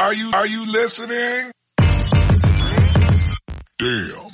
Are 0.00 0.14
you, 0.14 0.30
are 0.32 0.48
you 0.48 0.64
listening? 0.64 1.52
Damn. 3.78 4.30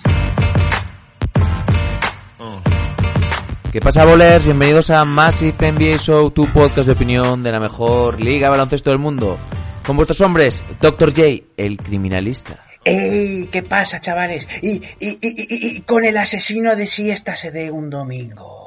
¿Qué 3.73 3.81
pasa, 3.81 4.05
bolers? 4.05 4.45
Bienvenidos 4.45 4.91
a 4.91 5.05
Massive 5.05 5.73
NBA 5.73 5.99
Show, 5.99 6.31
tu 6.31 6.47
podcast 6.53 6.87
de 6.87 6.93
opinión 6.93 7.43
de 7.43 7.51
la 7.51 7.59
mejor 7.59 8.21
liga 8.21 8.47
de 8.47 8.51
baloncesto 8.53 8.91
del 8.91 9.01
mundo. 9.01 9.39
Con 9.85 9.97
vuestros 9.97 10.21
hombres, 10.21 10.63
Dr. 10.81 11.11
J, 11.11 11.47
el 11.57 11.79
criminalista. 11.79 12.65
¡Ey! 12.85 13.49
¿Qué 13.51 13.65
pasa, 13.65 14.01
chavales? 14.01 14.47
Y, 14.63 14.81
y, 15.01 15.19
y, 15.21 15.21
y, 15.21 15.47
y 15.79 15.81
con 15.81 16.05
el 16.05 16.17
asesino 16.17 16.77
de 16.77 16.87
siesta 16.87 17.35
se 17.35 17.51
dé 17.51 17.73
un 17.73 17.91
domingo. 17.91 18.66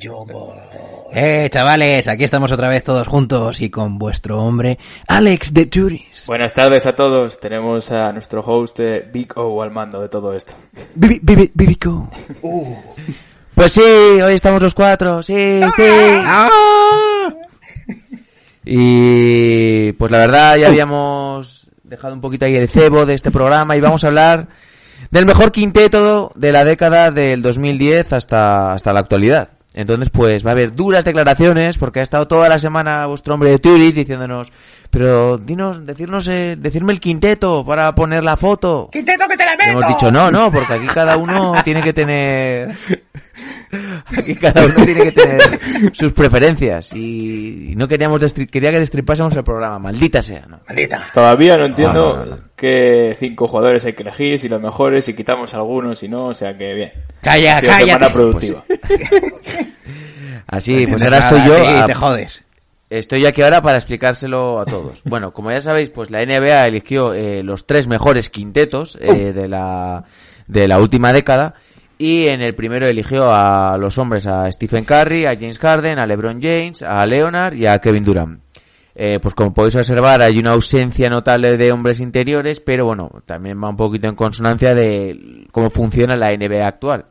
Yo 0.00 0.24
voy. 0.24 0.56
Eh, 1.12 1.48
chavales, 1.52 2.08
aquí 2.08 2.24
estamos 2.24 2.50
otra 2.52 2.70
vez 2.70 2.82
todos 2.82 3.06
juntos 3.06 3.60
y 3.60 3.68
con 3.68 3.98
vuestro 3.98 4.40
hombre, 4.42 4.78
Alex 5.08 5.52
de 5.52 5.66
Turis. 5.66 6.24
Buenas 6.26 6.54
tardes 6.54 6.86
a 6.86 6.94
todos. 6.94 7.38
Tenemos 7.38 7.92
a 7.92 8.10
nuestro 8.12 8.40
host 8.40 8.80
eh, 8.80 9.06
Big 9.12 9.36
O 9.36 9.62
al 9.62 9.70
mando 9.70 10.00
de 10.00 10.08
todo 10.08 10.34
esto. 10.34 10.54
Bibi- 10.96 11.20
Bibi- 11.22 11.50
Bibico. 11.52 12.08
Uh, 12.40 12.74
Pues 13.54 13.72
sí, 13.72 13.80
hoy 13.82 14.32
estamos 14.34 14.62
los 14.62 14.74
cuatro, 14.74 15.22
sí, 15.22 15.60
sí. 15.76 15.82
¡Ah! 16.24 16.48
Y 18.64 19.92
pues 19.92 20.10
la 20.10 20.18
verdad 20.18 20.56
ya 20.56 20.68
habíamos 20.68 21.66
dejado 21.82 22.14
un 22.14 22.20
poquito 22.22 22.46
ahí 22.46 22.56
el 22.56 22.68
cebo 22.70 23.04
de 23.04 23.14
este 23.14 23.30
programa 23.30 23.76
y 23.76 23.80
vamos 23.80 24.04
a 24.04 24.06
hablar 24.06 24.48
del 25.10 25.26
mejor 25.26 25.50
quinteto 25.52 26.30
de 26.36 26.52
la 26.52 26.64
década 26.64 27.10
del 27.10 27.42
2010 27.42 28.12
hasta, 28.14 28.72
hasta 28.72 28.92
la 28.94 29.00
actualidad. 29.00 29.50
Entonces 29.72 30.10
pues 30.10 30.44
va 30.44 30.50
a 30.50 30.52
haber 30.52 30.74
duras 30.74 31.04
declaraciones 31.04 31.78
porque 31.78 32.00
ha 32.00 32.02
estado 32.02 32.26
toda 32.26 32.48
la 32.48 32.58
semana 32.58 33.06
vuestro 33.06 33.34
hombre 33.34 33.50
de 33.50 33.58
Turis 33.60 33.94
diciéndonos, 33.94 34.50
pero 34.90 35.38
dinos, 35.38 35.86
decirnos, 35.86 36.26
eh, 36.26 36.56
decirme 36.58 36.92
el 36.92 36.98
quinteto 36.98 37.64
para 37.64 37.94
poner 37.94 38.24
la 38.24 38.36
foto. 38.36 38.88
¡Quinteto 38.90 39.28
que 39.28 39.36
te 39.36 39.44
la 39.44 39.54
Y 39.54 39.56
meto! 39.58 39.70
hemos 39.70 39.86
dicho 39.88 40.10
no, 40.10 40.30
no, 40.32 40.50
porque 40.50 40.74
aquí 40.74 40.86
cada 40.88 41.16
uno 41.16 41.52
tiene 41.64 41.82
que 41.82 41.92
tener 41.92 42.74
aquí 44.18 44.34
cada 44.34 44.64
uno 44.66 44.74
tiene 44.84 45.02
que 45.04 45.12
tener 45.12 45.40
sus 45.94 46.12
preferencias 46.12 46.92
y, 46.92 47.70
y 47.72 47.76
no 47.76 47.86
queríamos 47.86 48.20
destri- 48.20 48.48
quería 48.50 48.70
que 48.72 48.80
destripásemos 48.80 49.34
el 49.36 49.44
programa, 49.44 49.78
maldita 49.78 50.20
sea, 50.22 50.46
¿no? 50.48 50.60
Maldita. 50.68 51.06
Todavía 51.14 51.56
no 51.56 51.66
entiendo 51.66 52.16
no, 52.16 52.24
no. 52.26 52.38
qué 52.56 53.16
cinco 53.18 53.46
jugadores 53.46 53.84
hay 53.84 53.92
que 53.92 54.02
elegir, 54.02 54.38
si 54.38 54.48
los 54.48 54.60
mejores, 54.60 55.04
si 55.04 55.14
quitamos 55.14 55.54
algunos, 55.54 55.98
si 56.00 56.08
no, 56.08 56.26
o 56.26 56.34
sea 56.34 56.56
que 56.56 56.74
bien. 56.74 56.92
Calla, 57.22 57.60
semana 57.60 57.78
cállate. 57.78 58.12
productiva. 58.12 58.62
Así, 60.46 60.86
pues 60.86 61.02
ahora 61.02 61.18
estoy 61.18 61.40
yo 61.46 61.54
sí, 61.54 61.60
a- 61.76 61.86
te 61.86 61.94
jodes. 61.94 62.44
estoy 62.88 63.24
aquí 63.26 63.42
ahora 63.42 63.62
para 63.62 63.76
explicárselo 63.76 64.58
a 64.60 64.64
todos. 64.64 65.02
Bueno, 65.08 65.32
como 65.32 65.50
ya 65.52 65.60
sabéis, 65.62 65.90
pues 65.90 66.10
la 66.10 66.24
NBA 66.24 66.66
eligió 66.66 67.14
eh, 67.14 67.42
los 67.42 67.66
tres 67.66 67.86
mejores 67.86 68.30
quintetos 68.30 68.98
eh, 69.00 69.32
de 69.32 69.48
la 69.48 70.04
de 70.48 70.66
la 70.66 70.78
última 70.80 71.12
década 71.12 71.54
y 72.00 72.28
en 72.28 72.40
el 72.40 72.54
primero 72.54 72.88
eligió 72.88 73.30
a 73.30 73.76
los 73.76 73.98
hombres 73.98 74.26
a 74.26 74.50
Stephen 74.50 74.86
Curry, 74.86 75.26
a 75.26 75.34
James 75.34 75.58
Harden, 75.58 75.98
a 75.98 76.06
LeBron 76.06 76.40
James, 76.40 76.82
a 76.82 77.04
Leonard 77.04 77.52
y 77.52 77.66
a 77.66 77.78
Kevin 77.78 78.04
Durant. 78.04 78.40
Eh, 78.94 79.18
pues 79.20 79.34
como 79.34 79.52
podéis 79.52 79.76
observar 79.76 80.22
hay 80.22 80.38
una 80.38 80.52
ausencia 80.52 81.10
notable 81.10 81.58
de 81.58 81.70
hombres 81.70 82.00
interiores, 82.00 82.58
pero 82.58 82.86
bueno, 82.86 83.10
también 83.26 83.62
va 83.62 83.68
un 83.68 83.76
poquito 83.76 84.08
en 84.08 84.14
consonancia 84.14 84.74
de 84.74 85.46
cómo 85.52 85.68
funciona 85.68 86.16
la 86.16 86.34
NBA 86.34 86.66
actual. 86.66 87.04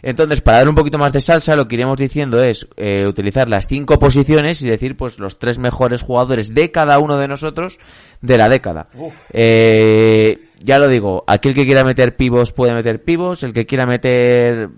Entonces, 0.00 0.40
para 0.40 0.58
dar 0.58 0.68
un 0.68 0.76
poquito 0.76 0.96
más 0.96 1.12
de 1.12 1.20
salsa, 1.20 1.56
lo 1.56 1.66
que 1.66 1.74
iremos 1.74 1.98
diciendo 1.98 2.40
es 2.40 2.68
eh, 2.76 3.06
utilizar 3.06 3.48
las 3.48 3.66
cinco 3.66 3.98
posiciones 3.98 4.62
y 4.62 4.68
decir 4.68 4.96
pues 4.96 5.18
los 5.18 5.40
tres 5.40 5.58
mejores 5.58 6.02
jugadores 6.02 6.54
de 6.54 6.70
cada 6.70 7.00
uno 7.00 7.18
de 7.18 7.26
nosotros 7.26 7.78
de 8.22 8.38
la 8.38 8.48
década. 8.48 8.88
Eh, 9.32 10.38
ya 10.60 10.78
lo 10.78 10.88
digo, 10.88 11.24
aquel 11.26 11.54
que 11.54 11.64
quiera 11.64 11.84
meter 11.84 12.16
pivos 12.16 12.52
puede 12.52 12.74
meter 12.74 13.02
pivos, 13.02 13.42
el 13.42 13.52
que 13.52 13.66
quiera 13.66 13.86
meter 13.86 14.70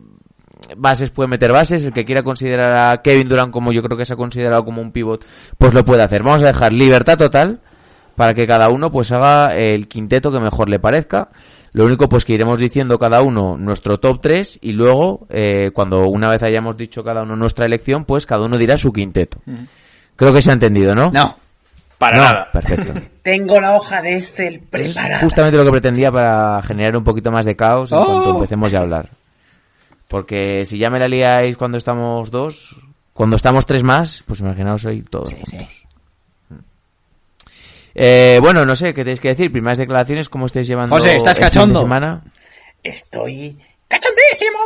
bases 0.77 1.11
puede 1.11 1.29
meter 1.29 1.53
bases, 1.53 1.85
el 1.85 1.93
que 1.93 2.05
quiera 2.05 2.23
considerar 2.23 2.93
a 2.93 3.03
Kevin 3.03 3.29
Durant 3.29 3.53
como 3.53 3.73
yo 3.73 3.83
creo 3.83 3.97
que 3.97 4.05
se 4.05 4.15
ha 4.15 4.17
considerado 4.17 4.65
como 4.65 4.81
un 4.81 4.93
pivot, 4.93 5.25
pues 5.59 5.75
lo 5.75 5.85
puede 5.85 6.03
hacer. 6.03 6.23
Vamos 6.23 6.43
a 6.43 6.47
dejar 6.47 6.73
libertad 6.73 7.19
total 7.19 7.61
para 8.17 8.35
que 8.35 8.47
cada 8.47 8.69
uno 8.69 8.91
pues 8.91 9.11
haga 9.13 9.57
el 9.57 9.89
quinteto 9.89 10.31
que 10.31 10.41
mejor 10.41 10.69
le 10.69 10.79
parezca. 10.79 11.31
Lo 11.73 11.85
único 11.85 12.09
pues 12.09 12.25
que 12.25 12.35
iremos 12.35 12.59
diciendo 12.59 12.99
cada 12.99 13.23
uno 13.23 13.57
nuestro 13.57 13.99
top 13.99 14.21
3 14.21 14.59
y 14.61 14.73
luego 14.73 15.27
eh, 15.31 15.71
cuando 15.73 16.07
una 16.07 16.29
vez 16.29 16.43
hayamos 16.43 16.77
dicho 16.77 17.03
cada 17.03 17.23
uno 17.23 17.35
nuestra 17.35 17.65
elección, 17.65 18.05
pues 18.05 18.27
cada 18.27 18.45
uno 18.45 18.59
dirá 18.59 18.77
su 18.77 18.93
quinteto. 18.93 19.39
Creo 20.15 20.35
que 20.35 20.43
se 20.43 20.51
ha 20.51 20.55
entendido, 20.55 20.95
¿no? 20.95 21.11
No. 21.11 21.37
Para 22.03 22.17
No, 22.17 22.23
nada. 22.25 22.49
Perfecto. 22.53 23.01
Tengo 23.23 23.61
la 23.61 23.77
hoja 23.77 24.03
de 24.03 24.17
este 24.17 24.49
Es 24.49 24.61
preparada. 24.69 25.21
justamente 25.21 25.57
lo 25.57 25.65
que 25.65 25.71
pretendía 25.71 26.11
para 26.11 26.61
generar 26.67 26.97
un 26.97 27.05
poquito 27.05 27.31
más 27.31 27.45
de 27.47 27.55
caos 27.55 27.93
en 27.93 27.99
¡Oh! 27.99 28.05
cuanto 28.05 28.35
empecemos 28.35 28.73
ya 28.73 28.81
a 28.81 28.83
hablar. 28.83 29.09
Porque 30.09 30.65
si 30.65 30.79
ya 30.79 30.91
me 30.91 30.99
la 30.99 31.07
liáis 31.07 31.57
cuando 31.57 31.79
estamos 31.79 32.33
dos, 32.33 32.77
cuando 33.13 33.37
estamos 33.37 33.67
tres 33.67 33.85
más, 33.85 34.25
pues 34.27 34.41
imaginaos 34.41 34.85
hoy 34.85 35.03
todos 35.03 35.33
juntos. 35.33 35.87
Eh, 37.95 38.39
bueno, 38.43 38.65
no 38.65 38.75
sé, 38.75 38.95
¿qué 38.95 39.05
tenéis 39.05 39.21
que 39.21 39.29
decir? 39.29 39.53
Primeras 39.53 39.79
declaraciones, 39.79 40.29
¿cómo 40.29 40.47
estáis 40.47 40.67
llevando 40.67 40.97
José, 40.97 41.17
¿estás 41.17 41.37
el 41.39 41.45
fin 41.45 41.45
de 41.45 41.51
cachondo? 41.59 41.83
semana? 41.83 42.23
Estoy 42.83 43.57
cachondísimo. 43.87 44.59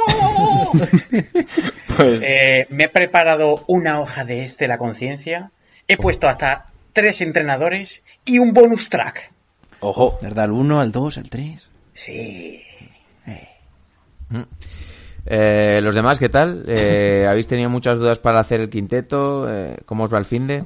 Pues 1.97 2.23
Eh, 2.23 2.67
me 2.71 2.85
he 2.85 2.89
preparado 2.89 3.65
una 3.69 4.01
hoja 4.01 4.25
de 4.25 4.43
este 4.43 4.69
la 4.69 4.79
conciencia. 4.79 5.51
He 5.89 5.97
puesto 5.97 6.29
hasta 6.29 6.67
tres 6.97 7.21
entrenadores 7.21 8.03
y 8.25 8.39
un 8.39 8.55
bonus 8.55 8.89
track. 8.89 9.31
ojo, 9.81 10.19
¿Verdad? 10.23 10.47
El 10.47 10.53
1, 10.53 10.83
el 10.83 10.91
2, 10.93 11.17
el 11.19 11.29
3. 11.29 11.69
Sí. 11.93 12.63
Eh, 15.27 15.81
los 15.83 15.95
demás, 15.95 16.19
¿qué 16.19 16.31
tal? 16.31 16.65
Eh, 16.67 17.27
¿Habéis 17.31 17.49
tenido 17.49 17.69
muchas 17.69 17.99
dudas 17.99 18.19
para 18.19 18.41
hacer 18.41 18.63
el 18.63 18.71
quinteto? 18.71 19.47
Eh, 19.47 19.77
¿Cómo 19.85 20.05
os 20.05 20.13
va 20.15 20.19
el 20.19 20.25
fin 20.25 20.47
de? 20.47 20.65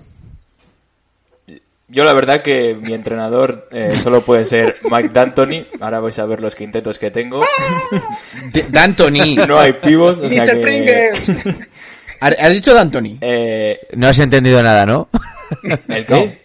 yo 1.89 2.05
la 2.05 2.13
verdad 2.13 2.41
que 2.41 2.75
mi 2.81 2.93
entrenador 2.95 3.67
eh, 3.73 3.91
solo 4.01 4.21
puede 4.23 4.45
ser 4.45 4.77
Mike 4.89 5.09
D'Antoni. 5.09 5.67
Ahora 5.81 5.99
vais 5.99 6.17
a 6.21 6.27
ver 6.27 6.41
los 6.41 6.55
quintetos 6.55 7.01
que 7.01 7.11
tengo. 7.11 7.41
D'Antoni. 8.71 9.35
No 9.35 9.59
hay 9.59 9.73
pivos, 9.73 10.21
o 10.21 10.31
sea 10.31 10.45
Mr. 10.45 10.53
que... 10.53 10.61
Pringles. 10.61 11.29
¿Has 12.21 12.37
has 12.39 12.53
dicho 12.53 12.73
D'Antoni? 12.73 13.19
Eh, 13.21 13.81
No 13.97 14.07
has 14.07 14.21
entendido 14.21 14.63
nada, 14.63 14.87
¿no? 14.87 15.09
¿El 15.89 16.07
qué? 16.07 16.43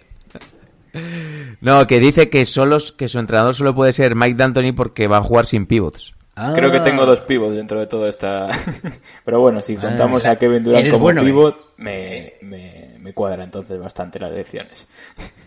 No, 1.61 1.85
que 1.87 1.99
dice 1.99 2.29
que 2.29 2.45
solo 2.45 2.77
que 2.97 3.07
su 3.07 3.19
entrenador 3.19 3.53
solo 3.53 3.75
puede 3.75 3.91
ser 3.93 4.15
Mike 4.15 4.35
D'Antoni 4.35 4.71
porque 4.71 5.07
va 5.07 5.17
a 5.17 5.23
jugar 5.23 5.45
sin 5.45 5.65
pivots. 5.65 6.13
Creo 6.53 6.69
que 6.71 6.77
Ah. 6.79 6.83
tengo 6.83 7.05
dos 7.05 7.21
pivots 7.21 7.55
dentro 7.55 7.79
de 7.79 7.87
todo 7.87 8.07
esta... 8.09 8.49
Pero 9.25 9.39
bueno, 9.39 9.61
si 9.61 9.75
contamos 9.77 10.25
a 10.25 10.37
Kevin 10.37 10.63
Durant 10.63 10.87
como 10.89 10.99
bueno, 10.99 11.21
eh. 11.21 11.25
pivot, 11.25 11.73
me, 11.77 12.33
me, 12.41 12.95
me 12.99 13.13
cuadra 13.13 13.43
entonces 13.43 13.77
bastante 13.79 14.19
las 14.19 14.31
elecciones. 14.31 14.87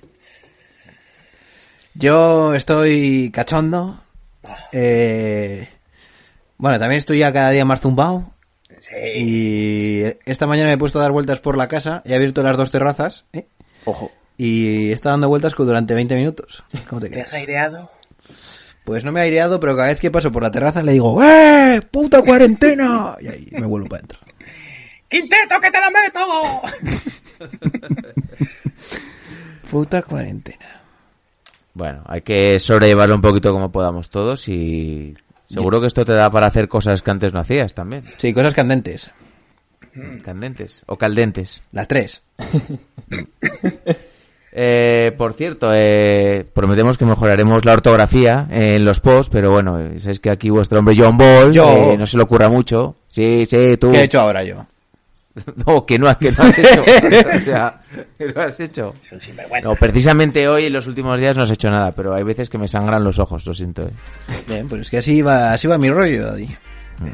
Yo 1.94 2.54
estoy 2.54 3.30
cachondo. 3.32 4.00
Eh, 4.72 5.68
bueno, 6.56 6.78
también 6.78 6.98
estoy 7.00 7.18
ya 7.18 7.32
cada 7.32 7.50
día 7.50 7.64
más 7.64 7.80
zumbado. 7.80 8.32
Sí. 8.80 8.94
Y 9.14 10.02
esta 10.24 10.46
mañana 10.46 10.68
me 10.68 10.74
he 10.74 10.78
puesto 10.78 10.98
a 10.98 11.02
dar 11.02 11.12
vueltas 11.12 11.40
por 11.40 11.56
la 11.56 11.68
casa. 11.68 12.02
He 12.04 12.14
abierto 12.14 12.42
las 12.42 12.56
dos 12.56 12.70
terrazas. 12.70 13.24
¿eh? 13.32 13.46
Ojo. 13.84 14.10
Y 14.36 14.90
he 14.90 14.92
estado 14.92 15.14
dando 15.14 15.28
vueltas 15.28 15.54
durante 15.56 15.94
20 15.94 16.14
minutos. 16.14 16.64
¿Cómo 16.88 17.00
te 17.00 17.10
¿Te 17.10 17.22
has 17.22 17.32
aireado? 17.32 17.90
Pues 18.84 19.04
no 19.04 19.12
me 19.12 19.20
he 19.20 19.24
aireado, 19.24 19.60
pero 19.60 19.76
cada 19.76 19.88
vez 19.88 20.00
que 20.00 20.10
paso 20.10 20.32
por 20.32 20.42
la 20.42 20.50
terraza 20.50 20.82
le 20.82 20.92
digo 20.92 21.22
¡Eh! 21.22 21.82
¡Puta 21.90 22.22
cuarentena! 22.22 23.16
Y 23.20 23.28
ahí 23.28 23.48
me 23.52 23.66
vuelvo 23.66 23.88
para 23.88 23.98
adentro. 23.98 24.18
¡Quinteto 25.08 25.60
que 25.60 25.70
te 25.70 25.78
la 25.78 25.90
meto! 25.90 26.62
Puta 29.70 30.02
cuarentena. 30.02 30.82
Bueno, 31.74 32.02
hay 32.06 32.22
que 32.22 32.58
sobrellevarlo 32.58 33.14
un 33.14 33.20
poquito 33.20 33.52
como 33.52 33.70
podamos 33.70 34.08
todos 34.08 34.48
y 34.48 35.16
seguro 35.54 35.80
que 35.80 35.86
esto 35.86 36.04
te 36.04 36.12
da 36.12 36.30
para 36.30 36.46
hacer 36.46 36.68
cosas 36.68 37.02
que 37.02 37.10
antes 37.10 37.32
no 37.32 37.40
hacías 37.40 37.74
también. 37.74 38.04
Sí, 38.18 38.32
cosas 38.32 38.54
candentes. 38.54 39.10
Candentes 40.22 40.84
o 40.86 40.96
caldentes. 40.96 41.62
Las 41.72 41.88
tres. 41.88 42.22
Eh, 44.60 45.12
por 45.16 45.34
cierto, 45.34 45.72
eh, 45.74 46.44
prometemos 46.52 46.96
que 46.96 47.04
mejoraremos 47.04 47.64
la 47.64 47.74
ortografía 47.74 48.48
en 48.50 48.84
los 48.84 48.98
posts, 48.98 49.30
pero 49.30 49.50
bueno, 49.50 49.78
eh, 49.78 49.98
sabéis 50.00 50.20
que 50.20 50.30
aquí 50.30 50.48
vuestro 50.50 50.78
hombre 50.78 50.96
John 50.98 51.16
Ball 51.18 51.52
Yo. 51.52 51.92
eh, 51.92 51.96
no 51.98 52.06
se 52.06 52.16
le 52.16 52.22
ocurra 52.22 52.48
mucho. 52.48 52.96
Sí, 53.08 53.44
sí, 53.46 53.76
tú. 53.76 53.92
¿Qué 53.92 53.98
he 53.98 54.04
hecho 54.04 54.20
ahora 54.20 54.42
yo? 54.42 54.66
No, 55.66 55.84
que 55.86 55.98
no, 55.98 56.18
que 56.18 56.32
no 56.32 56.42
has 56.44 56.58
hecho. 56.58 56.82
o 57.36 57.38
sea, 57.40 57.80
que 58.16 58.26
no 58.32 58.40
has 58.42 58.60
hecho. 58.60 58.94
Es 59.04 59.12
un 59.12 59.20
sinvergüenza. 59.20 59.68
No, 59.68 59.74
precisamente 59.76 60.48
hoy 60.48 60.66
en 60.66 60.72
los 60.72 60.86
últimos 60.86 61.18
días 61.18 61.36
no 61.36 61.42
has 61.42 61.50
hecho 61.50 61.70
nada, 61.70 61.92
pero 61.92 62.14
hay 62.14 62.22
veces 62.22 62.48
que 62.48 62.58
me 62.58 62.68
sangran 62.68 63.02
los 63.04 63.18
ojos, 63.18 63.46
lo 63.46 63.54
siento. 63.54 63.82
eh. 63.82 63.90
Bien, 64.46 64.68
pues 64.68 64.82
es 64.82 64.90
que 64.90 64.98
así 64.98 65.22
va, 65.22 65.52
así 65.52 65.66
va 65.68 65.78
mi 65.78 65.90
rollo, 65.90 66.24
Daddy. 66.26 66.48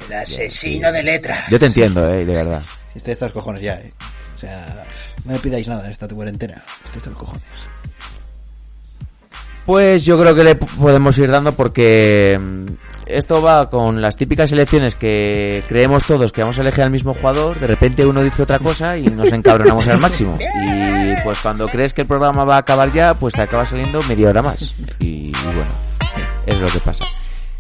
El 0.09 0.13
asesino 0.15 0.91
de 0.91 1.03
letras. 1.03 1.45
Yo 1.51 1.59
te 1.59 1.67
entiendo, 1.67 2.09
eh, 2.09 2.25
de 2.25 2.33
verdad. 2.33 2.63
Estoy 2.95 3.13
hasta 3.13 3.27
los 3.27 3.33
cojones 3.35 3.61
ya, 3.61 3.75
eh. 3.81 3.93
O 4.35 4.39
sea, 4.39 4.85
no 5.25 5.33
me 5.33 5.39
pidáis 5.39 5.69
nada 5.69 5.85
en 5.85 5.91
esta 5.91 6.09
cuarentena. 6.09 6.63
Estoy 6.87 6.97
hasta 6.99 7.11
los 7.11 7.19
cojones. 7.19 7.43
Pues 9.67 10.05
yo 10.05 10.19
creo 10.19 10.35
que 10.35 10.45
le 10.45 10.55
podemos 10.57 11.17
ir 11.19 11.31
dando 11.31 11.53
porque 11.53 12.39
mm, 12.39 12.67
esto 13.07 13.41
va 13.43 13.69
con 13.69 14.01
las 14.01 14.17
típicas 14.17 14.53
elecciones 14.53 14.95
que 14.95 15.65
creemos 15.69 16.05
todos 16.05 16.33
que 16.33 16.43
vamos 16.43 16.59
a 16.59 16.61
elegir 16.61 16.85
al 16.85 16.91
mismo 16.91 17.15
jugador, 17.15 17.59
de 17.59 17.67
repente 17.67 18.05
uno 18.05 18.21
dice 18.23 18.43
otra 18.43 18.59
cosa 18.59 18.97
y 18.99 19.05
nos 19.05 19.33
encabronamos 19.33 19.87
al 19.89 19.99
máximo. 20.01 20.39
Y 20.41 21.15
pues 21.23 21.39
cuando 21.39 21.67
crees 21.67 21.95
que 21.95 22.03
el 22.03 22.07
programa 22.07 22.45
va 22.45 22.57
a 22.57 22.59
acabar 22.59 22.93
ya, 22.93 23.15
pues 23.15 23.35
te 23.35 23.43
acaba 23.43 23.65
saliendo 23.65 24.01
media 24.03 24.29
hora 24.29 24.43
más. 24.43 24.75
Y, 25.01 25.29
y 25.29 25.33
bueno, 25.45 25.73
es 26.47 26.61
lo 26.61 26.67
que 26.67 26.81
pasa. 26.81 27.05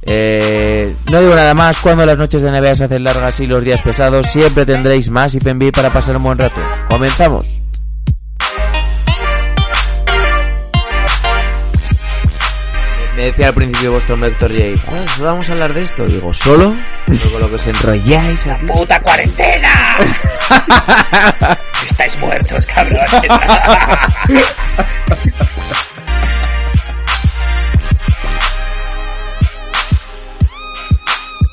Eh, 0.06 0.94
no 1.10 1.20
digo 1.20 1.34
nada 1.34 1.54
más, 1.54 1.78
cuando 1.78 2.04
las 2.04 2.18
noches 2.18 2.42
de 2.42 2.50
NBA 2.50 2.74
se 2.74 2.84
hacen 2.84 3.04
largas 3.04 3.40
y 3.40 3.46
los 3.46 3.64
días 3.64 3.80
pesados, 3.80 4.26
siempre 4.26 4.66
tendréis 4.66 5.10
más 5.10 5.34
IPNB 5.34 5.72
para 5.72 5.92
pasar 5.92 6.16
un 6.16 6.24
buen 6.24 6.38
rato. 6.38 6.60
Comenzamos. 6.90 7.60
Me 13.24 13.30
decía 13.30 13.48
al 13.48 13.54
principio 13.54 13.92
vuestro 13.92 14.16
hombre 14.16 14.28
Héctor 14.28 14.52
J. 14.52 15.06
Solo 15.16 15.24
vamos 15.24 15.48
a 15.48 15.52
hablar 15.52 15.72
de 15.72 15.80
esto. 15.80 16.04
Digo, 16.04 16.34
¿solo? 16.34 16.76
Luego 17.06 17.38
lo 17.38 17.48
que 17.48 17.54
os 17.54 17.66
enrolláis 17.68 18.46
aquí. 18.46 18.66
¡Puta 18.66 19.00
cuarentena! 19.00 19.96
Estáis 21.86 22.18
muertos, 22.18 22.66
cabrones. 22.66 23.10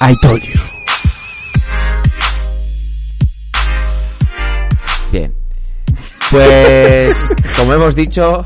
I 0.02 0.16
told 0.22 0.44
you. 0.44 0.60
Bien. 5.14 5.34
Pues, 6.32 7.30
como 7.56 7.74
hemos 7.74 7.96
dicho, 7.96 8.44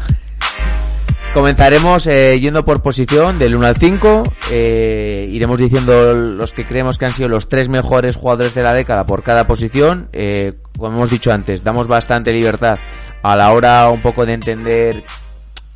comenzaremos 1.36 2.08
eh, 2.08 2.40
yendo 2.40 2.64
por 2.64 2.82
posición 2.82 3.38
del 3.38 3.56
1 3.58 3.68
al 3.68 3.76
5. 3.76 4.24
eh, 4.52 5.28
iremos 5.30 5.60
diciendo 5.60 6.14
los 6.14 6.54
que 6.54 6.64
creemos 6.64 6.98
que 6.98 7.08
han 7.08 7.12
sido 7.12 7.28
los 7.28 7.50
tres 7.50 7.68
mejores 7.68 8.16
jugadores 8.16 8.54
de 8.54 8.64
la 8.64 8.72
década 8.72 9.06
por 9.06 9.22
cada 9.22 9.46
posición. 9.46 10.08
Eh, 10.14 10.54
como 10.78 10.94
hemos 10.94 11.10
dicho 11.10 11.34
antes, 11.34 11.62
damos 11.62 11.90
bastante 11.90 12.32
libertad 12.32 12.80
a 13.22 13.36
la 13.36 13.52
hora 13.52 13.90
un 13.90 14.02
poco 14.02 14.26
de 14.26 14.34
entender 14.34 15.04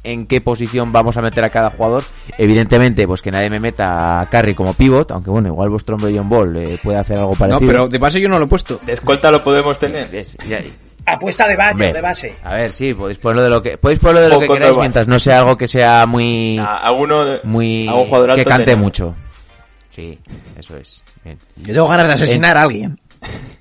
en 0.03 0.25
qué 0.27 0.39
posición 0.41 0.91
vamos 0.91 1.17
a 1.17 1.21
meter 1.21 1.43
a 1.43 1.49
cada 1.49 1.71
jugador. 1.71 2.03
Evidentemente, 2.37 3.05
pues 3.07 3.21
que 3.21 3.31
nadie 3.31 3.49
me 3.49 3.59
meta 3.59 4.21
a 4.21 4.29
Curry 4.29 4.53
como 4.55 4.73
pivot, 4.73 5.11
aunque 5.11 5.29
bueno, 5.29 5.49
igual 5.49 5.69
vuestro 5.69 5.95
hombre 5.95 6.13
John 6.15 6.29
Ball 6.29 6.55
eh, 6.57 6.77
puede 6.81 6.97
hacer 6.97 7.17
algo 7.17 7.31
No, 7.31 7.37
parecido. 7.37 7.67
pero 7.67 7.87
de 7.87 7.97
base 7.97 8.21
yo 8.21 8.29
no 8.29 8.37
lo 8.39 8.45
he 8.45 8.47
puesto. 8.47 8.79
De 8.85 8.93
escolta 8.93 9.29
lo 9.31 9.43
podemos 9.43 9.77
tener. 9.79 10.13
Es- 10.15 10.37
ya- 10.47 10.61
Apuesta 11.05 11.47
de 11.47 11.55
base, 11.55 11.71
Hombre, 11.71 11.93
de 11.93 12.01
base. 12.01 12.35
A 12.43 12.53
ver, 12.53 12.71
sí, 12.71 12.93
podéis 12.93 13.17
ponerlo 13.17 13.41
de 13.43 13.49
lo 13.49 13.61
que 13.63 13.77
podéis 13.79 13.97
ponerlo 13.99 14.21
de 14.21 14.29
lo 14.29 14.39
que 14.39 14.47
queráis 14.47 14.77
mientras 14.77 15.07
no 15.07 15.17
sea 15.17 15.39
algo 15.39 15.57
que 15.57 15.67
sea 15.67 16.05
muy 16.05 16.59
A, 16.59 16.75
a 16.77 16.91
uno 16.91 17.25
de- 17.25 17.39
muy 17.45 17.87
a 17.87 17.95
un 17.95 18.05
jugador 18.05 18.35
que 18.35 18.45
cante 18.45 18.75
mucho. 18.75 19.15
Sí, 19.89 20.19
eso 20.57 20.77
es. 20.77 21.03
Bien. 21.23 21.39
Yo 21.55 21.73
tengo 21.73 21.87
ganas 21.87 22.07
de 22.07 22.13
asesinar 22.13 22.55
a 22.57 22.61
alguien. 22.63 22.99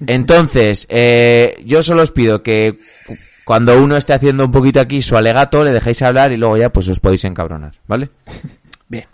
Entonces, 0.07 0.87
eh, 0.91 1.57
yo 1.65 1.83
solo 1.83 2.03
os 2.03 2.11
pido 2.13 2.43
que 2.43 2.77
cuando 3.49 3.83
uno 3.83 3.97
esté 3.97 4.13
haciendo 4.13 4.45
un 4.45 4.53
poquito 4.53 4.79
aquí 4.79 5.01
su 5.01 5.17
alegato, 5.17 5.65
le 5.65 5.71
dejéis 5.73 6.03
hablar 6.03 6.33
y 6.33 6.37
luego 6.37 6.59
ya 6.59 6.69
pues 6.71 6.87
os 6.89 7.01
podéis 7.01 7.25
encabronar, 7.25 7.73
¿vale? 7.87 8.11
Bien. 8.89 9.07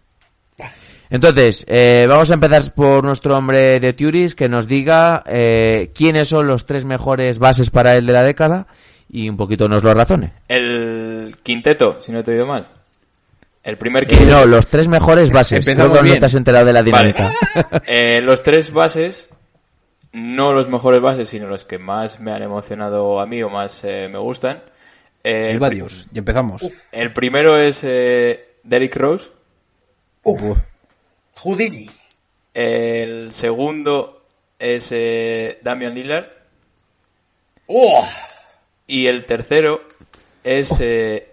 Entonces, 1.09 1.65
eh, 1.69 2.07
vamos 2.09 2.33
a 2.33 2.35
empezar 2.35 2.63
por 2.75 3.05
nuestro 3.05 3.37
hombre 3.37 3.79
de 3.79 3.93
Turis 3.93 4.35
que 4.35 4.49
nos 4.49 4.67
diga 4.67 5.23
eh, 5.27 5.89
quiénes 5.95 6.29
son 6.29 6.49
los 6.49 6.67
tres 6.67 6.85
mejores 6.85 7.39
bases 7.39 7.71
para 7.71 7.95
él 7.95 8.07
de 8.07 8.13
la 8.13 8.25
década 8.25 8.67
y 9.09 9.29
un 9.29 9.37
poquito 9.37 9.69
nos 9.69 9.85
lo 9.85 9.95
razone. 9.95 10.33
El 10.49 11.37
quinteto, 11.45 11.99
si 12.01 12.11
no 12.11 12.23
te 12.25 12.33
he 12.33 12.35
oído 12.35 12.47
mal. 12.47 12.67
El 13.63 13.77
primer 13.79 14.03
Eh, 14.03 14.07
quinteto. 14.09 14.31
no, 14.33 14.47
los 14.47 14.67
tres 14.67 14.89
mejores 14.89 15.31
bases. 15.31 15.65
Empezamos 15.65 15.93
que 15.93 15.99
no 15.99 16.03
bien. 16.03 16.19
te 16.19 16.27
has 16.27 16.35
enterado 16.35 16.65
de 16.67 16.73
la 16.73 16.83
Vale. 16.83 17.13
dinámica. 17.13 17.33
Eh, 17.87 18.21
los 18.21 18.43
tres 18.43 18.73
bases, 18.73 19.31
no 20.15 20.53
los 20.55 20.69
mejores 20.69 21.01
bases, 21.01 21.29
sino 21.29 21.47
los 21.47 21.65
que 21.65 21.79
más 21.79 22.19
me 22.21 22.33
han 22.33 22.43
emocionado 22.43 23.21
a 23.21 23.27
mí 23.27 23.43
o 23.43 23.51
más 23.51 23.85
eh, 23.85 24.09
me 24.11 24.19
gustan. 24.19 24.63
Eh, 25.23 25.57
pri- 25.61 25.77
Dios. 25.77 26.09
Y 26.15 26.19
empezamos. 26.19 26.71
el 26.93 27.13
primero 27.13 27.59
es 27.59 27.83
eh, 27.85 28.57
Derrick 28.63 28.97
Rose. 28.97 29.31
Uf. 30.23 30.57
Houdini. 31.43 31.91
El 32.55 33.33
segundo 33.33 34.23
es 34.59 34.91
eh, 34.93 35.59
Damian 35.63 35.95
Lillard. 35.95 36.27
¡Oh! 37.67 38.07
Y 38.87 39.07
el 39.07 39.25
tercero 39.27 39.83
es 40.43 40.79
eh, 40.81 41.33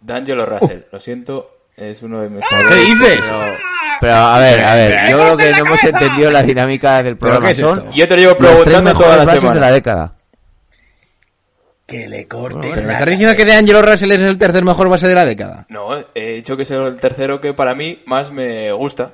D'Angelo 0.00 0.44
Russell. 0.44 0.80
Lo 0.90 1.00
siento, 1.00 1.68
es 1.76 2.02
uno 2.02 2.20
de 2.20 2.28
mis 2.28 2.40
¿Qué 2.40 2.56
jugadores. 2.56 2.86
dices? 2.86 3.20
Pero, 3.20 3.56
pero, 4.00 4.14
a 4.14 4.38
ver, 4.38 4.64
a 4.64 4.74
ver, 4.74 5.10
yo 5.10 5.16
creo 5.18 5.36
que 5.36 5.50
no 5.52 5.58
hemos 5.66 5.84
entendido 5.84 6.30
la 6.30 6.42
dinámica 6.42 7.02
del 7.02 7.16
¿Pero 7.16 7.32
programa. 7.32 7.50
es 7.50 7.56
Son? 7.58 7.92
Yo 7.92 8.06
te 8.08 8.14
lo 8.16 8.20
llevo 8.22 8.32
los 8.38 8.38
tres 8.38 8.64
preguntando 8.64 8.90
toda 8.92 9.04
mejores 9.04 9.18
la 9.18 9.24
bases 9.24 9.40
semana. 9.40 9.54
de 9.54 9.60
la 9.66 9.72
década. 9.72 10.14
Que 11.86 12.08
le 12.08 12.26
corte. 12.26 12.70
Pero 12.74 12.86
me 12.86 12.92
estás 12.94 13.10
diciendo 13.10 13.36
que 13.36 13.44
de 13.44 13.52
Angelo 13.52 13.82
Russell 13.82 14.10
es 14.12 14.20
el 14.20 14.38
tercer 14.38 14.64
mejor 14.64 14.88
base 14.88 15.06
de 15.06 15.14
la 15.14 15.26
década. 15.26 15.66
No, 15.68 15.90
he 16.14 16.34
dicho 16.36 16.56
que 16.56 16.62
es 16.62 16.70
el 16.70 16.96
tercero 16.96 17.40
que 17.40 17.52
para 17.52 17.74
mí 17.74 18.00
más 18.06 18.30
me 18.30 18.72
gusta. 18.72 19.12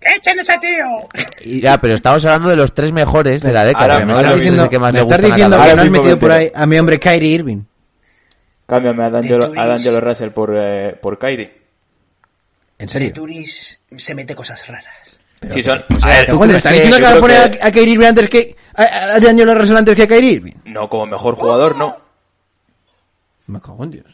¡Que 0.00 0.16
echen 0.16 0.38
ese 0.40 0.56
tío! 0.58 1.60
Ya, 1.62 1.78
pero 1.78 1.94
estamos 1.94 2.24
hablando 2.24 2.48
de 2.48 2.56
los 2.56 2.74
tres 2.74 2.90
mejores 2.90 3.42
de 3.42 3.52
la 3.52 3.64
década. 3.64 3.94
Ahora 3.94 4.06
me 4.06 4.12
estás 4.14 4.34
diciendo, 4.36 4.68
que 4.68 4.78
más 4.78 4.92
me 4.92 5.00
estás 5.00 5.22
diciendo 5.22 5.56
que 5.62 5.74
no 5.74 5.82
has 5.82 5.90
metido 5.90 6.18
por 6.18 6.32
ahí 6.32 6.50
a 6.54 6.66
mi 6.66 6.78
hombre 6.78 6.98
Kyrie 6.98 7.34
Irving. 7.34 7.62
Cámbiame 8.66 9.04
a 9.04 9.10
D'Angelo, 9.10 9.52
a 9.56 9.66
D'Angelo 9.66 10.00
Russell 10.00 10.30
por, 10.30 10.54
eh, 10.56 10.96
por 11.00 11.18
Kyrie. 11.18 11.59
¿En 12.80 12.86
De 12.86 12.92
serio? 12.92 13.12
Turis 13.12 13.80
se 13.96 14.14
mete 14.14 14.34
cosas 14.34 14.66
raras. 14.66 14.86
Sí, 15.48 15.62
son, 15.62 15.78
o 15.78 16.04
A 16.04 16.08
ver, 16.08 16.26
¿tú 16.30 16.44
¿estás 16.44 16.62
que- 16.64 16.70
diciendo 16.82 16.96
que 16.98 17.02
va 17.04 17.12
a 17.12 17.20
poner 17.20 17.50
que- 17.50 17.62
a, 17.62 17.66
a 17.66 17.72
Kyrie 17.72 17.92
Irving 17.94 18.06
antes 18.06 18.28
que... 18.28 18.56
a, 18.76 18.82
a 19.16 19.20
D'Angelo 19.20 19.54
Russell 19.54 19.76
antes 19.76 19.94
que 19.96 20.02
a 20.02 20.06
Kyrie 20.08 20.32
Irving? 20.32 20.52
no 20.66 20.88
como 20.88 21.06
mejor 21.06 21.34
jugador, 21.36 21.76
no. 21.76 21.96
Me 23.46 23.60
cago 23.60 23.84
en 23.84 23.90
Dios. 23.90 24.06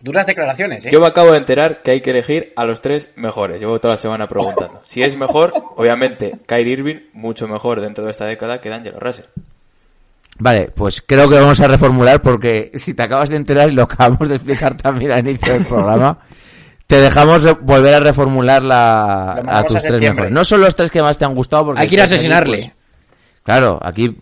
Duras 0.00 0.26
declaraciones, 0.26 0.84
¿eh? 0.86 0.90
Yo 0.90 1.00
me 1.00 1.06
acabo 1.06 1.30
de 1.32 1.38
enterar 1.38 1.82
que 1.82 1.92
hay 1.92 2.00
que 2.00 2.10
elegir 2.10 2.52
a 2.56 2.64
los 2.64 2.80
tres 2.80 3.10
mejores. 3.14 3.60
Llevo 3.60 3.78
toda 3.78 3.94
la 3.94 3.98
semana 3.98 4.26
preguntando. 4.26 4.80
Si 4.84 5.02
es 5.02 5.14
mejor, 5.16 5.52
obviamente, 5.76 6.38
Kyrie 6.46 6.72
Irving, 6.72 6.96
mucho 7.12 7.46
mejor 7.46 7.80
dentro 7.80 8.04
de 8.04 8.10
esta 8.10 8.24
década 8.26 8.60
que 8.60 8.68
D'Angelo 8.68 8.98
Russell. 8.98 9.26
Vale, 10.38 10.72
pues 10.74 11.02
creo 11.02 11.28
que 11.28 11.36
vamos 11.38 11.60
a 11.60 11.68
reformular 11.68 12.20
porque 12.22 12.72
si 12.74 12.94
te 12.94 13.02
acabas 13.02 13.28
de 13.30 13.36
enterar 13.36 13.68
y 13.68 13.72
lo 13.74 13.82
acabamos 13.82 14.28
de 14.28 14.36
explicar 14.36 14.76
también 14.76 15.12
al 15.12 15.20
inicio 15.28 15.52
del 15.52 15.66
programa, 15.66 16.18
te 16.92 17.00
dejamos 17.00 17.42
volver 17.62 17.94
a 17.94 18.00
reformular 18.00 18.62
la, 18.62 19.32
a 19.32 19.62
tus 19.64 19.78
a 19.78 19.80
tres 19.80 19.82
septiembre. 19.82 20.10
mejores. 20.10 20.32
No 20.32 20.44
son 20.44 20.60
los 20.60 20.76
tres 20.76 20.90
que 20.90 21.00
más 21.00 21.16
te 21.16 21.24
han 21.24 21.34
gustado 21.34 21.64
porque... 21.64 21.80
Hay 21.80 21.88
que 21.88 21.94
ir 21.94 22.00
a 22.02 22.04
aquí, 22.04 22.12
asesinarle. 22.12 22.58
pues, 22.58 22.72
claro, 23.44 23.78
aquí 23.82 24.14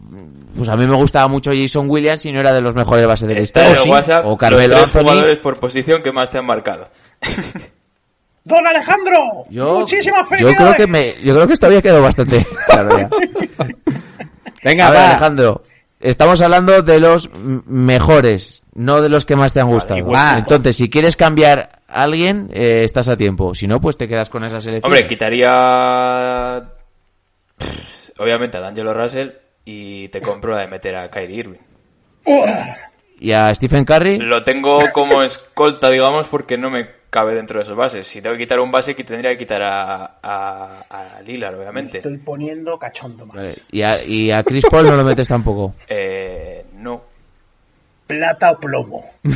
pues 0.56 0.68
a 0.68 0.76
mí 0.76 0.86
me 0.86 0.96
gustaba 0.96 1.26
mucho 1.26 1.50
Jason 1.52 1.90
Williams 1.90 2.24
y 2.26 2.32
no 2.32 2.38
era 2.38 2.52
de 2.52 2.60
los 2.60 2.76
mejores 2.76 3.08
bases 3.08 3.26
de 3.28 3.34
la 3.34 3.40
Está 3.40 3.66
en 3.66 3.72
historia. 3.72 3.78
el 3.80 3.84
sí, 3.84 3.90
WhatsApp 3.90 4.24
o 4.26 4.30
los 4.30 4.38
Carmelo 4.38 4.74
tres 4.76 4.82
Anthony. 4.86 5.00
jugadores 5.00 5.38
por 5.40 5.58
posición 5.58 6.02
que 6.02 6.12
más 6.12 6.30
te 6.30 6.38
han 6.38 6.46
marcado. 6.46 6.88
¡Don 8.44 8.66
Alejandro! 8.66 9.18
Yo, 9.50 9.80
¡Muchísimas 9.80 10.20
yo 10.22 10.26
felicidades! 10.26 10.56
creo 10.58 10.74
que 10.74 10.86
me, 10.86 11.14
yo 11.24 11.34
creo 11.34 11.46
que 11.48 11.52
esto 11.54 11.66
había 11.66 11.82
quedado 11.82 12.02
bastante 12.02 12.46
claro 12.66 12.98
ya. 12.98 13.08
Venga, 14.64 14.86
a 14.86 14.90
ver, 14.90 14.98
va. 15.00 15.10
Alejandro, 15.10 15.62
estamos 16.00 16.40
hablando 16.42 16.82
de 16.82 17.00
los 17.00 17.30
mejores, 17.34 18.64
no 18.74 19.00
de 19.00 19.08
los 19.08 19.24
que 19.24 19.36
más 19.36 19.52
te 19.52 19.60
han 19.60 19.68
gustado. 19.68 19.98
igual. 19.98 20.38
Entonces, 20.38 20.76
si 20.76 20.90
quieres 20.90 21.16
cambiar 21.16 21.80
a 21.88 22.02
alguien, 22.02 22.50
eh, 22.52 22.82
estás 22.84 23.08
a 23.08 23.16
tiempo. 23.16 23.54
Si 23.54 23.66
no, 23.66 23.80
pues 23.80 23.96
te 23.96 24.08
quedas 24.08 24.28
con 24.28 24.44
esa 24.44 24.60
selección. 24.60 24.90
Hombre, 24.92 25.06
quitaría... 25.06 26.62
pff, 27.56 28.10
Obviamente 28.18 28.58
a 28.58 28.60
D'Angelo 28.60 28.92
Russell 28.92 29.30
y 29.64 30.08
te 30.08 30.20
compro 30.20 30.52
la 30.52 30.60
de 30.60 30.66
meter 30.66 30.94
a 30.96 31.10
Kyrie 31.10 31.38
Irving. 31.38 31.58
Y 33.18 33.32
a 33.34 33.54
Stephen 33.54 33.84
Curry, 33.84 34.18
Lo 34.18 34.44
tengo 34.44 34.78
como 34.92 35.22
escolta, 35.22 35.88
digamos, 35.88 36.28
porque 36.28 36.58
no 36.58 36.70
me 36.70 36.99
cabe 37.10 37.34
dentro 37.34 37.58
de 37.58 37.64
esos 37.64 37.76
bases. 37.76 38.06
Si 38.06 38.22
tengo 38.22 38.36
que 38.36 38.44
quitar 38.44 38.60
un 38.60 38.70
base, 38.70 38.94
que 38.94 39.04
tendría 39.04 39.32
que 39.32 39.38
quitar 39.38 39.62
a, 39.62 40.18
a, 40.22 40.80
a 40.88 41.22
Lillard, 41.22 41.56
obviamente. 41.56 41.98
Estoy 41.98 42.16
poniendo 42.18 42.78
cachondo 42.78 43.26
más. 43.26 43.36
Vale, 43.36 43.56
y, 43.70 43.82
a, 43.82 44.02
y 44.02 44.30
a 44.30 44.42
Chris 44.42 44.64
Paul 44.70 44.86
no 44.86 44.96
lo 44.96 45.04
metes 45.04 45.28
tampoco. 45.28 45.74
Eh, 45.88 46.64
no. 46.76 47.02
Plata 48.06 48.52
o 48.52 48.58
plomo. 48.58 49.10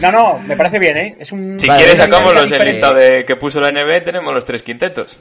No, 0.00 0.10
no, 0.12 0.38
me 0.40 0.56
parece 0.56 0.78
bien, 0.78 0.96
¿eh? 0.96 1.16
Es 1.18 1.32
un... 1.32 1.58
Si 1.60 1.68
Vale, 1.68 1.78
quieres, 1.78 1.98
sacamos 1.98 2.34
los 2.34 2.50
el 2.50 2.64
listado 2.64 2.94
de 2.94 3.24
que 3.24 3.36
puso 3.36 3.60
la 3.60 3.70
NBA, 3.70 4.02
tenemos 4.02 4.34
los 4.34 4.44
tres 4.44 4.62
quintetos. 4.62 5.18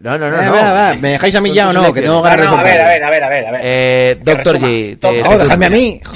No, 0.00 0.18
no, 0.18 0.30
no. 0.30 0.36
Va, 0.36 0.44
no. 0.44 0.52
va, 0.52 0.72
va. 0.72 0.94
¿Me 0.94 1.10
dejáis 1.10 1.34
a 1.34 1.40
mí 1.40 1.52
ya 1.52 1.68
o 1.68 1.72
no? 1.72 1.92
Que 1.92 2.02
tengo 2.02 2.20
ganas 2.20 2.40
de 2.40 2.44
no, 2.46 2.58
a 2.58 2.62
ver, 2.62 2.72
soltar. 2.72 2.86
a 2.86 2.90
ver, 2.90 3.04
a 3.04 3.10
ver, 3.10 3.24
a 3.24 3.28
ver, 3.28 3.46
a 3.46 3.50
ver. 3.52 3.60
Eh, 3.64 4.20
Doctor. 4.22 4.58
G. 4.58 4.98
Te-. 4.98 5.22
No, 5.22 5.38
dejadme 5.38 5.66
a 5.66 5.70
mí. 5.70 6.00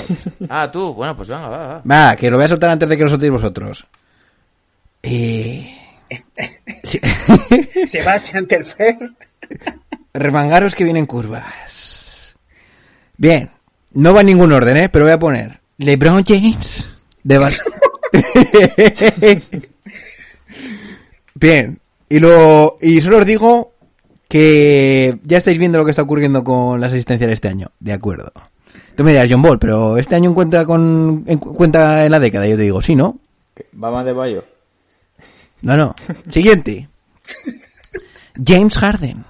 Ah, 0.48 0.70
tú. 0.70 0.94
Bueno, 0.94 1.16
pues 1.16 1.28
venga, 1.28 1.48
va, 1.48 1.66
va. 1.66 1.82
Va, 1.84 2.16
que 2.16 2.30
lo 2.30 2.36
voy 2.36 2.46
a 2.46 2.48
soltar 2.48 2.70
antes 2.70 2.88
de 2.88 2.96
que 2.96 3.02
lo 3.02 3.08
soltéis 3.08 3.32
vosotros. 3.32 3.86
Eh... 5.02 5.74
Sí. 6.84 7.00
Sebastián 7.86 8.46
Telfer. 8.46 8.96
Remangaros 10.14 10.74
que 10.74 10.84
vienen 10.84 11.06
curvas. 11.06 12.36
Bien. 13.16 13.50
No 13.92 14.14
va 14.14 14.20
en 14.20 14.28
ningún 14.28 14.52
orden, 14.52 14.76
¿eh? 14.76 14.88
Pero 14.88 15.04
voy 15.04 15.12
a 15.12 15.18
poner 15.18 15.60
LeBron 15.78 16.24
James, 16.24 16.88
de 17.22 17.38
base. 17.38 17.62
Bien, 21.34 21.80
y 22.08 22.18
lo 22.20 22.76
y 22.80 23.00
solo 23.00 23.18
os 23.18 23.26
digo 23.26 23.72
que 24.28 25.18
ya 25.24 25.38
estáis 25.38 25.58
viendo 25.58 25.78
lo 25.78 25.84
que 25.84 25.90
está 25.90 26.02
ocurriendo 26.02 26.44
con 26.44 26.80
las 26.80 26.90
asistencias 26.92 27.30
este 27.30 27.48
año, 27.48 27.68
de 27.80 27.92
acuerdo. 27.92 28.32
Tú 28.96 29.04
me 29.04 29.12
dirás 29.12 29.28
John 29.30 29.42
Ball, 29.42 29.58
pero 29.58 29.96
este 29.96 30.16
año 30.16 30.30
encuentra 30.30 30.64
con 30.66 31.24
en, 31.26 31.38
cuenta 31.38 32.04
en 32.04 32.10
la 32.12 32.20
década, 32.20 32.46
yo 32.46 32.56
te 32.56 32.62
digo, 32.64 32.82
sí, 32.82 32.94
¿no? 32.96 33.18
¿Va 33.82 33.90
más 33.90 34.04
de 34.04 34.12
Bayo? 34.12 34.44
No, 35.62 35.76
no. 35.76 35.94
Siguiente. 36.30 36.88
James 38.44 38.76
Harden. 38.78 39.24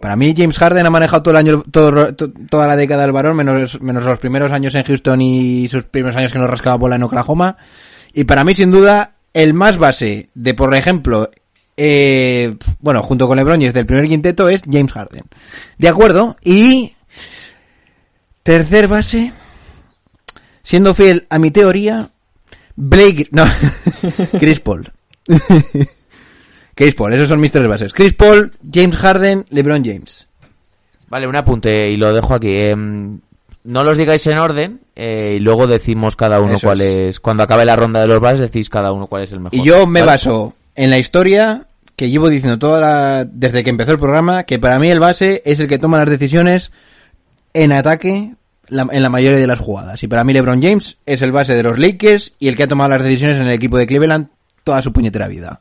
Para 0.00 0.16
mí 0.16 0.34
James 0.36 0.58
Harden 0.58 0.84
ha 0.86 0.90
manejado 0.90 1.22
todo 1.22 1.32
el 1.32 1.36
año, 1.38 1.62
todo- 1.70 2.14
to- 2.14 2.30
toda 2.50 2.66
la 2.66 2.76
década 2.76 3.02
del 3.02 3.12
varón, 3.12 3.36
menos, 3.36 3.80
menos 3.80 4.04
los 4.04 4.18
primeros 4.18 4.50
años 4.50 4.74
en 4.74 4.82
Houston 4.82 5.20
y 5.22 5.68
sus 5.68 5.84
primeros 5.84 6.16
años 6.16 6.32
que 6.32 6.38
no 6.38 6.46
rascaba 6.46 6.76
bola 6.76 6.96
en 6.96 7.04
Oklahoma. 7.04 7.56
Y 8.12 8.24
para 8.24 8.42
mí, 8.44 8.54
sin 8.54 8.70
duda, 8.72 9.15
el 9.36 9.52
más 9.52 9.76
base 9.76 10.30
de, 10.34 10.54
por 10.54 10.74
ejemplo, 10.74 11.30
eh, 11.76 12.56
bueno, 12.80 13.02
junto 13.02 13.28
con 13.28 13.36
LeBron 13.36 13.60
James 13.60 13.74
del 13.74 13.84
primer 13.84 14.08
quinteto 14.08 14.48
es 14.48 14.62
James 14.62 14.90
Harden. 14.90 15.24
De 15.76 15.88
acuerdo. 15.88 16.38
Y 16.42 16.94
tercer 18.42 18.88
base, 18.88 19.34
siendo 20.62 20.94
fiel 20.94 21.26
a 21.28 21.38
mi 21.38 21.50
teoría, 21.50 22.08
Blake, 22.76 23.28
no, 23.30 23.44
Chris 24.40 24.60
Paul. 24.60 24.90
Chris 26.74 26.94
Paul, 26.94 27.12
esos 27.12 27.28
son 27.28 27.38
mis 27.38 27.52
tres 27.52 27.68
bases. 27.68 27.92
Chris 27.92 28.14
Paul, 28.14 28.52
James 28.72 28.96
Harden, 28.96 29.44
LeBron 29.50 29.84
James. 29.84 30.28
Vale, 31.08 31.26
un 31.26 31.36
apunte 31.36 31.90
y 31.90 31.96
lo 31.98 32.14
dejo 32.14 32.34
aquí. 32.34 32.56
Em, 32.56 33.20
no 33.66 33.84
los 33.84 33.98
digáis 33.98 34.26
en 34.26 34.38
orden 34.38 34.80
eh, 34.94 35.34
y 35.36 35.40
luego 35.40 35.66
decimos 35.66 36.16
cada 36.16 36.40
uno 36.40 36.54
Eso 36.54 36.66
cuál 36.66 36.80
es. 36.80 36.98
es. 37.16 37.20
Cuando 37.20 37.42
acabe 37.42 37.64
la 37.64 37.76
ronda 37.76 38.00
de 38.00 38.06
los 38.06 38.20
bases 38.20 38.40
decís 38.40 38.70
cada 38.70 38.92
uno 38.92 39.06
cuál 39.06 39.22
es 39.24 39.32
el 39.32 39.40
mejor. 39.40 39.58
Y 39.58 39.62
yo 39.62 39.86
me 39.86 40.00
¿vale? 40.00 40.12
baso 40.12 40.54
en 40.74 40.90
la 40.90 40.98
historia 40.98 41.66
que 41.96 42.08
llevo 42.10 42.28
diciendo 42.28 42.58
toda 42.58 42.80
la, 42.80 43.24
desde 43.24 43.64
que 43.64 43.70
empezó 43.70 43.90
el 43.92 43.98
programa, 43.98 44.44
que 44.44 44.58
para 44.58 44.78
mí 44.78 44.88
el 44.88 45.00
base 45.00 45.42
es 45.44 45.60
el 45.60 45.68
que 45.68 45.78
toma 45.78 45.98
las 45.98 46.10
decisiones 46.10 46.70
en 47.54 47.72
ataque 47.72 48.34
la- 48.68 48.86
en 48.90 49.02
la 49.02 49.08
mayoría 49.08 49.38
de 49.38 49.46
las 49.46 49.60
jugadas. 49.60 50.02
Y 50.02 50.08
para 50.08 50.22
mí 50.24 50.32
LeBron 50.32 50.60
James 50.62 50.98
es 51.06 51.22
el 51.22 51.32
base 51.32 51.54
de 51.54 51.62
los 51.62 51.78
Lakers 51.78 52.34
y 52.38 52.48
el 52.48 52.56
que 52.56 52.64
ha 52.64 52.68
tomado 52.68 52.90
las 52.90 53.02
decisiones 53.02 53.36
en 53.38 53.44
el 53.46 53.52
equipo 53.52 53.78
de 53.78 53.86
Cleveland 53.86 54.28
toda 54.64 54.82
su 54.82 54.92
puñetera 54.92 55.28
vida. 55.28 55.60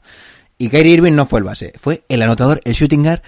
Y 0.58 0.70
Kyrie 0.70 0.94
Irving 0.94 1.14
no 1.14 1.26
fue 1.26 1.40
el 1.40 1.44
base, 1.46 1.74
fue 1.78 2.04
el 2.10 2.22
anotador, 2.22 2.62
el 2.66 2.74
shooting 2.74 3.04
guard, 3.04 3.22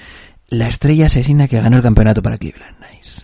la 0.50 0.68
estrella 0.68 1.08
asesina 1.08 1.48
que 1.48 1.60
ganó 1.62 1.78
el 1.78 1.84
campeonato 1.84 2.22
para 2.22 2.38
Cleveland. 2.38 2.76
Nice. 2.92 3.17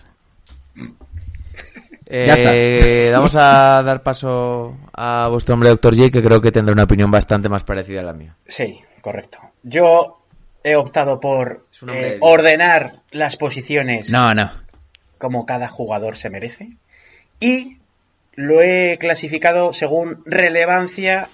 Eh, 2.16 2.26
Ya 2.28 2.34
está. 2.34 3.16
Vamos 3.18 3.34
a 3.34 3.82
dar 3.82 4.02
paso 4.04 4.76
a 4.92 5.26
vuestro 5.28 5.54
hombre, 5.54 5.70
Dr. 5.70 5.96
J, 5.96 6.10
que 6.10 6.22
creo 6.22 6.40
que 6.40 6.52
tendrá 6.52 6.72
una 6.72 6.84
opinión 6.84 7.10
bastante 7.10 7.48
más 7.48 7.64
parecida 7.64 8.00
a 8.00 8.04
la 8.04 8.12
mía. 8.12 8.36
Sí, 8.46 8.80
correcto. 9.00 9.38
Yo 9.64 10.20
he 10.62 10.76
optado 10.76 11.18
por 11.18 11.66
eh, 11.88 12.18
ordenar 12.20 13.00
las 13.10 13.36
posiciones 13.36 14.10
No, 14.10 14.32
no. 14.34 14.50
como 15.18 15.44
cada 15.44 15.66
jugador 15.68 16.16
se 16.16 16.30
merece 16.30 16.68
y 17.40 17.78
lo 18.34 18.62
he 18.62 18.96
clasificado 18.98 19.72
según 19.72 20.22
relevancia 20.24 21.28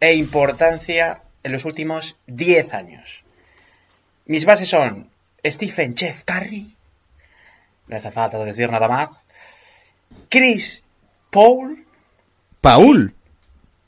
e 0.00 0.14
importancia 0.14 1.22
en 1.42 1.52
los 1.52 1.64
últimos 1.64 2.16
10 2.28 2.72
años. 2.74 3.24
Mis 4.26 4.46
bases 4.46 4.68
son 4.68 5.10
Stephen 5.44 5.94
Chef 5.94 6.22
Curry, 6.24 6.74
no 7.88 7.96
hace 7.96 8.10
falta 8.10 8.38
decir 8.44 8.70
nada 8.70 8.88
más, 8.88 9.26
Chris 10.28 10.82
Paul, 11.30 11.84
Paul. 12.60 13.14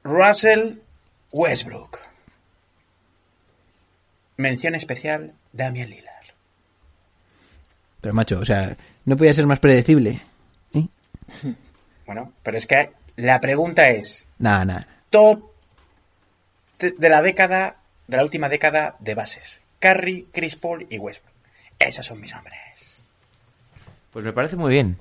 Russell 0.05 0.75
Westbrook. 1.33 1.99
Mención 4.37 4.75
especial, 4.75 5.33
Damian 5.53 5.89
Lillard. 5.91 6.27
Pero 8.01 8.15
macho, 8.15 8.39
o 8.39 8.45
sea, 8.45 8.77
no 9.05 9.17
podía 9.17 9.33
ser 9.35 9.47
más 9.47 9.59
predecible. 9.61 10.21
¿Eh? 10.75 10.87
Bueno, 12.07 12.33
pero 12.43 12.59
es 12.59 12.67
que 12.67 12.93
la 13.17 13.41
pregunta 13.41 13.89
es, 13.89 14.29
Nada, 14.39 14.65
nada. 14.65 14.89
top 15.11 15.51
de 16.79 17.09
la 17.09 17.23
década, 17.23 17.77
de 18.07 18.17
la 18.19 18.23
última 18.25 18.49
década 18.49 18.97
de 19.01 19.15
bases. 19.15 19.63
Curry, 19.81 20.29
Chris 20.33 20.57
Paul 20.57 20.87
y 20.91 20.99
Westbrook. 20.99 21.35
Esos 21.79 22.07
son 22.07 22.21
mis 22.21 22.35
hombres. 22.35 23.03
Pues 24.11 24.25
me 24.25 24.33
parece 24.33 24.57
muy 24.57 24.71
bien. 24.71 24.97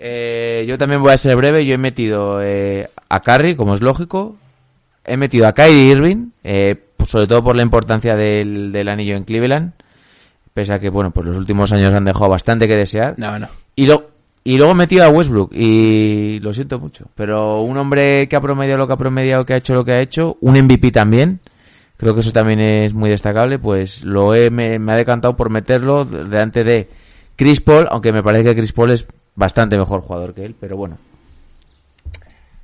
Eh, 0.00 0.64
yo 0.68 0.78
también 0.78 1.02
voy 1.02 1.12
a 1.12 1.18
ser 1.18 1.36
breve. 1.36 1.66
Yo 1.66 1.74
he 1.74 1.78
metido 1.78 2.40
eh, 2.40 2.88
a 3.08 3.20
Curry, 3.20 3.56
como 3.56 3.74
es 3.74 3.80
lógico. 3.80 4.36
He 5.04 5.16
metido 5.16 5.46
a 5.46 5.52
Kyrie 5.52 5.90
Irving, 5.90 6.30
eh, 6.44 6.76
pues 6.96 7.10
sobre 7.10 7.26
todo 7.26 7.42
por 7.42 7.56
la 7.56 7.62
importancia 7.62 8.14
del, 8.14 8.70
del 8.72 8.88
anillo 8.88 9.16
en 9.16 9.24
Cleveland. 9.24 9.72
Pese 10.52 10.74
a 10.74 10.78
que, 10.78 10.90
bueno, 10.90 11.10
pues 11.10 11.26
los 11.26 11.36
últimos 11.36 11.72
años 11.72 11.94
han 11.94 12.04
dejado 12.04 12.28
bastante 12.28 12.68
que 12.68 12.76
desear. 12.76 13.14
No, 13.16 13.38
no. 13.38 13.48
Y, 13.74 13.86
lo, 13.86 14.10
y 14.44 14.56
luego 14.56 14.72
he 14.72 14.76
metido 14.76 15.04
a 15.04 15.08
Westbrook. 15.08 15.52
Y 15.54 16.40
lo 16.40 16.52
siento 16.52 16.78
mucho. 16.78 17.06
Pero 17.14 17.62
un 17.62 17.76
hombre 17.76 18.28
que 18.28 18.36
ha 18.36 18.40
promediado 18.40 18.78
lo 18.78 18.86
que 18.86 18.92
ha 18.92 18.98
promediado, 18.98 19.46
que 19.46 19.54
ha 19.54 19.58
hecho 19.58 19.74
lo 19.74 19.84
que 19.84 19.92
ha 19.92 20.00
hecho. 20.00 20.36
Un 20.40 20.60
MVP 20.60 20.90
también. 20.90 21.40
Creo 21.96 22.14
que 22.14 22.20
eso 22.20 22.32
también 22.32 22.60
es 22.60 22.92
muy 22.94 23.10
destacable. 23.10 23.58
Pues 23.58 24.04
lo 24.04 24.34
he, 24.34 24.50
me, 24.50 24.78
me 24.78 24.92
ha 24.92 24.96
decantado 24.96 25.36
por 25.36 25.50
meterlo 25.50 26.04
delante 26.04 26.64
de 26.64 26.88
Chris 27.36 27.60
Paul. 27.60 27.86
Aunque 27.90 28.12
me 28.12 28.22
parece 28.22 28.44
que 28.44 28.56
Chris 28.56 28.72
Paul 28.72 28.90
es 28.90 29.06
bastante 29.38 29.78
mejor 29.78 30.00
jugador 30.00 30.34
que 30.34 30.44
él. 30.44 30.54
Pero 30.58 30.76
bueno. 30.76 30.98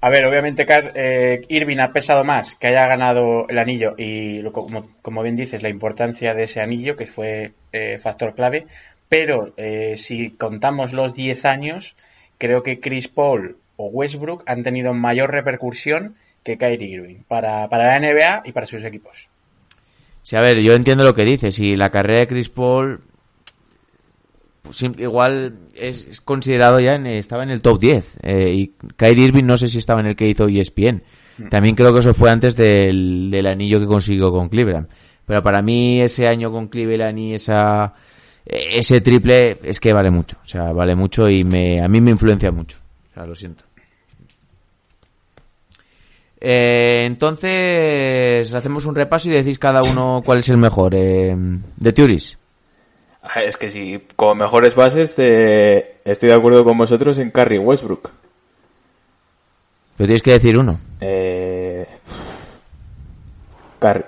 A 0.00 0.10
ver, 0.10 0.26
obviamente 0.26 0.66
eh, 0.68 1.40
Irving 1.48 1.78
ha 1.78 1.92
pesado 1.92 2.24
más 2.24 2.56
que 2.56 2.66
haya 2.66 2.86
ganado 2.86 3.48
el 3.48 3.58
anillo 3.58 3.94
y 3.96 4.42
como, 4.50 4.86
como 5.00 5.22
bien 5.22 5.34
dices, 5.34 5.62
la 5.62 5.70
importancia 5.70 6.34
de 6.34 6.42
ese 6.42 6.60
anillo 6.60 6.94
que 6.94 7.06
fue 7.06 7.52
eh, 7.72 7.96
factor 7.96 8.34
clave, 8.34 8.66
pero 9.08 9.54
eh, 9.56 9.94
si 9.96 10.32
contamos 10.32 10.92
los 10.92 11.14
10 11.14 11.46
años, 11.46 11.96
creo 12.36 12.62
que 12.62 12.80
Chris 12.80 13.08
Paul 13.08 13.56
o 13.76 13.86
Westbrook 13.86 14.42
han 14.44 14.62
tenido 14.62 14.92
mayor 14.92 15.30
repercusión 15.30 16.16
que 16.42 16.58
Kyrie 16.58 16.90
Irving 16.90 17.22
para, 17.26 17.70
para 17.70 17.86
la 17.86 17.98
NBA 17.98 18.42
y 18.44 18.52
para 18.52 18.66
sus 18.66 18.84
equipos. 18.84 19.30
Sí, 20.22 20.36
a 20.36 20.42
ver, 20.42 20.60
yo 20.60 20.74
entiendo 20.74 21.04
lo 21.04 21.14
que 21.14 21.24
dices. 21.24 21.58
Y 21.58 21.76
la 21.76 21.88
carrera 21.88 22.20
de 22.20 22.26
Chris 22.26 22.50
Paul. 22.50 23.00
Pues, 24.64 24.82
igual 24.82 25.60
es, 25.74 26.06
es 26.06 26.20
considerado 26.20 26.80
ya 26.80 26.96
en, 26.96 27.06
estaba 27.06 27.44
en 27.44 27.50
el 27.50 27.62
top 27.62 27.78
10 27.78 28.16
eh, 28.22 28.52
y 28.52 28.74
Kyrie 28.96 29.26
Irving 29.26 29.44
no 29.44 29.56
sé 29.56 29.68
si 29.68 29.78
estaba 29.78 30.00
en 30.00 30.06
el 30.06 30.16
que 30.16 30.26
hizo 30.26 30.48
ESPN 30.48 31.02
también 31.50 31.74
creo 31.74 31.92
que 31.92 32.00
eso 32.00 32.14
fue 32.14 32.30
antes 32.30 32.54
del, 32.56 33.30
del 33.30 33.46
anillo 33.46 33.80
que 33.80 33.86
consiguió 33.86 34.30
con 34.30 34.48
Cleveland. 34.48 34.88
Pero 35.26 35.42
para 35.42 35.62
mí 35.62 36.00
ese 36.00 36.28
año 36.28 36.52
con 36.52 36.68
Cleveland 36.68 37.18
y 37.18 37.34
esa 37.34 37.94
ese 38.44 39.00
triple 39.00 39.58
es 39.62 39.80
que 39.80 39.92
vale 39.92 40.10
mucho. 40.10 40.36
O 40.42 40.46
sea 40.46 40.72
vale 40.72 40.94
mucho 40.94 41.28
y 41.28 41.44
me 41.44 41.80
a 41.82 41.88
mí 41.88 42.00
me 42.00 42.10
influencia 42.10 42.52
mucho. 42.52 42.78
O 43.10 43.14
sea 43.14 43.26
lo 43.26 43.34
siento. 43.34 43.64
Eh, 46.40 47.04
entonces 47.06 48.52
hacemos 48.52 48.84
un 48.84 48.94
repaso 48.94 49.30
y 49.30 49.32
decís 49.32 49.58
cada 49.58 49.82
uno 49.82 50.20
cuál 50.24 50.40
es 50.40 50.48
el 50.50 50.58
mejor 50.58 50.94
eh, 50.94 51.34
de 51.76 51.92
Turis 51.92 52.38
Es 53.36 53.56
que 53.56 53.70
si 53.70 54.04
como 54.16 54.34
mejores 54.34 54.74
bases 54.74 55.14
te... 55.14 55.96
estoy 56.04 56.28
de 56.28 56.34
acuerdo 56.34 56.64
con 56.64 56.76
vosotros 56.78 57.18
en 57.18 57.30
Curry 57.30 57.58
Westbrook. 57.58 58.10
pero 59.96 60.06
tienes 60.06 60.22
que 60.22 60.32
decir 60.32 60.58
uno 60.58 60.78
Eh... 61.00 61.86
Curry. 63.78 64.04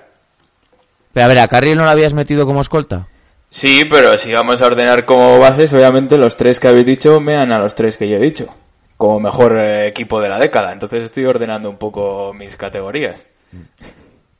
Pero 1.13 1.23
a 1.25 1.27
ver, 1.29 1.39
¿a 1.39 1.47
Carriel 1.47 1.77
no 1.77 1.83
lo 1.83 1.89
habías 1.89 2.13
metido 2.13 2.45
como 2.45 2.61
escolta? 2.61 3.07
Sí, 3.49 3.85
pero 3.89 4.17
si 4.17 4.31
vamos 4.33 4.61
a 4.61 4.67
ordenar 4.67 5.05
como 5.05 5.39
bases, 5.39 5.73
obviamente 5.73 6.17
los 6.17 6.35
tres 6.37 6.59
que 6.59 6.67
habéis 6.67 6.85
dicho 6.85 7.19
me 7.19 7.33
dan 7.33 7.51
a 7.51 7.59
los 7.59 7.75
tres 7.75 7.97
que 7.97 8.07
yo 8.09 8.17
he 8.17 8.19
dicho. 8.19 8.53
Como 8.97 9.19
mejor 9.19 9.57
eh, 9.59 9.87
equipo 9.87 10.19
de 10.21 10.29
la 10.29 10.37
década. 10.39 10.71
Entonces 10.73 11.03
estoy 11.03 11.25
ordenando 11.25 11.69
un 11.69 11.77
poco 11.77 12.33
mis 12.33 12.55
categorías. 12.57 13.25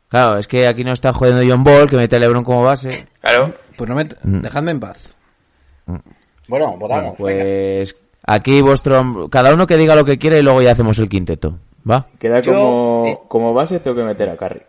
Claro, 0.10 0.38
es 0.38 0.48
que 0.48 0.67
aquí 0.67 0.84
no 0.84 0.93
está 0.93 1.13
jodiendo 1.13 1.43
John 1.48 1.63
Ball, 1.63 1.89
que 1.89 1.96
mete 1.98 2.15
a 2.15 2.19
LeBron 2.19 2.43
como 2.43 2.63
base. 2.63 3.07
Claro. 3.22 3.53
Pues 3.77 3.89
no 3.89 3.96
me... 3.96 4.07
Dejadme 4.24 4.72
en 4.72 4.79
paz. 4.79 5.15
Bueno, 6.48 6.75
votamos. 6.77 7.15
Pues 7.17 7.96
aquí 8.24 8.62
vuestro... 8.62 9.29
Cada 9.29 9.53
uno 9.53 9.65
que 9.67 9.77
diga 9.77 9.96
lo 9.96 10.03
que 10.05 10.17
quiera 10.17 10.38
y 10.38 10.41
luego 10.43 10.62
ya 10.62 10.72
hacemos 10.72 10.98
el 11.00 11.07
quinteto. 11.10 11.57
¿Va? 11.89 12.07
Queda 12.19 12.41
Yo- 12.41 12.53
como, 12.53 13.25
como 13.27 13.53
base, 13.53 13.79
tengo 13.79 13.96
que 13.98 14.03
meter 14.03 14.29
a 14.29 14.36
Curry. 14.36 14.62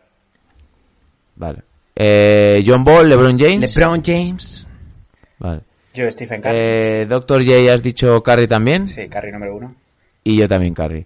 Vale. 1.36 1.62
Eh, 1.96 2.62
John 2.66 2.84
Ball, 2.84 3.08
LeBron 3.08 3.38
James. 3.38 3.76
LeBron 3.76 4.02
James. 4.04 4.66
Vale. 5.38 5.60
Yo, 5.94 6.10
Stephen 6.12 6.40
Curry. 6.40 6.56
Eh, 6.56 7.06
Doctor 7.08 7.42
J, 7.44 7.72
has 7.72 7.82
dicho 7.82 8.22
Curry 8.22 8.46
también. 8.46 8.86
Sí, 8.86 9.08
Curry 9.08 9.32
número 9.32 9.56
uno. 9.56 9.74
Y 10.22 10.36
yo 10.36 10.48
también 10.48 10.74
Curry. 10.74 11.04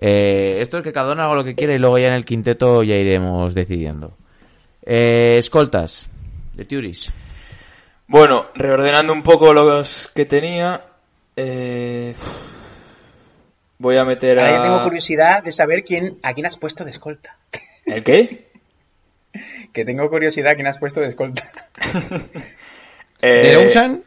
Eh, 0.00 0.58
esto 0.60 0.78
es 0.78 0.84
que 0.84 0.92
cada 0.92 1.12
uno 1.12 1.22
haga 1.24 1.34
lo 1.34 1.44
que 1.44 1.56
quiera 1.56 1.74
y 1.74 1.78
luego 1.78 1.98
ya 1.98 2.06
en 2.08 2.12
el 2.14 2.24
quinteto 2.24 2.84
ya 2.84 2.94
iremos 2.94 3.52
decidiendo. 3.54 4.16
Eh, 4.82 5.38
escoltas. 5.38 6.08
De 6.54 6.64
Turis. 6.64 7.10
Bueno, 8.08 8.46
reordenando 8.54 9.12
un 9.12 9.22
poco 9.22 9.52
los 9.52 10.10
que 10.14 10.24
tenía. 10.24 10.82
eh, 11.36 12.14
voy 13.78 13.96
a 13.96 14.04
meter 14.04 14.38
Ahora 14.40 14.50
a... 14.50 14.56
yo 14.56 14.62
tengo 14.62 14.82
curiosidad 14.84 15.42
de 15.44 15.52
saber 15.52 15.84
quién, 15.84 16.18
a 16.22 16.32
quién 16.34 16.46
has 16.46 16.56
puesto 16.56 16.84
de 16.84 16.90
escolta. 16.90 17.36
¿El 17.86 18.02
qué? 18.02 18.48
Que 19.72 19.84
tengo 19.84 20.08
curiosidad 20.08 20.52
a 20.52 20.54
quién 20.54 20.66
has 20.66 20.78
puesto 20.78 21.00
de 21.00 21.08
escolta. 21.08 21.44
Eh, 23.20 23.48
¿De 23.56 23.64
Rosen? 23.64 24.04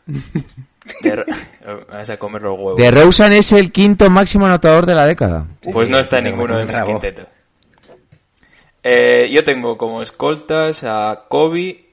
de 1.02 1.26
vas 1.92 2.10
a 2.10 2.16
comer 2.16 2.44
los 2.44 2.58
huevos. 2.58 2.78
De 2.78 2.90
Rosen 2.92 3.34
es 3.34 3.52
el 3.52 3.74
quinto 3.74 4.10
máximo 4.10 4.46
anotador 4.46 4.86
de 4.86 4.96
la 4.96 5.06
década. 5.06 5.48
Pues 5.62 5.90
no 5.90 6.00
está 6.00 6.20
en 6.20 6.24
ninguno 6.24 6.58
de 6.58 6.64
mis 6.64 6.72
rabo. 6.74 6.88
quintetos. 6.88 7.28
Eh, 8.84 9.30
yo 9.30 9.44
tengo 9.44 9.78
como 9.78 10.02
escoltas 10.02 10.86
a 10.86 11.26
Kobe, 11.28 11.91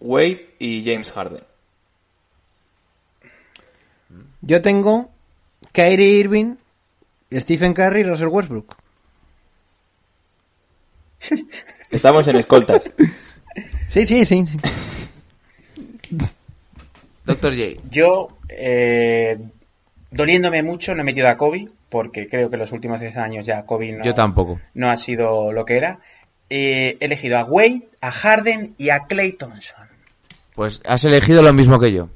Wade 0.00 0.54
y 0.58 0.82
James 0.84 1.12
Harden. 1.12 1.42
Yo 4.42 4.62
tengo 4.62 5.10
Kyrie 5.72 6.18
Irving, 6.18 6.56
Stephen 7.32 7.74
Curry 7.74 8.00
y 8.00 8.04
Russell 8.04 8.28
Westbrook. 8.28 8.76
Estamos 11.90 12.26
en 12.28 12.36
escoltas. 12.36 12.90
Sí, 13.86 14.06
sí, 14.06 14.24
sí. 14.24 14.46
sí. 14.46 14.58
Doctor 17.24 17.52
J. 17.54 17.80
Yo, 17.90 18.38
eh, 18.48 19.38
doliéndome 20.10 20.62
mucho, 20.62 20.94
no 20.94 21.02
he 21.02 21.04
metido 21.04 21.28
a 21.28 21.36
Kobe, 21.36 21.68
porque 21.88 22.26
creo 22.28 22.48
que 22.50 22.56
los 22.56 22.72
últimos 22.72 23.00
10 23.00 23.16
años 23.18 23.46
ya 23.46 23.66
Kobe 23.66 23.92
no, 23.92 24.04
Yo 24.04 24.14
tampoco. 24.14 24.60
no 24.74 24.90
ha 24.90 24.96
sido 24.96 25.52
lo 25.52 25.64
que 25.64 25.76
era. 25.76 26.00
Eh, 26.48 26.96
he 26.98 27.04
elegido 27.04 27.38
a 27.38 27.44
Wade, 27.44 27.88
a 28.00 28.10
Harden 28.10 28.74
y 28.78 28.88
a 28.90 29.00
Clay 29.00 29.32
Thompson. 29.32 29.89
Pues 30.54 30.80
has 30.86 31.04
elegido 31.04 31.42
lo 31.42 31.52
mismo 31.52 31.78
que 31.78 31.92
yo. 31.92 32.08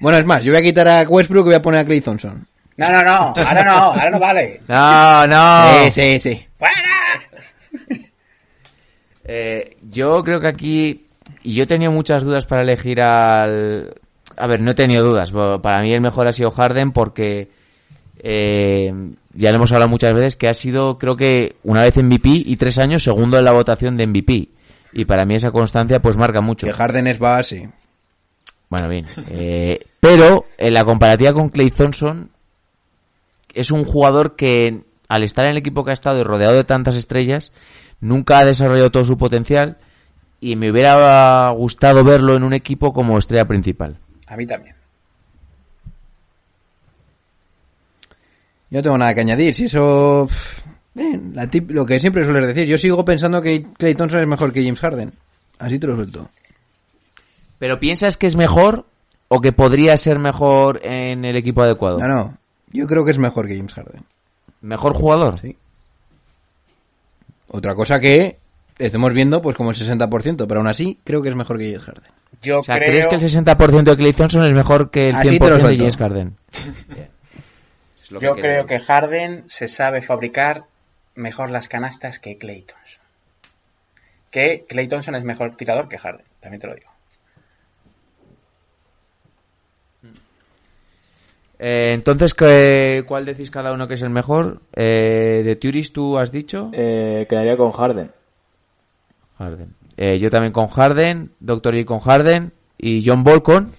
Bueno, 0.00 0.18
es 0.18 0.24
más, 0.24 0.42
yo 0.44 0.52
voy 0.52 0.60
a 0.60 0.64
quitar 0.64 0.88
a 0.88 1.02
Westbrook 1.02 1.46
y 1.46 1.48
voy 1.48 1.54
a 1.54 1.62
poner 1.62 1.80
a 1.80 1.84
Clay 1.84 2.00
Thompson. 2.00 2.46
No, 2.76 2.90
no, 2.90 3.04
no, 3.04 3.32
ahora 3.36 3.64
no, 3.64 3.72
ahora 3.72 4.10
no 4.10 4.18
vale. 4.18 4.60
No, 4.66 5.26
no. 5.26 5.84
Sí, 5.84 5.90
sí, 5.90 6.20
sí. 6.20 6.46
¡Fuera! 6.58 6.74
Eh, 9.32 9.76
yo 9.88 10.24
creo 10.24 10.40
que 10.40 10.48
aquí, 10.48 11.06
y 11.44 11.54
yo 11.54 11.62
he 11.62 11.66
tenido 11.66 11.92
muchas 11.92 12.24
dudas 12.24 12.46
para 12.46 12.62
elegir 12.62 13.00
al... 13.00 13.94
A 14.36 14.46
ver, 14.48 14.60
no 14.60 14.72
he 14.72 14.74
tenido 14.74 15.04
dudas. 15.04 15.30
Para 15.62 15.82
mí 15.82 15.92
el 15.92 16.00
mejor 16.00 16.26
ha 16.26 16.32
sido 16.32 16.50
Harden 16.50 16.90
porque 16.90 17.48
eh, 18.22 18.92
ya 19.32 19.50
lo 19.50 19.56
hemos 19.56 19.70
hablado 19.70 19.88
muchas 19.88 20.14
veces 20.14 20.36
que 20.36 20.48
ha 20.48 20.54
sido, 20.54 20.98
creo 20.98 21.16
que 21.16 21.56
una 21.62 21.82
vez 21.82 21.96
MVP 21.96 22.28
y 22.28 22.56
tres 22.56 22.78
años 22.78 23.04
segundo 23.04 23.38
en 23.38 23.44
la 23.44 23.52
votación 23.52 23.96
de 23.96 24.06
MVP. 24.06 24.48
Y 24.92 25.04
para 25.04 25.24
mí 25.24 25.34
esa 25.34 25.50
constancia 25.50 26.00
pues 26.00 26.16
marca 26.16 26.40
mucho. 26.40 26.66
Que 26.66 26.72
Harden 26.72 27.06
es 27.06 27.18
base. 27.18 27.70
Bueno, 28.68 28.88
bien. 28.88 29.06
Eh, 29.30 29.84
pero 30.00 30.46
en 30.58 30.74
la 30.74 30.84
comparativa 30.84 31.32
con 31.32 31.48
Clay 31.48 31.70
Thompson 31.70 32.30
es 33.52 33.70
un 33.70 33.84
jugador 33.84 34.36
que 34.36 34.82
al 35.08 35.22
estar 35.24 35.44
en 35.44 35.52
el 35.52 35.56
equipo 35.56 35.84
que 35.84 35.90
ha 35.90 35.94
estado 35.94 36.20
y 36.20 36.22
rodeado 36.22 36.54
de 36.54 36.64
tantas 36.64 36.94
estrellas 36.94 37.52
nunca 38.00 38.38
ha 38.38 38.44
desarrollado 38.44 38.90
todo 38.90 39.04
su 39.04 39.18
potencial 39.18 39.78
y 40.40 40.56
me 40.56 40.70
hubiera 40.70 41.50
gustado 41.50 42.02
verlo 42.04 42.36
en 42.36 42.44
un 42.44 42.52
equipo 42.52 42.92
como 42.92 43.18
estrella 43.18 43.44
principal. 43.44 43.98
A 44.28 44.36
mí 44.36 44.46
también. 44.46 44.76
Yo 48.70 48.78
no 48.78 48.82
tengo 48.82 48.98
nada 48.98 49.14
que 49.14 49.20
añadir. 49.20 49.54
Si 49.54 49.64
eso. 49.64 50.28
Pff, 50.94 51.00
bien, 51.00 51.32
la 51.34 51.46
tip- 51.50 51.70
lo 51.70 51.86
que 51.86 51.98
siempre 52.00 52.24
sueles 52.24 52.46
decir. 52.46 52.66
Yo 52.66 52.78
sigo 52.78 53.04
pensando 53.04 53.42
que 53.42 53.66
Clay 53.78 53.94
Thompson 53.94 54.20
es 54.20 54.26
mejor 54.26 54.52
que 54.52 54.62
James 54.62 54.80
Harden. 54.80 55.12
Así 55.58 55.78
te 55.78 55.86
lo 55.86 55.96
suelto. 55.96 56.30
¿Pero 57.58 57.78
piensas 57.78 58.16
que 58.16 58.26
es 58.26 58.36
mejor 58.36 58.86
o 59.28 59.40
que 59.40 59.52
podría 59.52 59.96
ser 59.96 60.18
mejor 60.18 60.80
en 60.84 61.24
el 61.24 61.36
equipo 61.36 61.62
adecuado? 61.62 61.98
No, 61.98 62.08
no. 62.08 62.38
Yo 62.72 62.86
creo 62.86 63.04
que 63.04 63.10
es 63.10 63.18
mejor 63.18 63.46
que 63.46 63.56
James 63.56 63.74
Harden. 63.74 64.04
¿Mejor 64.62 64.94
jugador? 64.94 65.38
Sí. 65.40 65.56
Otra 67.48 67.74
cosa 67.74 68.00
que 68.00 68.38
estemos 68.78 69.12
viendo, 69.12 69.42
pues 69.42 69.56
como 69.56 69.70
el 69.70 69.76
60%, 69.76 70.46
pero 70.46 70.60
aún 70.60 70.68
así 70.68 70.98
creo 71.04 71.20
que 71.22 71.28
es 71.28 71.34
mejor 71.34 71.58
que 71.58 71.70
James 71.72 71.84
Harden. 71.84 72.12
Yo 72.42 72.60
O 72.60 72.62
sea, 72.62 72.76
creo... 72.76 72.86
¿crees 72.90 73.06
que 73.06 73.14
el 73.16 73.20
60% 73.22 73.82
de 73.84 73.96
Clay 73.96 74.12
Thompson 74.12 74.44
es 74.44 74.54
mejor 74.54 74.90
que 74.90 75.08
el 75.08 75.16
Así 75.16 75.28
100% 75.38 75.38
te 75.38 75.50
lo 75.62 75.68
de. 75.68 75.76
James 75.76 75.96
Harden? 75.96 76.36
Yo 78.20 78.32
creo 78.32 78.66
que 78.66 78.80
Harden 78.80 79.44
se 79.48 79.68
sabe 79.68 80.00
fabricar 80.02 80.64
mejor 81.20 81.50
las 81.50 81.68
canastas 81.68 82.18
que 82.18 82.36
Clay 82.38 82.62
Thompson. 82.62 83.00
Que 84.30 84.64
Clay 84.68 84.88
Thompson 84.88 85.14
es 85.14 85.24
mejor 85.24 85.56
tirador 85.56 85.88
que 85.88 85.98
Harden, 85.98 86.26
también 86.40 86.60
te 86.60 86.66
lo 86.66 86.74
digo. 86.74 86.90
Eh, 91.58 91.92
entonces, 91.92 92.32
¿qué- 92.32 93.04
¿cuál 93.06 93.26
decís 93.26 93.50
cada 93.50 93.72
uno 93.72 93.86
que 93.86 93.94
es 93.94 94.02
el 94.02 94.10
mejor? 94.10 94.62
Eh, 94.74 95.42
de 95.44 95.56
Turis, 95.56 95.92
tú 95.92 96.18
has 96.18 96.32
dicho. 96.32 96.70
Eh, 96.72 97.26
quedaría 97.28 97.56
con 97.56 97.70
Harden. 97.70 98.10
Harden. 99.38 99.74
Eh, 99.98 100.18
yo 100.18 100.30
también 100.30 100.52
con 100.54 100.68
Harden, 100.68 101.32
Doctor 101.40 101.74
Lee 101.74 101.84
con 101.84 102.00
Harden 102.00 102.52
y 102.78 103.06
John 103.06 103.24
Ball 103.24 103.42
con. 103.42 103.72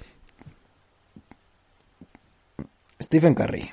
Stephen 3.01 3.33
Curry. 3.33 3.71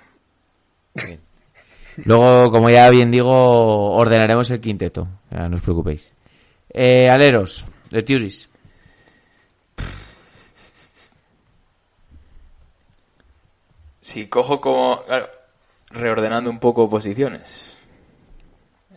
Luego, 2.04 2.50
como 2.52 2.70
ya 2.70 2.88
bien 2.90 3.10
digo, 3.10 3.92
ordenaremos 3.92 4.48
el 4.50 4.60
quinteto. 4.60 5.08
Ya, 5.30 5.48
no 5.48 5.56
os 5.56 5.62
preocupéis. 5.62 6.12
Eh, 6.72 7.08
aleros, 7.08 7.64
de 7.90 8.02
Turis. 8.02 8.48
Si 14.00 14.26
cojo 14.28 14.60
como... 14.60 15.04
Claro, 15.04 15.28
reordenando 15.90 16.50
un 16.50 16.58
poco 16.58 16.88
posiciones. 16.88 17.76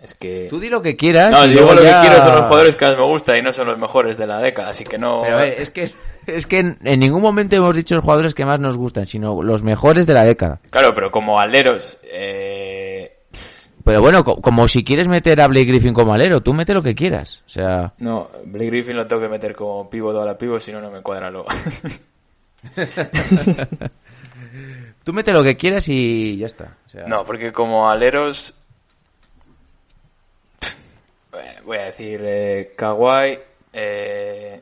Es 0.02 0.14
que... 0.16 0.48
Tú 0.50 0.60
di 0.60 0.70
lo 0.70 0.82
que 0.82 0.96
quieras. 0.96 1.32
No, 1.32 1.46
digo 1.48 1.74
lo 1.74 1.84
ya- 1.84 2.02
que 2.02 2.08
quiero 2.08 2.22
son 2.24 2.36
los 2.36 2.46
jugadores 2.46 2.76
que 2.76 2.86
más 2.86 2.98
me 2.98 3.06
gustan 3.06 3.38
y 3.38 3.42
no 3.42 3.52
son 3.52 3.68
los 3.68 3.78
mejores 3.78 4.18
de 4.18 4.28
la 4.28 4.40
década, 4.40 4.70
así 4.70 4.84
que 4.84 4.98
no... 4.98 5.22
Pero 5.24 5.38
a 5.38 5.40
ver, 5.42 5.62
es 5.62 5.70
que, 5.70 5.92
es 6.28 6.48
que 6.48 6.60
en, 6.60 6.78
en 6.84 7.00
ningún 7.00 7.22
momento 7.22 7.56
hemos 7.56 7.76
dicho 7.76 7.96
los 7.96 8.04
jugadores 8.04 8.34
que 8.34 8.46
más 8.46 8.60
nos 8.60 8.78
gustan, 8.78 9.06
sino 9.06 9.42
los 9.44 9.64
mejores 9.64 10.08
de 10.08 10.14
la 10.14 10.24
década. 10.24 10.60
Claro, 10.70 10.92
pero 10.94 11.12
como 11.12 11.40
aleros... 11.40 11.98
Eh... 12.04 12.81
Pero 13.92 14.02
bueno, 14.04 14.24
co- 14.24 14.40
como 14.40 14.70
si 14.70 14.86
quieres 14.86 15.10
meter 15.10 15.42
a 15.42 15.48
Blake 15.48 15.66
Griffin 15.66 15.94
como 15.94 16.14
alero, 16.14 16.40
tú 16.40 16.54
mete 16.54 16.74
lo 16.74 16.82
que 16.82 16.96
quieras. 16.96 17.44
O 17.46 17.50
sea, 17.50 17.92
No, 17.98 18.30
Blake 18.46 18.68
Griffin 18.68 18.96
lo 18.96 19.06
tengo 19.06 19.22
que 19.22 19.28
meter 19.28 19.54
como 19.54 19.90
pivot 19.90 20.16
o 20.16 20.22
a 20.22 20.26
la 20.26 20.38
si 20.62 20.72
no, 20.72 20.80
no 20.80 20.90
me 20.90 21.02
cuadra 21.02 21.30
luego. 21.30 21.48
tú 25.04 25.12
mete 25.12 25.34
lo 25.34 25.44
que 25.44 25.58
quieras 25.58 25.90
y 25.90 26.38
ya 26.38 26.46
está. 26.46 26.78
O 26.86 26.90
sea, 26.90 27.06
no, 27.06 27.26
porque 27.26 27.52
como 27.52 27.90
aleros... 27.90 28.54
Voy 31.66 31.78
a 31.78 31.84
decir 31.84 32.22
eh, 32.24 32.74
Kawhi... 32.78 33.40
Eh... 33.74 34.62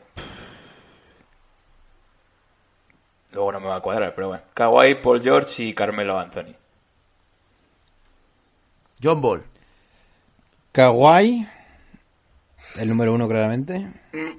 Luego 3.34 3.52
no 3.52 3.60
me 3.60 3.68
va 3.68 3.76
a 3.76 3.82
cuadrar, 3.82 4.16
pero 4.16 4.30
bueno. 4.30 4.44
Kawhi, 4.56 4.96
Paul 4.96 5.22
George 5.22 5.66
y 5.66 5.74
Carmelo 5.76 6.18
Anthony. 6.18 6.56
John 9.02 9.22
Ball. 9.22 9.44
Kawhi. 10.72 11.48
El 12.78 12.90
número 12.90 13.14
uno, 13.14 13.28
claramente. 13.28 13.88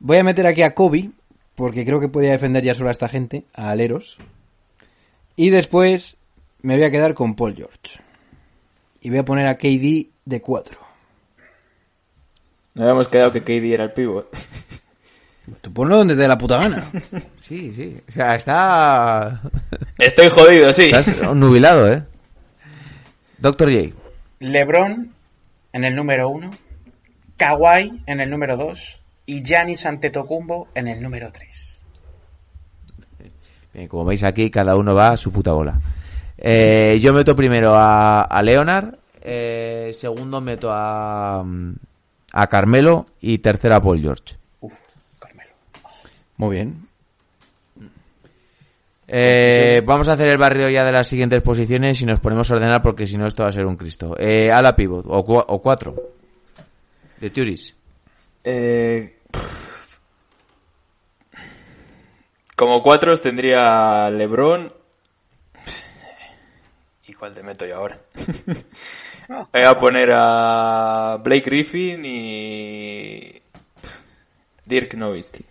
Voy 0.00 0.18
a 0.18 0.24
meter 0.24 0.46
aquí 0.46 0.62
a 0.62 0.74
Kobe, 0.74 1.10
porque 1.54 1.84
creo 1.84 2.00
que 2.00 2.08
podía 2.08 2.32
defender 2.32 2.64
ya 2.64 2.74
solo 2.74 2.88
a 2.88 2.92
esta 2.92 3.08
gente, 3.08 3.44
a 3.54 3.70
Aleros. 3.70 4.18
Y 5.36 5.50
después 5.50 6.16
me 6.60 6.74
voy 6.74 6.84
a 6.84 6.90
quedar 6.90 7.14
con 7.14 7.36
Paul 7.36 7.54
George. 7.54 8.00
Y 9.00 9.10
voy 9.10 9.18
a 9.18 9.24
poner 9.24 9.46
a 9.46 9.56
KD 9.56 10.08
de 10.24 10.42
4. 10.42 10.78
No 12.74 12.82
habíamos 12.82 13.08
quedado 13.08 13.30
que 13.32 13.42
KD 13.42 13.74
era 13.74 13.84
el 13.84 13.92
pivot. 13.92 14.28
Tú 15.60 15.72
ponlo 15.72 15.96
donde 15.98 16.14
te 16.14 16.22
dé 16.22 16.28
la 16.28 16.38
puta 16.38 16.58
gana. 16.58 16.90
Sí, 17.40 17.72
sí. 17.74 18.00
O 18.08 18.12
sea, 18.12 18.36
está... 18.36 19.42
Estoy 19.98 20.28
jodido, 20.30 20.72
sí. 20.72 20.84
Estás 20.84 21.34
nubilado, 21.34 21.92
¿eh? 21.92 22.04
Doctor 23.42 23.72
J. 23.72 23.92
LeBron 24.38 25.12
en 25.72 25.82
el 25.84 25.96
número 25.96 26.28
uno, 26.28 26.50
Kawhi 27.36 28.00
en 28.06 28.20
el 28.20 28.30
número 28.30 28.56
dos 28.56 29.02
y 29.26 29.42
Giannis 29.42 29.84
Antetokounmpo 29.84 30.68
en 30.76 30.86
el 30.86 31.02
número 31.02 31.32
tres. 31.32 31.80
Bien, 33.74 33.88
como 33.88 34.04
veis 34.04 34.22
aquí, 34.22 34.48
cada 34.48 34.76
uno 34.76 34.94
va 34.94 35.10
a 35.10 35.16
su 35.16 35.32
puta 35.32 35.50
bola. 35.50 35.80
Eh, 36.38 37.00
yo 37.02 37.12
meto 37.12 37.34
primero 37.34 37.74
a, 37.74 38.22
a 38.22 38.42
Leonard, 38.42 38.94
eh, 39.20 39.90
segundo 39.92 40.40
meto 40.40 40.68
a, 40.70 41.44
a 42.32 42.46
Carmelo 42.46 43.06
y 43.20 43.38
tercero 43.38 43.74
a 43.74 43.82
Paul 43.82 44.00
George. 44.00 44.36
Uf, 44.60 44.74
Carmelo. 45.18 45.50
Muy 46.36 46.54
bien. 46.54 46.81
Eh, 49.14 49.82
vamos 49.84 50.08
a 50.08 50.14
hacer 50.14 50.28
el 50.28 50.38
barrio 50.38 50.70
ya 50.70 50.84
de 50.84 50.92
las 50.92 51.06
siguientes 51.06 51.42
posiciones 51.42 52.00
y 52.00 52.06
nos 52.06 52.18
ponemos 52.20 52.50
a 52.50 52.54
ordenar 52.54 52.82
porque 52.82 53.06
si 53.06 53.18
no 53.18 53.26
esto 53.26 53.42
va 53.42 53.50
a 53.50 53.52
ser 53.52 53.66
un 53.66 53.76
Cristo. 53.76 54.16
Eh, 54.18 54.50
a 54.50 54.62
la 54.62 54.74
pivot, 54.74 55.04
o, 55.06 55.24
cua- 55.24 55.44
o 55.48 55.60
cuatro. 55.60 55.94
De 57.20 57.28
Turis. 57.30 57.74
Eh, 58.42 59.18
Como 62.56 62.82
cuatros 62.82 63.20
tendría 63.20 64.08
LeBron, 64.10 64.72
¿Y 67.06 67.12
cuál 67.14 67.34
te 67.34 67.42
meto 67.42 67.66
yo 67.66 67.76
ahora? 67.76 67.98
Voy 69.52 69.62
a 69.62 69.76
poner 69.78 70.10
a 70.14 71.18
Blake 71.22 71.42
Griffin 71.50 72.04
y 72.04 73.42
Dirk 74.64 74.94
Nowitzki. 74.94 75.44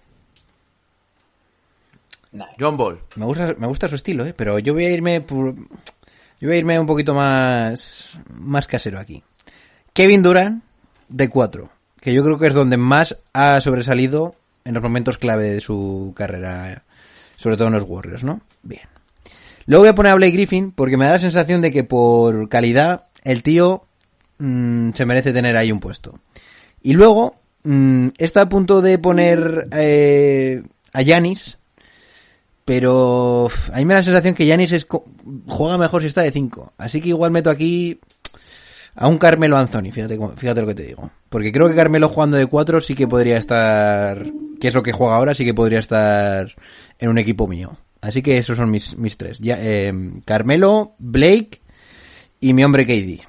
John 2.59 2.77
Ball. 2.77 2.99
Me 3.15 3.25
gusta, 3.25 3.55
me 3.57 3.67
gusta 3.67 3.87
su 3.87 3.95
estilo, 3.95 4.25
¿eh? 4.25 4.33
pero 4.35 4.59
yo 4.59 4.73
voy 4.73 4.85
a 4.85 4.91
irme 4.91 5.21
por... 5.21 5.55
Yo 5.55 6.47
voy 6.47 6.55
a 6.55 6.59
irme 6.59 6.79
un 6.79 6.87
poquito 6.87 7.13
más, 7.13 8.11
más 8.33 8.67
casero 8.67 8.99
aquí. 8.99 9.21
Kevin 9.93 10.23
Durant, 10.23 10.63
de 11.07 11.29
4, 11.29 11.69
que 11.99 12.13
yo 12.13 12.23
creo 12.23 12.39
que 12.39 12.47
es 12.47 12.53
donde 12.53 12.77
más 12.77 13.17
ha 13.33 13.61
sobresalido 13.61 14.35
en 14.63 14.73
los 14.73 14.83
momentos 14.83 15.17
clave 15.17 15.51
de 15.51 15.61
su 15.61 16.13
carrera, 16.15 16.83
sobre 17.35 17.57
todo 17.57 17.67
en 17.67 17.73
los 17.73 17.83
Warriors, 17.87 18.23
¿no? 18.23 18.41
Bien. 18.63 18.87
Luego 19.65 19.83
voy 19.83 19.89
a 19.89 19.95
poner 19.95 20.11
a 20.11 20.15
Blake 20.15 20.33
Griffin 20.33 20.71
porque 20.71 20.97
me 20.97 21.05
da 21.05 21.11
la 21.11 21.19
sensación 21.19 21.61
de 21.61 21.71
que 21.71 21.83
por 21.83 22.49
calidad 22.49 23.07
el 23.23 23.43
tío 23.43 23.85
mm, 24.39 24.91
se 24.91 25.05
merece 25.05 25.33
tener 25.33 25.57
ahí 25.57 25.71
un 25.71 25.79
puesto. 25.79 26.19
Y 26.81 26.93
luego 26.93 27.35
mm, 27.63 28.09
está 28.17 28.41
a 28.41 28.49
punto 28.49 28.81
de 28.81 28.97
poner 28.97 29.67
eh, 29.71 30.63
a 30.93 31.01
Yanis, 31.01 31.59
pero 32.65 33.47
a 33.73 33.77
mí 33.77 33.85
me 33.85 33.93
da 33.93 33.99
la 33.99 34.03
sensación 34.03 34.33
que 34.35 34.45
Yanis 34.45 34.71
es 34.71 34.85
co- 34.85 35.03
juega 35.47 35.77
mejor 35.77 36.01
si 36.01 36.07
está 36.07 36.21
de 36.21 36.31
5. 36.31 36.73
Así 36.77 37.01
que 37.01 37.09
igual 37.09 37.31
meto 37.31 37.49
aquí 37.49 37.99
a 38.95 39.07
un 39.07 39.17
Carmelo 39.17 39.57
Anthony, 39.57 39.91
fíjate, 39.91 40.19
fíjate 40.37 40.61
lo 40.61 40.67
que 40.67 40.75
te 40.75 40.83
digo. 40.83 41.09
Porque 41.29 41.51
creo 41.51 41.67
que 41.69 41.75
Carmelo 41.75 42.09
jugando 42.09 42.37
de 42.37 42.45
4 42.45 42.81
sí 42.81 42.93
que 42.95 43.07
podría 43.07 43.37
estar, 43.37 44.25
que 44.59 44.67
es 44.67 44.73
lo 44.73 44.83
que 44.83 44.91
juega 44.91 45.15
ahora, 45.15 45.33
sí 45.33 45.45
que 45.45 45.53
podría 45.53 45.79
estar 45.79 46.53
en 46.99 47.09
un 47.09 47.17
equipo 47.17 47.47
mío. 47.47 47.77
Así 48.01 48.21
que 48.21 48.37
esos 48.37 48.57
son 48.57 48.69
mis, 48.71 48.97
mis 48.97 49.15
tres. 49.17 49.39
Ya, 49.39 49.57
eh, 49.61 49.93
Carmelo, 50.25 50.95
Blake 50.97 51.61
y 52.39 52.53
mi 52.53 52.63
hombre 52.63 52.85
KD. 52.85 53.21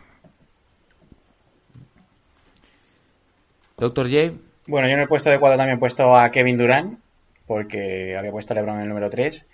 Doctor 3.78 4.08
J. 4.10 4.32
Bueno, 4.66 4.86
yo 4.88 4.94
en 4.94 5.00
el 5.00 5.08
puesto 5.08 5.28
de 5.30 5.38
cuatro 5.38 5.56
también 5.58 5.76
he 5.76 5.80
puesto 5.80 6.16
a 6.16 6.30
Kevin 6.30 6.56
Durant, 6.56 6.98
porque 7.52 8.16
había 8.16 8.30
puesto 8.30 8.54
a 8.54 8.56
LeBron 8.56 8.76
en 8.76 8.84
el 8.84 8.88
número 8.88 9.10
3. 9.10 9.46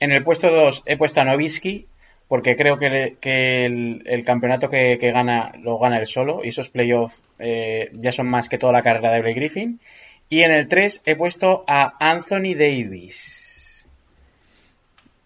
En 0.00 0.12
el 0.12 0.22
puesto 0.22 0.50
2 0.50 0.82
he 0.84 0.98
puesto 0.98 1.22
a 1.22 1.24
Nowitzki, 1.24 1.86
porque 2.28 2.56
creo 2.56 2.76
que, 2.76 3.16
el, 3.64 4.02
el 4.04 4.24
campeonato 4.26 4.68
que, 4.68 4.98
que 5.00 5.12
gana 5.12 5.52
lo 5.62 5.78
gana 5.78 5.98
él 5.98 6.06
solo, 6.06 6.44
y 6.44 6.48
esos 6.48 6.68
playoffs 6.68 7.22
eh, 7.38 7.90
ya 7.94 8.12
son 8.12 8.28
más 8.28 8.50
que 8.50 8.58
toda 8.58 8.74
la 8.74 8.82
carrera 8.82 9.12
de 9.12 9.22
Blake 9.22 9.36
Griffin. 9.36 9.80
Y 10.28 10.42
en 10.42 10.52
el 10.52 10.68
3 10.68 11.00
he 11.06 11.16
puesto 11.16 11.64
a 11.66 11.94
Anthony 11.98 12.52
Davis. 12.52 13.86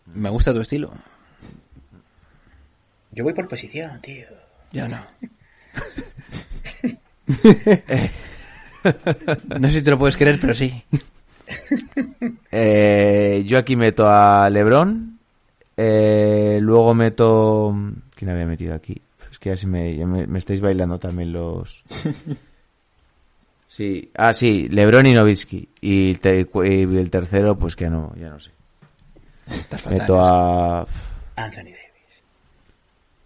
Me 0.06 0.30
gusta 0.30 0.54
tu 0.54 0.60
estilo. 0.60 0.92
Yo 3.10 3.24
voy 3.24 3.32
por 3.32 3.48
posición, 3.48 4.00
tío. 4.00 4.28
Yo 4.70 4.86
no. 4.88 5.04
no 9.60 9.68
sé 9.68 9.78
si 9.78 9.82
te 9.82 9.90
lo 9.90 9.98
puedes 9.98 10.16
creer, 10.16 10.38
pero 10.40 10.54
sí. 10.54 10.84
Eh, 12.54 13.42
yo 13.46 13.58
aquí 13.58 13.76
meto 13.76 14.06
a 14.08 14.48
LeBron. 14.50 15.18
Eh, 15.76 16.58
luego 16.60 16.94
meto. 16.94 17.74
¿Quién 18.14 18.30
había 18.30 18.46
metido 18.46 18.74
aquí? 18.74 19.00
Es 19.30 19.38
que 19.38 19.50
ya, 19.50 19.56
se 19.56 19.66
me, 19.66 19.96
ya 19.96 20.06
me, 20.06 20.26
me 20.26 20.38
estáis 20.38 20.60
bailando 20.60 20.98
también 20.98 21.32
los. 21.32 21.84
Sí, 23.68 24.10
ah, 24.18 24.34
sí, 24.34 24.68
LeBron 24.68 25.06
y 25.06 25.14
Nowitzki. 25.14 25.66
Y 25.80 26.14
te- 26.16 26.40
y 26.40 26.82
el 26.98 27.10
tercero, 27.10 27.56
pues 27.58 27.74
que 27.74 27.88
no, 27.88 28.12
ya 28.20 28.28
no 28.28 28.38
sé. 28.38 28.50
Meto 29.88 30.20
a. 30.20 30.80
Anthony 31.36 31.64
Davis. 31.72 32.22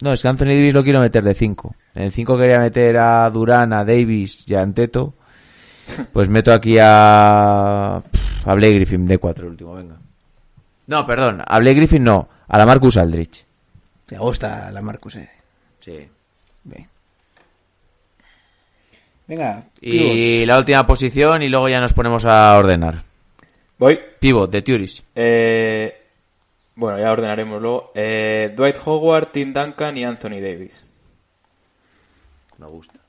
No, 0.03 0.13
es 0.13 0.23
que 0.23 0.29
Anthony 0.29 0.45
Davis 0.51 0.73
lo 0.73 0.85
quiero 0.85 1.01
meter 1.01 1.25
de 1.25 1.35
5. 1.35 1.75
En 1.97 2.03
el 2.05 2.13
5 2.13 2.39
quería 2.39 2.61
meter 2.61 2.97
a 2.97 3.29
Durán, 3.29 3.73
a 3.73 3.85
Davis 3.85 4.45
y 4.49 4.55
a 4.55 4.63
Anteto. 4.63 5.15
Pues 6.13 6.29
meto 6.29 6.53
aquí 6.53 6.79
a. 6.81 7.97
A 7.97 8.55
Blake 8.55 8.75
Griffin 8.75 9.07
de 9.07 9.19
4, 9.19 9.45
el 9.45 9.51
último, 9.51 9.75
venga. 9.75 9.97
No, 10.87 11.07
perdón, 11.07 11.43
a 11.45 11.59
Blake 11.59 11.77
Griffin 11.77 12.05
no, 12.05 12.29
a 12.47 12.59
la 12.59 12.67
Marcus 12.67 12.97
Aldrich. 12.97 13.45
Te 14.07 14.17
gusta 14.19 14.71
la 14.71 14.83
Marcus, 14.83 15.17
eh. 15.17 15.31
Sí. 15.81 16.09
Bien. 16.63 16.89
Venga. 19.27 19.65
Y 19.81 19.99
pivots. 19.99 20.47
la 20.47 20.59
última 20.59 20.87
posición 20.87 21.43
y 21.43 21.49
luego 21.49 21.69
ya 21.69 21.81
nos 21.81 21.93
ponemos 21.93 22.25
a 22.25 22.57
ordenar. 22.57 23.03
Voy. 23.79 23.99
Pivot 24.21 24.51
de 24.51 24.63
Turis. 24.63 25.05
Eh, 25.15 26.07
bueno, 26.77 26.99
ya 26.99 27.11
ordenaremos 27.11 27.61
luego. 27.61 27.93
Eh, 27.95 28.53
Dwight 28.57 28.77
Howard, 28.85 29.31
Tim 29.33 29.53
Duncan 29.53 29.97
y 29.97 30.05
Anthony 30.05 30.41
Davis. 30.41 30.85
Me 32.59 32.67
gusta. 32.67 33.01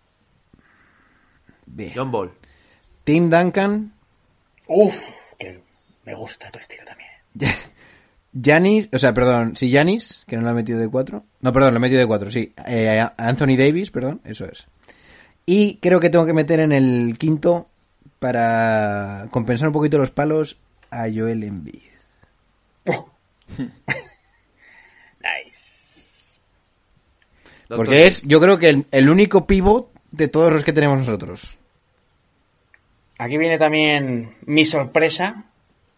Bien. 1.66 1.92
John 1.96 2.12
Ball. 2.12 2.32
Tim 3.08 3.30
Duncan, 3.30 3.94
Uf, 4.68 5.02
que 5.40 5.62
me 6.04 6.14
gusta 6.14 6.52
tu 6.52 6.60
estilo 6.60 6.84
también. 6.84 7.10
Janis, 8.44 8.90
o 8.92 9.00
sea, 9.00 9.14
perdón, 9.14 9.56
sí, 9.56 9.72
Janis, 9.72 10.26
que 10.28 10.36
no 10.36 10.42
lo 10.42 10.50
ha 10.50 10.54
metido 10.54 10.78
de 10.78 10.90
4. 10.90 11.24
No, 11.40 11.54
perdón, 11.54 11.74
lo 11.74 11.78
he 11.78 11.80
metido 11.80 12.02
de 12.02 12.08
4, 12.08 12.30
sí. 12.30 12.52
Eh, 12.68 13.08
Anthony 13.16 13.56
Davis, 13.58 13.92
perdón, 13.92 14.20
eso 14.26 14.44
es. 14.44 14.68
Y 15.46 15.78
creo 15.78 16.02
que 16.02 16.10
tengo 16.10 16.26
que 16.26 16.34
meter 16.34 16.60
en 16.60 16.74
el 16.74 17.18
quinto, 17.18 17.70
para 18.20 19.30
compensar 19.32 19.70
un 19.70 19.74
poquito 19.74 19.98
los 19.98 20.12
palos, 20.12 20.58
a 20.92 21.04
Joel 21.04 21.46
Embiid. 21.46 21.84
Nice. 25.18 25.94
Porque 27.70 28.06
es, 28.06 28.22
yo 28.24 28.42
creo 28.42 28.58
que 28.58 28.68
el, 28.68 28.86
el 28.92 29.10
único 29.10 29.48
pivot 29.48 29.94
de 30.12 30.28
todos 30.28 30.52
los 30.52 30.66
que 30.66 30.74
tenemos 30.74 31.00
nosotros. 31.00 31.58
Aquí 33.18 33.38
viene 33.38 33.58
también 33.58 34.36
mi 34.46 34.66
sorpresa. 34.66 35.44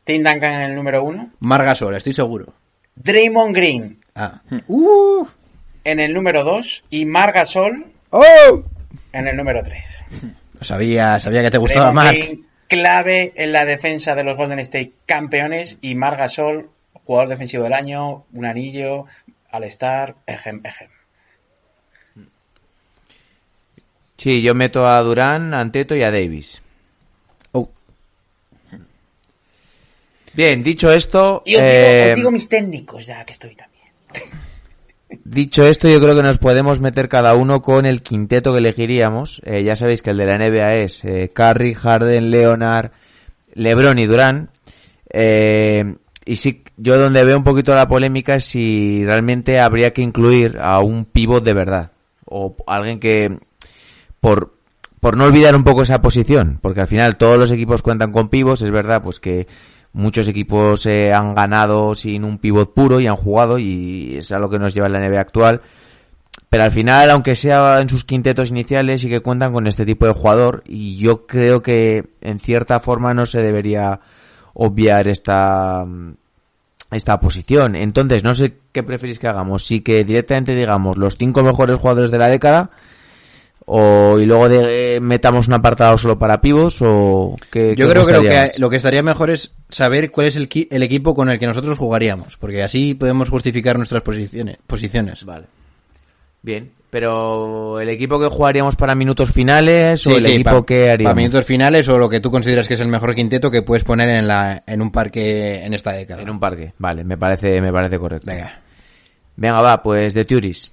Tim 0.04 0.24
Duncan 0.24 0.54
en 0.54 0.62
el 0.62 0.76
número 0.76 1.04
1. 1.04 1.32
Margasol, 1.40 1.96
estoy 1.96 2.14
seguro. 2.14 2.54
Draymond 2.96 3.56
Green 3.56 4.00
Ah. 4.16 4.42
Uh. 4.68 5.26
en 5.84 6.00
el 6.00 6.14
número 6.14 6.44
2 6.44 6.86
y 6.90 7.06
Margasol 7.06 7.86
¡Oh! 8.10 8.64
en 9.14 9.28
el 9.28 9.38
número 9.38 9.62
3. 9.64 10.06
Lo 10.60 10.64
sabía, 10.64 11.20
sabía 11.20 11.42
que 11.42 11.52
te 11.52 11.58
gustaba. 11.58 12.10
Green, 12.12 12.46
clave 12.68 13.32
en 13.36 13.52
la 13.54 13.66
defensa 13.66 14.16
de 14.16 14.24
los 14.24 14.38
Golden 14.38 14.60
State 14.60 14.92
campeones 15.06 15.78
y 15.82 15.96
Margasol, 15.96 16.70
jugador 17.06 17.30
defensivo 17.30 17.64
del 17.64 17.74
año, 17.74 18.26
un 18.34 18.46
anillo, 18.46 19.06
al 19.52 19.64
estar, 19.64 20.16
ejem, 20.28 20.62
ejem. 20.66 20.90
Sí, 24.18 24.42
yo 24.42 24.54
meto 24.54 24.88
a 24.88 25.00
Durán, 25.02 25.54
a 25.54 25.62
Anteto 25.62 25.96
y 25.96 26.04
a 26.04 26.12
Davis. 26.12 26.62
Bien, 30.40 30.64
dicho 30.64 30.90
esto, 30.90 31.40
os, 31.40 31.44
eh, 31.48 32.00
digo, 32.00 32.12
os 32.12 32.16
digo 32.16 32.32
mis 32.32 32.48
técnicos 32.48 33.06
ya 33.06 33.26
que 33.26 33.34
estoy 33.34 33.56
también. 33.56 33.84
dicho 35.26 35.66
esto, 35.66 35.90
yo 35.90 36.00
creo 36.00 36.16
que 36.16 36.24
nos 36.24 36.38
podemos 36.38 36.80
meter 36.80 37.10
cada 37.10 37.36
uno 37.36 37.62
con 37.62 37.86
el 37.86 38.02
quinteto 38.02 38.54
que 38.54 38.60
elegiríamos. 38.60 39.42
Eh, 39.44 39.64
ya 39.64 39.76
sabéis 39.76 40.02
que 40.02 40.12
el 40.12 40.18
de 40.18 40.26
la 40.26 40.38
NBA 40.38 40.76
es 40.76 41.04
eh, 41.04 41.30
Curry, 41.34 41.74
Harden, 41.74 42.32
Leonard, 42.32 42.92
LeBron 43.54 44.00
y 44.00 44.06
Durán. 44.06 44.50
Eh, 45.10 45.96
y 46.24 46.38
sí, 46.38 46.64
yo 46.78 46.98
donde 46.98 47.26
veo 47.26 47.36
un 47.36 47.44
poquito 47.44 47.76
la 47.76 47.90
polémica 47.90 48.36
es 48.36 48.46
si 48.46 49.04
realmente 49.06 49.60
habría 49.60 49.92
que 49.92 50.04
incluir 50.04 50.58
a 50.62 50.80
un 50.80 51.04
pivot 51.04 51.44
de 51.44 51.54
verdad. 51.54 51.92
O 52.24 52.56
alguien 52.66 53.02
que, 53.02 53.40
por, 54.22 54.54
por 55.02 55.18
no 55.18 55.26
olvidar 55.26 55.54
un 55.54 55.66
poco 55.66 55.82
esa 55.82 56.02
posición, 56.02 56.60
porque 56.62 56.80
al 56.80 56.88
final 56.88 57.18
todos 57.18 57.38
los 57.38 57.52
equipos 57.52 57.82
cuentan 57.82 58.14
con 58.14 58.30
pivots, 58.30 58.62
es 58.62 58.72
verdad, 58.72 59.04
pues 59.04 59.20
que 59.20 59.48
muchos 59.94 60.28
equipos 60.28 60.86
eh, 60.86 61.14
han 61.14 61.36
ganado 61.36 61.96
sin 61.96 62.24
un 62.24 62.38
pivot 62.38 62.74
puro 62.74 63.00
y 63.00 63.08
han 63.08 63.16
jugado 63.16 63.58
y 63.60 64.18
es 64.18 64.32
a 64.32 64.40
lo 64.40 64.50
que 64.50 64.60
nos 64.60 64.74
lleva 64.74 64.90
la 64.90 65.00
NBA 65.00 65.20
actual. 65.20 65.62
Pero 66.50 66.64
al 66.64 66.72
final, 66.72 67.12
aunque 67.12 67.36
sea 67.36 67.80
en 67.80 67.90
sus 67.90 68.06
quintetos 68.06 68.50
iniciales, 68.50 69.02
sí 69.02 69.10
que 69.10 69.20
cuentan 69.20 69.54
con 69.54 69.68
este 69.68 69.86
tipo 69.86 70.08
de 70.08 70.14
jugador 70.14 70.64
y 70.66 70.98
yo 70.98 71.28
creo 71.28 71.62
que 71.62 72.10
en 72.22 72.40
cierta 72.40 72.80
forma 72.80 73.14
no 73.14 73.26
se 73.26 73.42
debería 73.42 74.00
obviar 74.54 75.08
esta 75.08 75.86
esta 76.92 77.20
posición. 77.20 77.76
Entonces, 77.76 78.24
no 78.24 78.34
sé 78.34 78.58
qué 78.72 78.82
preferís 78.82 79.20
que 79.20 79.28
hagamos. 79.28 79.64
Si 79.64 79.82
que 79.82 80.04
directamente 80.04 80.56
digamos 80.56 80.98
los 80.98 81.18
cinco 81.18 81.44
mejores 81.44 81.78
jugadores 81.78 82.10
de 82.10 82.18
la 82.18 82.30
década 82.30 82.72
o 83.72 84.20
y 84.20 84.26
luego 84.26 84.50
de, 84.50 84.96
eh, 84.96 85.00
metamos 85.00 85.48
un 85.48 85.54
apartado 85.54 85.98
solo 85.98 86.18
para 86.18 86.42
pivos 86.42 86.82
o 86.82 87.36
qué 87.52 87.76
Yo 87.76 87.86
qué 87.88 87.92
creo 87.94 88.06
que 88.06 88.14
lo, 88.14 88.22
que 88.22 88.52
lo 88.58 88.70
que 88.70 88.76
estaría 88.78 89.04
mejor 89.04 89.30
es 89.30 89.54
saber 89.70 90.10
cuál 90.12 90.28
es 90.28 90.36
el, 90.36 90.50
qui- 90.50 90.68
el 90.72 90.82
equipo 90.84 91.14
con 91.14 91.30
el 91.30 91.38
que 91.40 91.46
nosotros 91.48 91.78
jugaríamos, 91.78 92.36
porque 92.38 92.64
así 92.64 92.96
podemos 92.96 93.30
justificar 93.30 93.78
nuestras 93.78 94.02
posiciones. 94.02 94.58
posiciones. 94.66 95.24
Vale. 95.24 95.46
Bien, 96.42 96.72
pero 96.90 97.80
el 97.80 97.90
equipo 97.90 98.20
que 98.20 98.28
jugaríamos 98.28 98.76
para 98.76 98.96
minutos 98.96 99.30
finales 99.32 100.08
o 100.08 100.12
el 100.18 100.24
sí, 100.24 100.32
equipo 100.34 100.62
pa- 100.62 100.66
que 100.66 100.90
haríamos. 100.90 101.12
Para 101.12 101.22
minutos 101.22 101.46
finales 101.46 101.88
o 101.90 102.00
lo 102.00 102.10
que 102.10 102.20
tú 102.22 102.32
consideras 102.32 102.68
que 102.68 102.74
es 102.76 102.80
el 102.80 102.88
mejor 102.88 103.14
quinteto 103.14 103.52
que 103.52 103.62
puedes 103.62 103.84
poner 103.84 104.10
en, 104.10 104.28
la, 104.28 104.64
en 104.66 104.82
un 104.82 104.90
parque 104.92 105.64
en 105.64 105.74
esta 105.74 105.92
década. 105.92 106.22
En 106.22 106.30
un 106.30 106.40
parque. 106.40 106.74
Vale, 106.78 107.04
me 107.04 107.18
parece 107.18 107.62
me 107.62 107.72
parece 107.72 108.00
correcto. 108.00 108.26
Venga. 108.32 108.62
Venga, 109.36 109.62
va, 109.62 109.84
pues 109.84 110.14
de 110.14 110.26
Turis. 110.26 110.72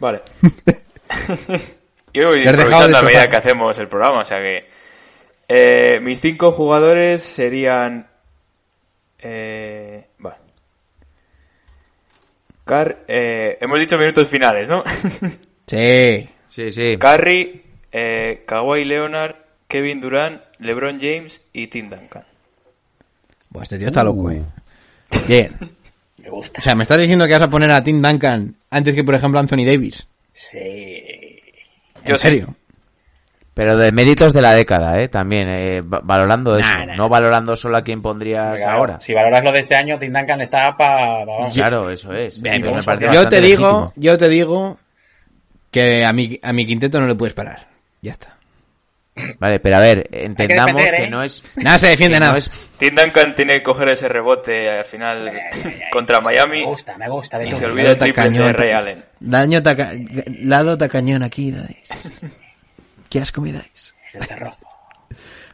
Vale. 0.00 0.22
Yo 2.12 2.28
voy 2.28 2.42
improvisando 2.46 2.98
a 2.98 3.02
medida 3.02 3.28
que 3.28 3.36
hacemos 3.36 3.78
el 3.78 3.88
programa, 3.88 4.20
o 4.20 4.24
sea 4.24 4.38
que... 4.38 4.66
eh, 5.48 6.00
mis 6.00 6.20
cinco 6.20 6.52
jugadores 6.52 7.22
serían... 7.22 8.08
Eh, 9.18 10.06
vale. 10.18 10.36
Car- 12.64 13.04
eh, 13.06 13.58
hemos 13.60 13.78
dicho 13.78 13.98
minutos 13.98 14.28
finales, 14.28 14.68
¿no? 14.68 14.82
Sí. 15.66 16.28
Sí, 16.46 16.70
sí. 16.70 16.96
Curry, 16.96 17.64
eh, 17.90 18.44
Kawhi 18.46 18.84
Leonard, 18.84 19.34
Kevin 19.66 20.00
Durant, 20.00 20.40
LeBron 20.60 21.00
James 21.00 21.42
y 21.52 21.66
Tim 21.66 21.90
Duncan. 21.90 22.24
Buah, 23.50 23.64
este 23.64 23.76
tío 23.78 23.88
está 23.88 24.04
loco, 24.04 24.30
eh. 24.30 24.42
Bien. 25.28 25.56
Me 26.26 26.30
gusta. 26.32 26.58
O 26.58 26.62
sea, 26.62 26.74
me 26.74 26.82
estás 26.82 26.98
diciendo 26.98 27.26
que 27.26 27.32
vas 27.32 27.42
a 27.42 27.48
poner 27.50 27.70
a 27.70 27.82
Tim 27.82 28.02
Duncan 28.02 28.54
antes 28.70 28.94
que, 28.94 29.04
por 29.04 29.14
ejemplo, 29.14 29.38
Anthony 29.40 29.64
Davis. 29.64 30.06
Sí. 30.32 30.58
¿En 30.58 32.04
Yo 32.04 32.18
serio? 32.18 32.54
Pero 33.54 33.76
de 33.78 33.90
méritos 33.90 34.32
de 34.34 34.42
la 34.42 34.52
década, 34.52 35.00
¿eh? 35.00 35.08
También, 35.08 35.48
eh, 35.48 35.80
va- 35.80 36.00
valorando 36.02 36.58
eso. 36.58 36.68
Nah, 36.68 36.84
nah, 36.84 36.96
no 36.96 37.08
valorando 37.08 37.56
solo 37.56 37.78
a 37.78 37.82
quién 37.82 38.02
pondrías 38.02 38.60
Claro, 38.60 38.76
ahora. 38.78 39.00
Si 39.00 39.14
valoras 39.14 39.42
lo 39.44 39.50
de 39.52 39.60
este 39.60 39.74
año, 39.76 39.96
Tim 39.98 40.12
Duncan 40.12 40.40
está 40.42 40.76
para... 40.76 41.24
Claro, 41.54 41.88
eso 41.90 42.12
es. 42.12 42.42
Bien, 42.42 42.56
Entonces 42.56 42.86
me 42.86 42.92
parece 42.98 43.14
yo 43.14 43.28
te 43.28 43.40
digo, 43.40 43.62
legítimo. 43.62 43.92
yo 43.96 44.18
te 44.18 44.28
digo 44.28 44.78
que 45.70 46.04
a 46.04 46.12
mi, 46.12 46.38
a 46.42 46.52
mi 46.52 46.66
quinteto 46.66 47.00
no 47.00 47.06
le 47.06 47.14
puedes 47.14 47.32
parar. 47.32 47.66
Ya 48.02 48.12
está. 48.12 48.36
Vale, 49.38 49.60
pero 49.60 49.76
a 49.76 49.80
ver, 49.80 50.08
entendamos 50.12 50.76
defender, 50.76 51.00
que 51.00 51.04
¿eh? 51.06 51.10
no 51.10 51.22
es... 51.22 51.42
Nada 51.56 51.78
se 51.78 51.86
defiende 51.88 52.16
que 52.16 52.20
nada. 52.20 52.32
no 52.32 52.38
es- 52.38 52.50
Tim 52.78 52.94
Duncan 52.94 53.34
tiene 53.34 53.54
que 53.54 53.62
coger 53.62 53.88
ese 53.88 54.08
rebote 54.08 54.68
al 54.70 54.84
final 54.84 55.32
contra 55.90 56.20
Miami 56.20 56.60
Me 56.60 56.66
gusta, 56.66 56.98
me 56.98 57.08
gusta. 57.08 57.38
De 57.38 57.46
y 57.46 57.50
todo. 57.50 57.58
se 57.58 57.66
olvida 57.66 57.90
el 57.92 57.98
triple 57.98 58.22
Tacañón, 58.22 58.46
de 58.48 58.52
Ray 58.52 58.70
Allen. 58.72 59.04
Daño 59.20 59.62
taca... 59.62 59.90
Lado 60.42 60.76
tacañón 60.76 61.22
aquí, 61.22 61.50
dais. 61.50 61.88
¿Qué 63.08 63.20
asco 63.20 63.40
me 63.40 63.52
dais? 63.52 63.94
El. 64.12 64.20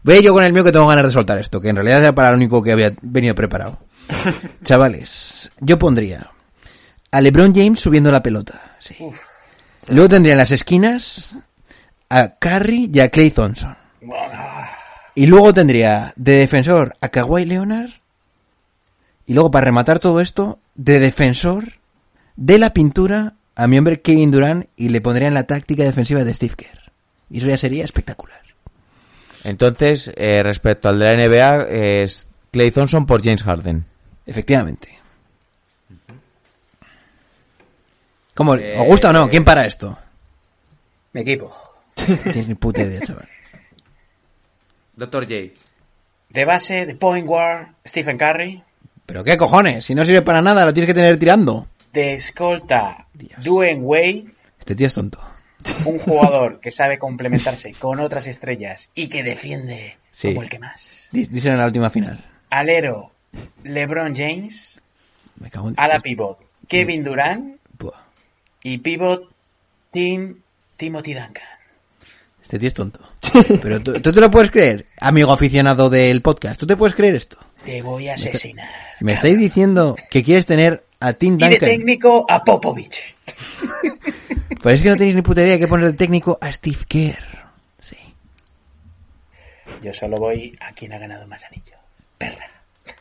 Voy 0.02 0.22
yo 0.22 0.32
con 0.32 0.42
el 0.42 0.52
mío 0.52 0.64
que 0.64 0.72
tengo 0.72 0.88
ganas 0.88 1.06
de 1.06 1.12
soltar 1.12 1.38
esto, 1.38 1.60
que 1.60 1.68
en 1.68 1.76
realidad 1.76 2.02
era 2.02 2.12
para 2.12 2.30
lo 2.30 2.36
único 2.36 2.62
que 2.62 2.72
había 2.72 2.92
venido 3.02 3.34
preparado. 3.36 3.78
Chavales, 4.64 5.52
yo 5.60 5.78
pondría 5.78 6.28
a 7.12 7.20
LeBron 7.20 7.54
James 7.54 7.78
subiendo 7.78 8.10
la 8.10 8.22
pelota. 8.22 8.60
Sí. 8.80 8.96
Luego 9.88 10.08
tendría 10.08 10.32
en 10.32 10.38
las 10.38 10.50
esquinas 10.50 11.38
a 12.12 12.36
Curry 12.36 12.90
y 12.92 13.00
a 13.00 13.08
Clay 13.08 13.30
Thompson. 13.30 13.74
Y 15.14 15.26
luego 15.26 15.54
tendría 15.54 16.12
de 16.16 16.32
defensor 16.38 16.94
a 17.00 17.08
Kawhi 17.08 17.46
Leonard. 17.46 17.90
Y 19.26 19.32
luego 19.32 19.50
para 19.50 19.64
rematar 19.64 19.98
todo 19.98 20.20
esto, 20.20 20.58
de 20.74 21.00
defensor 21.00 21.78
de 22.36 22.58
la 22.58 22.74
pintura 22.74 23.34
a 23.54 23.66
mi 23.66 23.78
hombre 23.78 24.02
Kevin 24.02 24.30
Durant 24.30 24.68
y 24.76 24.90
le 24.90 25.00
pondría 25.00 25.28
en 25.28 25.34
la 25.34 25.46
táctica 25.46 25.84
defensiva 25.84 26.22
de 26.22 26.34
Steve 26.34 26.54
Kerr. 26.54 26.92
Y 27.30 27.38
eso 27.38 27.48
ya 27.48 27.56
sería 27.56 27.84
espectacular. 27.84 28.42
Entonces, 29.44 30.12
eh, 30.14 30.42
respecto 30.42 30.90
al 30.90 30.98
de 30.98 31.04
la 31.04 31.14
NBA, 31.14 31.68
es 31.70 32.26
Clay 32.50 32.70
Thompson 32.70 33.06
por 33.06 33.22
James 33.22 33.42
Harden. 33.42 33.86
Efectivamente. 34.26 34.98
¿Cómo? 38.34 38.52
¿Os 38.52 38.86
gusta 38.86 39.10
o 39.10 39.12
no? 39.12 39.28
¿Quién 39.30 39.44
para 39.44 39.66
esto? 39.66 39.98
Mi 41.12 41.22
equipo. 41.22 41.61
No 41.96 42.16
tienes 42.32 42.48
ni 42.48 42.54
puta 42.54 42.82
idea, 42.82 43.00
chaval. 43.00 43.28
Doctor 44.96 45.24
J. 45.24 45.54
De 46.30 46.44
base, 46.44 46.86
de 46.86 46.94
point 46.94 47.26
guard, 47.26 47.68
Stephen 47.86 48.18
Curry. 48.18 48.62
¿Pero 49.06 49.24
qué 49.24 49.36
cojones? 49.36 49.84
Si 49.84 49.94
no 49.94 50.04
sirve 50.04 50.22
para 50.22 50.40
nada, 50.42 50.64
lo 50.64 50.72
tienes 50.72 50.86
que 50.88 50.94
tener 50.94 51.18
tirando. 51.18 51.66
De 51.92 52.14
escolta, 52.14 53.06
Dwayne 53.42 53.82
Wade. 53.82 54.24
Este 54.58 54.74
tío 54.74 54.86
es 54.86 54.94
tonto. 54.94 55.20
Un 55.86 55.98
jugador 55.98 56.60
que 56.60 56.70
sabe 56.70 56.98
complementarse 56.98 57.72
con 57.74 58.00
otras 58.00 58.26
estrellas 58.26 58.90
y 58.94 59.08
que 59.08 59.22
defiende 59.22 59.96
Sí. 60.10 60.28
como 60.28 60.42
el 60.42 60.48
que 60.50 60.58
más. 60.58 61.08
Díselo 61.12 61.54
en 61.54 61.60
la 61.60 61.66
última 61.66 61.90
final. 61.90 62.24
Alero, 62.50 63.12
LeBron 63.64 64.14
James. 64.14 64.78
Me 65.36 65.50
cago 65.50 65.68
en... 65.68 65.74
Ala 65.78 66.00
pivot, 66.00 66.38
Kevin 66.68 67.04
Durant. 67.04 67.56
Buah. 67.78 67.98
Y 68.62 68.78
pivot, 68.78 69.30
Tim, 69.92 70.40
Timothy 70.76 71.14
Duncan. 71.14 71.44
Este 72.52 72.58
tío 72.58 72.68
es 72.68 72.74
tonto. 72.74 73.00
Pero 73.62 73.80
tú, 73.80 73.94
tú 74.02 74.12
te 74.12 74.20
lo 74.20 74.30
puedes 74.30 74.50
creer, 74.50 74.84
amigo 75.00 75.32
aficionado 75.32 75.88
del 75.88 76.20
podcast. 76.20 76.60
¿Tú 76.60 76.66
te 76.66 76.76
puedes 76.76 76.94
creer 76.94 77.14
esto? 77.14 77.38
Te 77.64 77.80
voy 77.80 78.10
a 78.10 78.12
asesinar. 78.14 78.68
Me 79.00 79.14
estáis 79.14 79.38
diciendo 79.38 79.96
que 80.10 80.22
quieres 80.22 80.44
tener 80.44 80.84
a 81.00 81.14
Tim 81.14 81.36
Y 81.36 81.38
de 81.38 81.48
Duncan. 81.48 81.68
técnico 81.70 82.26
a 82.28 82.44
Popovich. 82.44 83.00
Pero 84.62 84.74
es 84.76 84.82
que 84.82 84.90
no 84.90 84.96
tenéis 84.96 85.14
ni 85.16 85.22
puta 85.22 85.40
idea 85.42 85.58
que 85.58 85.66
poner 85.66 85.86
de 85.86 85.92
técnico 85.94 86.36
a 86.42 86.52
Steve 86.52 86.76
Kerr. 86.86 87.24
Sí. 87.80 87.96
Yo 89.80 89.94
solo 89.94 90.18
voy 90.18 90.54
a 90.60 90.72
quien 90.72 90.92
ha 90.92 90.98
ganado 90.98 91.26
más 91.26 91.42
anillos. 91.46 91.78
Perra. 92.18 92.50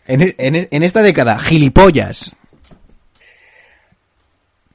En, 0.07 0.21
e- 0.21 0.35
en 0.37 0.55
e- 0.55 0.67
en 0.71 0.83
esta 0.83 1.01
década, 1.01 1.37
gilipollas. 1.39 2.31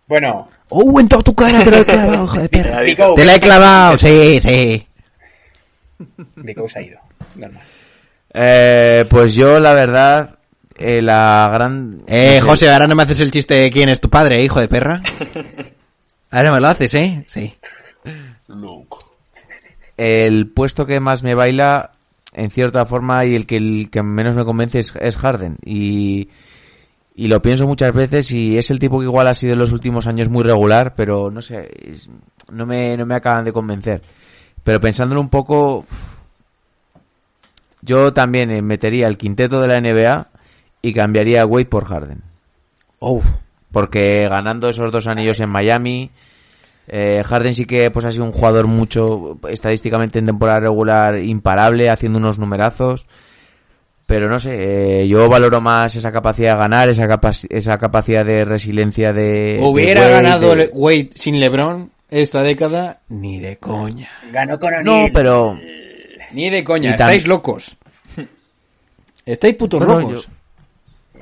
Bueno, 0.09 0.49
¡Oh, 0.69 1.01
en 1.01 1.09
toda 1.09 1.23
tu 1.23 1.35
cara 1.35 1.63
te 1.63 1.71
lo 1.71 1.77
he 1.79 1.85
clavado, 1.85 2.25
hijo 2.25 2.41
de 2.41 2.49
perra! 2.49 2.85
Te 3.15 3.25
la 3.25 3.35
he 3.35 3.41
clavado, 3.41 3.99
sí, 3.99 4.41
sí. 4.41 4.87
Vico 6.37 6.69
se 6.69 6.79
ha 6.79 6.83
ido. 6.83 6.99
Normal. 7.37 7.63
Eh, 8.35 9.05
pues 9.09 9.35
yo, 9.35 9.61
la 9.61 9.73
verdad, 9.73 10.39
eh, 10.77 11.01
la 11.01 11.49
gran... 11.53 12.03
Eh, 12.07 12.41
José, 12.41 12.71
ahora 12.71 12.87
no 12.87 12.95
me 12.95 13.05
haces 13.05 13.21
el 13.21 13.31
chiste 13.31 13.55
de 13.55 13.71
quién 13.71 13.89
es 13.89 14.01
tu 14.01 14.11
padre, 14.11 14.43
hijo 14.43 14.61
de 14.61 14.69
perra. 14.69 15.01
Ahora 16.31 16.53
me 16.53 16.61
lo 16.61 16.67
haces, 16.67 16.93
¿eh? 16.95 17.25
Sí. 17.29 17.55
El 19.97 20.49
puesto 20.49 20.85
que 20.85 21.01
más 21.01 21.23
me 21.23 21.35
baila, 21.35 21.93
en 22.35 22.51
cierta 22.51 22.85
forma, 22.85 23.25
y 23.25 23.37
el 23.37 23.47
que, 23.47 23.57
el 23.57 23.89
que 23.91 24.03
menos 24.03 24.35
me 24.35 24.45
convence 24.45 24.81
es, 24.81 24.93
es 25.01 25.17
Harden. 25.17 25.57
Y, 25.65 26.29
y 27.19 27.29
lo 27.29 27.41
pienso 27.43 27.67
muchas 27.67 27.93
veces 27.93 28.31
y 28.31 28.59
es 28.59 28.71
el 28.71 28.79
tipo 28.79 28.99
que 28.99 29.07
igual 29.07 29.27
ha 29.27 29.35
sido 29.35 29.55
en 29.55 29.59
los 29.59 29.73
últimos 29.73 30.07
años 30.07 30.29
muy 30.29 30.45
regular, 30.45 30.95
pero 30.95 31.31
no 31.31 31.41
sé, 31.43 31.69
es- 31.93 32.09
no, 32.53 32.67
me, 32.67 32.97
no 32.97 33.07
me 33.07 33.15
acaban 33.15 33.45
de 33.45 33.53
convencer. 33.53 34.03
Pero 34.63 34.79
pensándolo 34.81 35.21
un 35.21 35.31
poco, 35.31 35.85
yo 37.83 38.13
también 38.13 38.51
eh, 38.51 38.63
metería 38.63 39.07
el 39.07 39.17
quinteto 39.17 39.61
de 39.61 39.69
la 39.69 39.81
NBA 39.81 40.29
y 40.83 40.93
cambiaría 40.93 41.43
a 41.43 41.47
Wade 41.47 41.67
por 41.67 41.85
Harden. 41.87 42.23
Oh, 42.99 43.23
Porque 43.73 44.27
ganando 44.29 44.69
esos 44.69 44.91
dos 44.91 45.07
anillos 45.07 45.41
en 45.41 45.51
Miami, 45.51 46.11
eh, 46.89 47.23
Harden 47.25 47.55
sí 47.55 47.65
que 47.65 47.91
pues 47.91 48.05
ha 48.07 48.13
sido 48.13 48.25
un 48.25 48.33
jugador 48.33 48.67
mucho 48.67 49.39
estadísticamente 49.49 50.19
en 50.19 50.27
temporada 50.27 50.61
regular 50.61 51.19
imparable, 51.19 51.91
haciendo 51.91 52.19
unos 52.19 52.39
numerazos. 52.39 53.07
Pero 54.07 54.29
no 54.29 54.39
sé, 54.39 55.01
eh, 55.03 55.09
yo 55.09 55.29
valoro 55.29 55.61
más 55.61 55.97
esa 55.97 56.13
capacidad 56.13 56.53
de 56.55 56.59
ganar, 56.61 56.89
esa, 56.89 57.09
capaci- 57.09 57.49
esa 57.51 57.77
capacidad 57.77 58.25
de 58.25 58.45
resiliencia 58.45 59.13
de... 59.13 59.59
hubiera 59.61 60.03
de 60.07 60.13
Wade, 60.13 60.23
ganado 60.23 60.55
de- 60.55 60.71
Wade 60.73 61.09
sin 61.15 61.41
LeBron 61.41 61.91
esta 62.09 62.43
década, 62.43 63.01
ni 63.09 63.41
de 63.41 63.57
coña. 63.57 64.09
Ganó 64.31 64.61
con 64.61 64.73
No, 64.85 65.09
pero... 65.13 65.59
Ni 66.33 66.51
de 66.51 66.63
coña, 66.63 66.93
estáis 66.93 67.27
locos. 67.27 67.77
Estáis 69.27 69.55
putos 69.55 69.85
Bueno, 69.85 70.01
locos. 70.03 70.29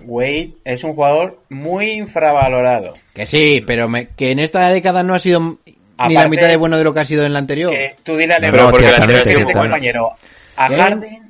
Wade 0.06 0.50
es 0.64 0.84
un 0.84 0.92
jugador 0.94 1.40
muy 1.48 1.92
infravalorado. 1.92 2.92
Que 3.14 3.24
sí, 3.24 3.62
pero 3.66 3.88
me- 3.88 4.08
que 4.08 4.30
en 4.32 4.38
esta 4.40 4.68
década 4.68 5.02
no 5.02 5.14
ha 5.14 5.18
sido 5.18 5.58
ni 6.06 6.14
la 6.14 6.28
mitad 6.28 6.48
de 6.48 6.56
bueno 6.56 6.76
de 6.76 6.84
lo 6.84 6.92
que 6.92 7.00
ha 7.00 7.04
sido 7.06 7.24
en 7.24 7.32
la 7.32 7.38
anterior. 7.38 7.70
Que 7.70 7.96
tú 8.02 8.14
dile 8.16 8.34
a 8.34 8.38
No, 8.40 8.46
LeBron, 8.46 8.64
no, 8.66 8.70
porque 8.72 8.90
la 8.90 8.96
anterior 8.96 9.22
ha 9.22 9.24
sido 9.24 9.44
compañero, 9.50 10.10
a 10.56 10.66
¿Eh? 10.66 10.76
Harden, 10.76 11.23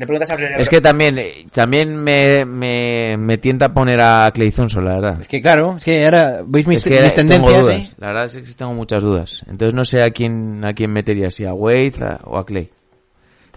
le 0.00 0.06
preguntas 0.06 0.30
a 0.30 0.36
LeBron. 0.36 0.60
Es 0.60 0.68
que 0.68 0.80
también, 0.80 1.18
eh, 1.18 1.46
también 1.52 1.94
me, 1.94 2.44
me, 2.46 3.16
me 3.18 3.38
tienta 3.38 3.72
poner 3.72 4.00
a 4.00 4.30
Clay 4.34 4.50
Thompson, 4.50 4.84
la 4.84 4.94
verdad. 4.94 5.20
Es 5.20 5.28
que 5.28 5.40
claro, 5.42 5.76
es 5.76 5.84
que 5.84 6.04
ahora 6.04 6.40
veis 6.46 6.66
mis, 6.66 6.78
Es 6.78 6.84
que 6.84 6.90
mis 6.90 7.14
tengo 7.14 7.14
tendencias, 7.14 7.60
dudas. 7.62 7.76
¿eh? 7.76 7.94
La 7.98 8.06
verdad 8.08 8.24
es 8.24 8.32
que 8.36 8.54
tengo 8.54 8.72
muchas 8.74 9.02
dudas. 9.02 9.44
Entonces 9.46 9.74
no 9.74 9.84
sé 9.84 10.02
a 10.02 10.10
quién 10.10 10.64
a 10.64 10.72
quién 10.72 10.90
metería, 10.90 11.30
si 11.30 11.44
a 11.44 11.52
Wade 11.52 11.92
a- 12.02 12.20
o 12.24 12.38
a 12.38 12.46
Clay. 12.46 12.70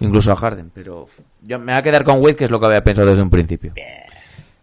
Incluso 0.01 0.31
a 0.33 0.35
Harden, 0.35 0.69
pero 0.73 1.07
yo 1.43 1.59
me 1.59 1.71
voy 1.71 1.79
a 1.79 1.81
quedar 1.81 2.03
con 2.03 2.19
Wade, 2.21 2.35
que 2.35 2.43
es 2.43 2.51
lo 2.51 2.59
que 2.59 2.65
había 2.65 2.83
pensado 2.83 3.07
desde 3.07 3.23
un 3.23 3.29
principio. 3.29 3.73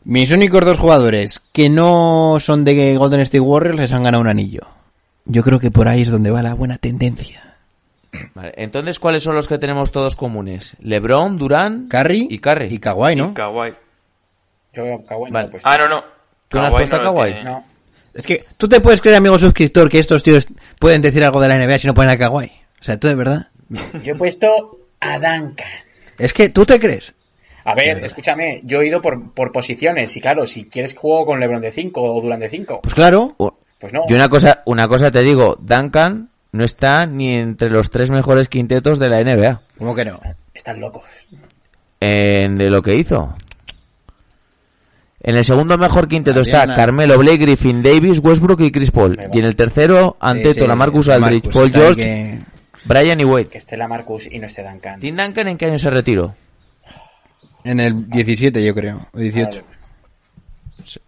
Mis 0.05 0.31
únicos 0.31 0.63
dos 0.65 0.79
jugadores 0.79 1.41
que 1.53 1.69
no 1.71 2.37
son 2.41 2.65
de 2.65 2.97
Golden 2.97 3.21
State 3.21 3.41
Warriors 3.41 3.79
les 3.79 3.93
han 3.93 4.03
ganado 4.03 4.21
un 4.21 4.29
anillo. 4.29 4.61
Yo 5.25 5.43
creo 5.43 5.59
que 5.61 5.71
por 5.71 5.89
ahí 5.89 6.03
es 6.03 6.11
donde 6.11 6.31
va 6.31 6.43
la 6.43 6.55
buena 6.55 6.79
tendencia. 6.79 7.50
Vale, 8.35 8.53
entonces, 8.57 8.99
¿cuáles 8.99 9.23
son 9.23 9.35
los 9.37 9.47
que 9.49 9.59
tenemos 9.59 9.93
todos 9.93 10.17
comunes? 10.17 10.77
LeBron, 10.81 11.39
Durán 11.39 11.89
Curry 11.89 12.27
y 12.31 12.39
Curry. 12.39 12.69
y 12.75 12.79
Kawhi, 12.79 13.17
¿no? 13.17 13.31
Y 13.31 13.35
Kawhi. 13.35 13.73
Yo 14.73 14.85
veo 14.85 15.05
Kawhi, 15.05 15.31
Vale. 15.31 15.45
no, 15.47 15.51
pues, 15.51 15.63
Ah, 15.67 15.77
no, 15.79 15.89
no. 15.89 16.05
¿Tú 16.49 16.59
no 16.59 16.65
has 16.67 16.73
puesto 16.73 16.97
a 16.97 17.03
Kawhi? 17.03 17.35
no. 17.45 17.65
Es 18.13 18.27
que 18.27 18.45
tú 18.57 18.69
te 18.69 18.81
puedes 18.81 19.01
creer, 19.01 19.19
amigo 19.19 19.39
suscriptor, 19.39 19.89
que 19.89 20.01
estos 20.01 20.25
tíos 20.25 20.49
pueden 20.81 21.01
decir 21.01 21.23
algo 21.23 21.41
de 21.41 21.49
la 21.49 21.57
NBA 21.57 21.79
si 21.79 21.87
no 21.87 21.95
ponen 21.95 22.11
a 22.11 22.19
Kawhi. 22.19 22.51
O 22.81 22.83
sea, 22.85 22.99
tú 22.99 23.07
de 23.07 23.15
verdad. 23.15 23.49
Yo 24.03 24.15
he 24.15 24.17
puesto 24.17 24.81
a 24.99 25.15
Duncan. 25.21 25.69
Es 26.19 26.33
que 26.35 26.49
tú 26.49 26.67
te 26.67 26.81
crees. 26.81 27.15
A 27.65 27.77
ver, 27.77 28.05
escúchame, 28.05 28.63
yo 28.65 28.81
he 28.81 28.89
ido 28.89 29.01
por, 29.01 29.33
por 29.33 29.53
posiciones 29.53 30.17
y 30.17 30.21
claro, 30.21 30.47
si 30.49 30.65
quieres 30.65 30.97
juego 30.97 31.25
con 31.27 31.39
LeBron 31.39 31.61
de 31.63 31.71
5 31.71 32.03
o 32.03 32.21
Durant 32.21 32.43
de 32.43 32.49
5, 32.49 32.81
Pues 32.83 32.95
claro. 32.95 33.37
Pues 33.79 33.93
no. 33.93 34.03
Y 34.09 34.15
una 34.15 34.29
cosa, 34.29 34.63
una 34.67 34.89
cosa 34.89 35.11
te 35.13 35.23
digo, 35.23 35.57
Duncan 35.61 36.30
no 36.53 36.65
está 36.65 37.07
ni 37.07 37.35
entre 37.35 37.71
los 37.71 37.91
tres 37.91 38.11
mejores 38.11 38.49
quintetos 38.49 38.99
de 38.99 39.09
la 39.09 39.23
NBA 39.23 39.61
¿Cómo 39.79 39.95
que 39.95 40.05
no? 40.05 40.19
Están 40.55 40.81
locos. 40.81 41.05
en 42.01 42.59
de 42.59 42.71
lo 42.71 42.83
que 42.83 42.97
hizo. 42.97 43.35
En 45.23 45.37
el 45.37 45.45
segundo 45.45 45.77
mejor 45.77 46.09
quinteto 46.09 46.41
está 46.41 46.67
Carmelo, 46.75 47.19
Blake 47.19 47.39
Griffin, 47.39 47.83
Davis, 47.83 48.21
Westbrook 48.21 48.61
y 48.63 48.73
Chris 48.73 48.91
Paul. 48.91 49.19
Y 49.33 49.39
en 49.39 49.45
el 49.45 49.55
tercero, 49.55 50.17
Anteto, 50.19 50.55
Sí, 50.55 50.61
sí, 50.61 50.67
Lamarcus 50.67 51.09
Marcus 51.09 51.25
Aldridge, 51.27 51.53
Paul 51.53 51.71
George, 51.73 52.01
que- 52.03 52.39
Brian 52.85 53.21
y 53.21 53.25
Wade. 53.25 53.49
Que 53.49 53.59
esté 53.59 53.77
la 53.77 53.87
Marcus 53.87 54.27
y 54.31 54.39
no 54.39 54.47
esté 54.47 54.63
Duncan. 54.63 54.99
¿Tim 54.99 55.15
Duncan 55.17 55.49
en 55.49 55.59
qué 55.59 55.67
año 55.67 55.79
se 55.79 55.91
retiró? 55.91 56.35
En 57.65 57.81
el 57.81 58.09
17, 58.09 58.65
yo 58.65 58.75
creo. 58.75 59.09
O 59.13 59.19
18. 59.19 59.63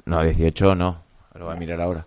No, 0.05 0.23
18 0.23 0.75
no. 0.75 1.03
Lo 1.35 1.47
voy 1.47 1.57
a 1.57 1.59
mirar 1.59 1.81
ahora. 1.81 2.05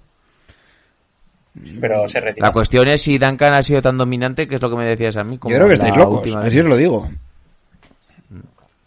Pero 1.79 2.07
se 2.09 2.19
retira. 2.19 2.47
La 2.47 2.53
cuestión 2.53 2.87
es 2.87 3.01
si 3.01 3.17
Duncan 3.17 3.53
ha 3.53 3.63
sido 3.63 3.81
tan 3.81 3.97
dominante, 3.97 4.47
que 4.47 4.55
es 4.55 4.61
lo 4.61 4.69
que 4.69 4.75
me 4.75 4.85
decías 4.85 5.15
a 5.17 5.23
mí. 5.23 5.37
como 5.37 5.51
Yo 5.51 5.57
creo 5.57 5.67
que 5.69 5.75
estáis 5.75 5.95
locos. 5.95 6.35
Así 6.35 6.59
os 6.59 6.65
lo 6.65 6.75
digo. 6.75 7.09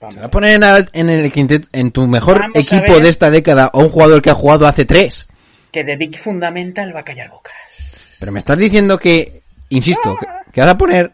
Vamos. 0.01 0.17
Voy 0.17 0.25
a 0.25 0.31
poner 0.31 0.61
en, 0.93 1.11
el 1.11 1.33
quintet, 1.33 1.67
en 1.73 1.91
tu 1.91 2.07
mejor 2.07 2.39
Vamos 2.39 2.57
equipo 2.57 3.01
de 3.01 3.09
esta 3.09 3.31
década 3.31 3.71
a 3.73 3.79
un 3.79 3.89
jugador 3.89 4.23
que 4.23 4.31
ha 4.31 4.35
jugado 4.35 4.67
hace 4.67 4.85
tres. 4.85 5.29
Que 5.73 5.83
de 5.83 5.97
Big 5.97 6.17
Fundamental 6.17 6.95
va 6.95 7.01
a 7.01 7.05
callar 7.05 7.31
bocas. 7.31 8.17
Pero 8.21 8.31
me 8.31 8.39
estás 8.39 8.59
diciendo 8.59 8.99
que, 8.99 9.43
insisto, 9.71 10.17
que, 10.17 10.27
que 10.53 10.61
vas 10.61 10.71
a 10.71 10.79
poner 10.79 11.13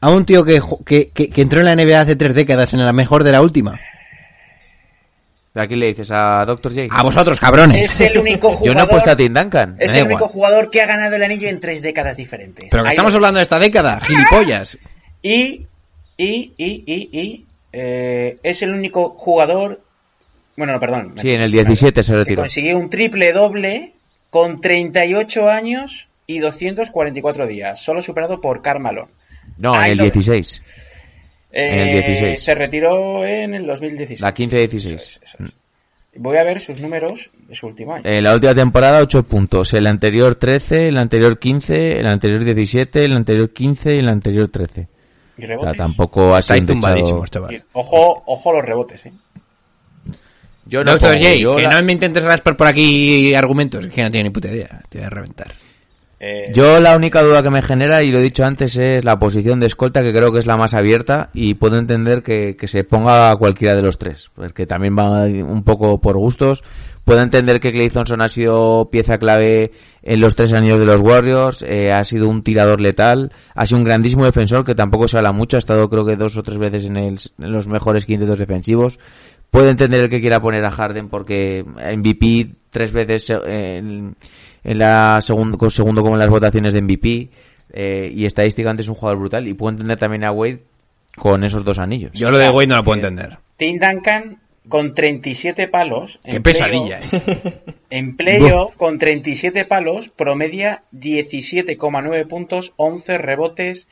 a 0.00 0.10
un 0.10 0.24
tío 0.24 0.44
que, 0.44 0.60
que, 0.86 1.10
que 1.10 1.42
entró 1.42 1.60
en 1.60 1.66
la 1.66 1.76
NBA 1.76 2.00
hace 2.00 2.16
tres 2.16 2.34
décadas 2.34 2.72
en 2.72 2.84
la 2.84 2.92
mejor 2.92 3.24
de 3.24 3.32
la 3.32 3.42
última. 3.42 3.78
¿A 5.58 5.66
quién 5.66 5.80
le 5.80 5.86
dices? 5.88 6.10
¿A 6.12 6.44
Dr. 6.46 6.72
J? 6.74 6.86
A 6.90 7.02
vosotros, 7.02 7.38
cabrones. 7.40 7.90
Es 7.90 8.00
el 8.00 8.18
único 8.18 8.48
jugador. 8.52 8.66
Yo 8.66 8.74
no 8.74 8.84
he 8.84 8.86
puesto 8.88 9.10
a 9.10 9.16
Tim 9.16 9.34
Duncan. 9.34 9.76
Es 9.78 9.94
el 9.96 10.06
único 10.06 10.28
jugador 10.28 10.70
que 10.70 10.80
ha 10.82 10.86
ganado 10.86 11.16
el 11.16 11.22
anillo 11.22 11.48
en 11.48 11.60
tres 11.60 11.82
décadas 11.82 12.16
diferentes. 12.16 12.66
Pero 12.70 12.82
que 12.84 12.88
Ahí 12.90 12.92
estamos 12.94 13.12
lo- 13.12 13.16
hablando 13.18 13.38
de 13.38 13.42
esta 13.42 13.58
década, 13.58 14.00
gilipollas. 14.00 14.78
Y, 15.20 15.66
y, 16.16 16.52
y, 16.56 16.84
y, 16.86 17.08
y, 17.12 17.46
eh, 17.72 18.38
es 18.44 18.62
el 18.62 18.70
único 18.72 19.10
jugador. 19.18 19.80
Bueno, 20.56 20.74
no, 20.74 20.80
perdón. 20.80 21.14
Sí, 21.16 21.32
en 21.32 21.40
el 21.42 21.50
17 21.50 22.02
se 22.04 22.14
retiró. 22.14 22.42
consiguió 22.42 22.78
un 22.78 22.88
triple 22.88 23.32
doble 23.32 23.94
con 24.30 24.60
38 24.60 25.50
años 25.50 26.08
y 26.28 26.38
244 26.38 27.46
días, 27.48 27.82
solo 27.82 28.00
superado 28.00 28.40
por 28.40 28.62
Carmelo. 28.62 29.08
No, 29.56 29.74
en 29.74 29.90
el 29.90 29.98
lo- 29.98 30.04
16. 30.04 30.62
En 31.66 31.78
el 31.80 31.90
16. 31.90 32.42
Se 32.42 32.54
retiró 32.54 33.24
en 33.24 33.54
el 33.54 33.66
2016. 33.66 34.20
La 34.20 34.32
15-16. 34.34 34.74
Eso 34.76 34.94
es, 34.94 35.20
eso 35.24 35.36
es. 35.44 35.54
Voy 36.20 36.36
a 36.36 36.42
ver 36.42 36.60
sus 36.60 36.80
números 36.80 37.30
de 37.46 37.54
su 37.54 37.66
último 37.66 37.94
año. 37.94 38.02
En 38.04 38.24
la 38.24 38.34
última 38.34 38.54
temporada 38.54 39.00
8 39.00 39.22
puntos, 39.24 39.72
el 39.74 39.86
anterior 39.86 40.34
13, 40.34 40.88
el 40.88 40.96
anterior 40.96 41.38
15, 41.38 41.98
el 42.00 42.06
anterior 42.06 42.42
17, 42.44 43.04
el 43.04 43.12
anterior 43.12 43.50
15 43.52 43.94
y 43.94 43.98
el 43.98 44.08
anterior 44.08 44.48
13. 44.48 44.80
y 44.80 45.44
O 45.44 45.46
sea, 45.46 45.56
rebotes. 45.56 45.76
tampoco 45.76 46.34
ha 46.34 46.42
sido 46.42 46.74
Y- 46.74 46.80
chaval. 47.28 47.64
Ojo, 47.72 48.22
ojo 48.26 48.52
los 48.52 48.64
rebotes, 48.64 49.06
eh. 49.06 49.12
Yo 50.66 50.84
no, 50.84 50.92
Doctor 50.92 51.12
pongo, 51.14 51.22
J, 51.24 51.34
yo 51.36 51.56
que 51.56 51.62
la- 51.62 51.70
no 51.70 51.82
me 51.82 51.92
intentes 51.92 52.22
raspar 52.24 52.56
por 52.56 52.66
aquí 52.66 53.32
argumentos, 53.34 53.86
que 53.86 54.02
no 54.02 54.10
tiene 54.10 54.24
ni 54.28 54.30
puta 54.30 54.48
idea. 54.48 54.82
Te 54.88 54.98
voy 54.98 55.06
a 55.06 55.10
reventar. 55.10 55.54
Eh, 56.20 56.50
Yo 56.52 56.80
la 56.80 56.96
única 56.96 57.22
duda 57.22 57.42
que 57.42 57.50
me 57.50 57.62
genera, 57.62 58.02
y 58.02 58.10
lo 58.10 58.18
he 58.18 58.22
dicho 58.22 58.44
antes, 58.44 58.74
es 58.76 59.04
la 59.04 59.18
posición 59.18 59.60
de 59.60 59.66
escolta, 59.66 60.02
que 60.02 60.12
creo 60.12 60.32
que 60.32 60.40
es 60.40 60.46
la 60.46 60.56
más 60.56 60.74
abierta, 60.74 61.30
y 61.32 61.54
puedo 61.54 61.78
entender 61.78 62.22
que, 62.24 62.56
que 62.56 62.66
se 62.66 62.82
ponga 62.84 63.30
a 63.30 63.36
cualquiera 63.36 63.76
de 63.76 63.82
los 63.82 63.98
tres, 63.98 64.30
porque 64.34 64.66
también 64.66 64.96
va 64.98 65.24
un 65.26 65.62
poco 65.62 66.00
por 66.00 66.16
gustos. 66.16 66.64
Puedo 67.04 67.22
entender 67.22 67.58
que 67.60 67.72
Clay 67.72 67.88
Thompson 67.88 68.20
ha 68.20 68.28
sido 68.28 68.90
pieza 68.90 69.16
clave 69.18 69.70
en 70.02 70.20
los 70.20 70.34
tres 70.34 70.52
años 70.52 70.78
de 70.78 70.84
los 70.86 71.00
Warriors, 71.00 71.62
eh, 71.62 71.90
ha 71.92 72.04
sido 72.04 72.28
un 72.28 72.42
tirador 72.42 72.80
letal, 72.80 73.32
ha 73.54 73.64
sido 73.64 73.78
un 73.78 73.84
grandísimo 73.84 74.24
defensor, 74.26 74.64
que 74.64 74.74
tampoco 74.74 75.08
se 75.08 75.16
habla 75.16 75.32
mucho, 75.32 75.56
ha 75.56 75.58
estado 75.58 75.88
creo 75.88 76.04
que 76.04 76.16
dos 76.16 76.36
o 76.36 76.42
tres 76.42 76.58
veces 76.58 76.84
en, 76.86 76.96
el- 76.98 77.18
en 77.38 77.52
los 77.52 77.66
mejores 77.68 78.04
quintetos 78.04 78.38
defensivos. 78.38 78.98
Puedo 79.50 79.70
entender 79.70 80.02
el 80.04 80.10
que 80.10 80.20
quiera 80.20 80.42
poner 80.42 80.62
a 80.66 80.70
Harden 80.70 81.08
porque 81.08 81.64
MVP 81.64 82.50
tres 82.70 82.92
veces 82.92 83.30
eh, 83.30 83.76
en, 83.78 84.16
en 84.64 84.78
la 84.78 85.20
segundo, 85.20 85.56
con 85.58 85.70
segundo 85.70 86.02
como 86.02 86.14
en 86.14 86.20
las 86.20 86.28
votaciones 86.30 86.72
de 86.72 86.82
MVP 86.82 87.28
eh, 87.72 88.12
y 88.14 88.24
estadísticamente 88.24 88.82
es 88.82 88.88
un 88.88 88.94
jugador 88.94 89.18
brutal 89.18 89.46
y 89.48 89.54
puedo 89.54 89.70
entender 89.72 89.98
también 89.98 90.24
a 90.24 90.32
Wade 90.32 90.62
con 91.16 91.44
esos 91.44 91.64
dos 91.64 91.78
anillos. 91.78 92.12
Yo 92.12 92.30
lo 92.30 92.38
de 92.38 92.50
Wade 92.50 92.66
no 92.68 92.76
lo 92.76 92.84
puedo 92.84 92.96
entender. 92.96 93.38
Tim 93.56 93.78
Duncan 93.78 94.38
con 94.68 94.94
37 94.94 95.66
palos. 95.68 96.20
Qué 96.24 96.36
en 96.36 96.42
pesadilla, 96.42 97.00
playoff- 97.00 97.28
eh. 97.44 97.74
En 97.90 98.16
playoff, 98.18 98.76
con 98.76 98.98
37 98.98 99.64
palos, 99.64 100.10
promedia 100.10 100.82
17,9 100.94 102.26
puntos, 102.28 102.74
11 102.76 103.16
rebotes, 103.16 103.88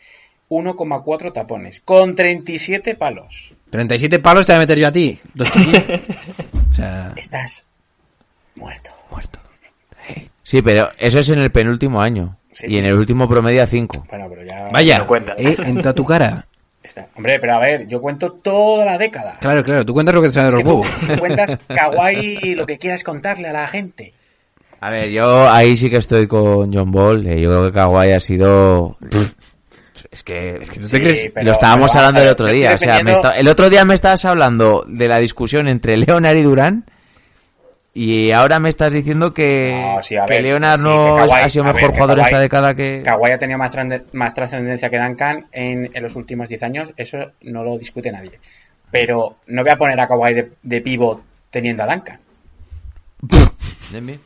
1,4 0.51 1.33
tapones. 1.33 1.81
Con 1.81 2.15
37 2.15 2.95
palos. 2.95 3.53
37 3.71 4.19
palos 4.19 4.47
te 4.47 4.53
voy 4.53 4.57
a 4.57 4.61
meter 4.61 4.79
yo 4.79 4.87
a 4.89 4.93
ti. 4.93 5.19
O 6.71 6.75
sea, 6.77 7.15
Estás 7.17 7.65
muerto. 8.57 8.91
muerto. 9.11 9.39
Sí, 10.43 10.63
pero 10.63 10.89
eso 10.99 11.19
es 11.19 11.29
en 11.31 11.41
el 11.41 11.51
penúltimo 11.51 12.01
año 12.01 12.37
Sí, 12.53 12.67
y 12.67 12.71
sí. 12.71 12.79
en 12.79 12.87
el 12.87 12.95
último 12.95 13.29
promedia 13.29 13.67
5. 13.67 14.07
Bueno, 14.09 14.27
pero 14.31 14.43
ya... 14.45 14.69
Vaya, 14.73 14.99
no 14.99 15.07
cuenta. 15.07 15.35
eh, 15.37 15.57
entra 15.67 15.93
tu 15.93 16.05
cara. 16.05 16.47
Está. 16.83 17.09
Hombre, 17.17 17.39
pero 17.41 17.55
a 17.55 17.59
ver, 17.59 17.87
yo 17.89 18.01
cuento 18.01 18.33
toda 18.33 18.85
la 18.85 18.97
década. 18.97 19.39
Claro, 19.41 19.63
claro, 19.65 19.85
tú 19.85 19.93
cuentas 19.93 20.15
lo 20.15 20.23
que 20.23 20.29
te 20.29 20.35
sale 20.35 20.47
de 20.47 20.53
los 20.53 20.65
huevos. 20.65 20.87
tú 21.07 21.19
cuentas 21.19 21.59
kawaii 21.69 22.55
lo 22.55 22.65
que 22.65 22.79
quieras 22.79 23.03
contarle 23.03 23.49
a 23.49 23.53
la 23.53 23.67
gente. 23.67 24.15
A 24.81 24.91
ver, 24.91 25.11
yo 25.11 25.49
ahí 25.51 25.77
sí 25.77 25.91
que 25.91 25.97
estoy 25.97 26.27
con 26.29 26.73
John 26.73 26.93
Ball. 26.93 27.27
eh, 27.27 27.41
yo 27.41 27.49
creo 27.51 27.67
que 27.67 27.73
Kawhi 27.73 28.13
ha 28.13 28.21
sido... 28.21 28.97
Es 30.13 30.23
que, 30.23 30.59
es 30.61 30.71
que 30.71 30.79
¿tú 30.81 30.89
te 30.89 31.03
crees? 31.03 31.31
pero- 31.35 31.47
lo 31.47 31.53
estábamos 31.53 31.91
pero, 31.91 32.01
hablando 32.01 32.21
a 32.21 32.25
el 32.25 32.31
otro 32.31 32.47
día. 32.47 32.73
O 32.75 32.79
sea, 32.79 33.03
me 33.03 33.13
está- 33.13 33.33
el 33.37 33.49
otro 33.49 33.69
día 33.69 33.85
me 33.85 33.95
estabas 33.95 34.25
hablando 34.25 34.85
de 34.87 35.09
la 35.09 35.19
discusión 35.19 35.67
entre 35.69 35.97
Leonard 35.97 36.37
y 36.37 36.43
Durán. 36.43 36.85
Y 37.99 38.31
ahora 38.33 38.59
me 38.61 38.69
estás 38.69 38.93
diciendo 38.93 39.33
que, 39.33 39.73
No, 39.97 40.03
sí, 40.03 40.17
a 40.19 40.27
que 40.27 40.35
ver, 40.35 40.43
Leonard 40.43 40.77
sí, 40.81 40.85
no 40.85 41.17
que 41.17 41.23
Kawhi- 41.23 41.41
ha 41.45 41.49
sido 41.49 41.65
mejor 41.65 41.81
ver, 41.83 41.91
jugador 41.93 42.19
Kawhi- 42.19 42.25
esta 42.27 42.39
década 42.41 42.75
que... 42.75 43.03
Kawhi 43.03 43.31
ha 43.33 43.39
tenido 43.39 43.59
más, 43.59 43.75
más 44.13 44.35
trascendencia 44.35 44.91
que 44.91 44.99
Duncan 44.99 45.47
en, 45.51 45.89
en 45.95 46.03
los 46.03 46.15
últimos 46.15 46.47
10 46.51 46.63
años, 46.65 46.91
eso 46.99 47.17
no 47.41 47.65
lo 47.65 47.79
discute 47.79 48.13
nadie. 48.13 48.39
Pero 48.91 49.37
no 49.47 49.63
voy 49.63 49.71
a 49.71 49.77
poner 49.77 49.99
a 49.99 50.07
Kawhi 50.07 50.35
de, 50.35 50.53
de 50.63 50.81
pivot 50.83 51.23
teniendo 51.51 51.85
a 51.85 51.87
Duncan. 51.87 52.21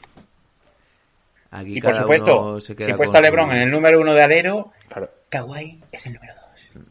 Aquí 1.52 1.78
Y 1.78 1.80
por 1.80 1.94
supuesto, 1.94 2.60
si 2.60 2.72
he 2.72 2.94
puesto 2.94 3.16
a 3.16 3.20
su- 3.20 3.22
LeBron 3.24 3.50
en 3.52 3.62
el 3.62 3.70
número 3.70 4.00
uno 4.00 4.14
de 4.14 4.22
alero, 4.22 4.72
Claro. 4.88 5.08
Kawhi 5.28 5.80
es 5.92 6.06
el 6.06 6.14
número 6.14 6.34
dos. 6.34 6.82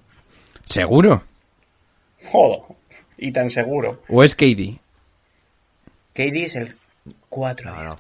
¿Seguro? 0.66 1.24
Joder, 2.26 2.62
y 3.18 3.32
tan 3.32 3.50
seguro. 3.50 4.02
¿O 4.10 4.24
es 4.24 4.36
KD? 4.36 4.80
KD 6.20 6.46
es 6.46 6.56
el 6.56 6.76
4 7.30 7.74
No, 7.76 7.84
no. 7.84 7.98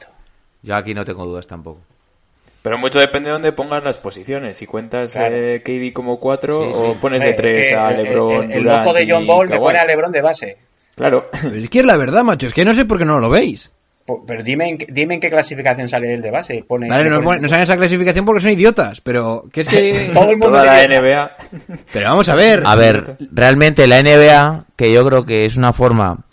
Yo 0.61 0.75
aquí 0.75 0.93
no 0.93 1.05
tengo 1.05 1.25
dudas 1.25 1.47
tampoco. 1.47 1.79
Pero 2.61 2.77
mucho 2.77 2.99
depende 2.99 3.29
de 3.29 3.33
dónde 3.33 3.51
pongas 3.53 3.81
las 3.83 3.97
posiciones. 3.99 4.57
Si 4.57 4.65
cuentas 4.65 5.13
Claro. 5.13 5.33
eh, 5.35 5.61
KD 5.63 5.93
como 5.93 6.19
4 6.19 6.63
Sí, 6.65 6.69
sí. 6.73 6.79
o 6.83 6.93
pones 6.95 7.23
de 7.23 7.29
es 7.29 7.35
3 7.37 7.67
que 7.69 7.75
a 7.75 7.91
el- 7.91 8.03
LeBron, 8.03 8.51
El, 8.51 8.57
el, 8.59 8.67
ojo 8.67 8.93
de 8.93 9.09
John 9.09 9.25
Ball 9.25 9.47
me 9.47 9.53
Kawhi. 9.55 9.63
pone 9.63 9.79
a 9.79 9.85
LeBron 9.85 10.11
de 10.11 10.21
base. 10.21 10.57
Claro. 10.95 11.25
Pero 11.41 11.55
es 11.55 11.69
que 11.69 11.79
es 11.79 11.85
la 11.85 11.95
verdad, 11.95 12.23
macho. 12.23 12.47
Es 12.47 12.53
que 12.53 12.65
no 12.65 12.73
sé 12.73 12.83
por 12.83 12.97
qué 12.97 13.05
no 13.05 13.19
lo 13.19 13.29
veis. 13.29 13.71
Pero 14.27 14.43
dime 14.43 14.67
en, 14.69 14.77
qué- 14.79 14.87
dime 14.89 15.13
en 15.13 15.19
qué 15.21 15.29
clasificación 15.29 15.87
sale 15.87 16.11
el 16.13 16.21
de 16.21 16.31
base. 16.31 16.65
Pone, 16.67 16.89
Vale, 16.89 17.05
no, 17.09 17.17
pone- 17.17 17.25
pone- 17.25 17.41
no 17.41 17.47
saben 17.47 17.63
esa 17.63 17.77
clasificación 17.77 18.25
porque 18.25 18.41
son 18.41 18.51
idiotas. 18.51 18.99
Pero 19.01 19.45
que 19.53 19.61
es 19.61 19.67
que... 19.69 20.09
Todo 20.13 20.23
el 20.31 20.37
mundo 20.37 20.47
Toda 20.59 20.65
la. 20.65 20.85
NBA. 20.87 21.37
Pero 21.93 22.09
vamos 22.09 22.27
a 22.27 22.35
ver. 22.35 22.63
A 22.65 22.75
ver, 22.75 23.15
realmente 23.31 23.87
la 23.87 24.01
NBA, 24.01 24.65
que 24.75 24.91
yo 24.91 25.05
creo 25.05 25.25
que 25.25 25.45
es 25.45 25.55
una 25.57 25.71
forma, 25.73 26.25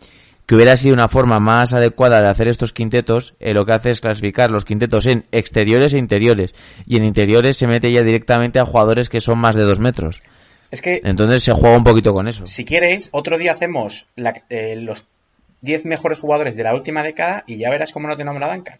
que 0.46 0.54
hubiera 0.54 0.76
sido 0.76 0.94
una 0.94 1.08
forma 1.08 1.40
más 1.40 1.74
adecuada 1.74 2.20
de 2.22 2.28
hacer 2.28 2.46
estos 2.48 2.72
quintetos, 2.72 3.34
eh, 3.40 3.52
lo 3.52 3.64
que 3.66 3.72
hace 3.72 3.90
es 3.90 4.00
clasificar 4.00 4.50
los 4.50 4.64
quintetos 4.64 5.06
en 5.06 5.26
exteriores 5.32 5.92
e 5.92 5.98
interiores. 5.98 6.54
Y 6.86 6.96
en 6.96 7.04
interiores 7.04 7.56
se 7.56 7.66
mete 7.66 7.90
ya 7.92 8.02
directamente 8.02 8.58
a 8.60 8.64
jugadores 8.64 9.08
que 9.08 9.20
son 9.20 9.38
más 9.38 9.56
de 9.56 9.62
dos 9.64 9.80
metros. 9.80 10.22
Es 10.70 10.82
que 10.82 11.00
Entonces 11.04 11.42
se 11.42 11.52
juega 11.52 11.76
un 11.76 11.84
poquito 11.84 12.12
con 12.14 12.28
eso. 12.28 12.46
Si 12.46 12.64
quieres, 12.64 13.08
otro 13.12 13.38
día 13.38 13.52
hacemos 13.52 14.06
la- 14.16 14.34
eh, 14.48 14.76
los 14.76 15.04
10 15.62 15.84
mejores 15.84 16.18
jugadores 16.20 16.54
de 16.56 16.62
la 16.64 16.74
última 16.74 17.02
década 17.02 17.42
y 17.46 17.56
ya 17.58 17.70
verás 17.70 17.92
cómo 17.92 18.06
no 18.08 18.16
te 18.16 18.24
nombra 18.24 18.52
Duncan. 18.52 18.78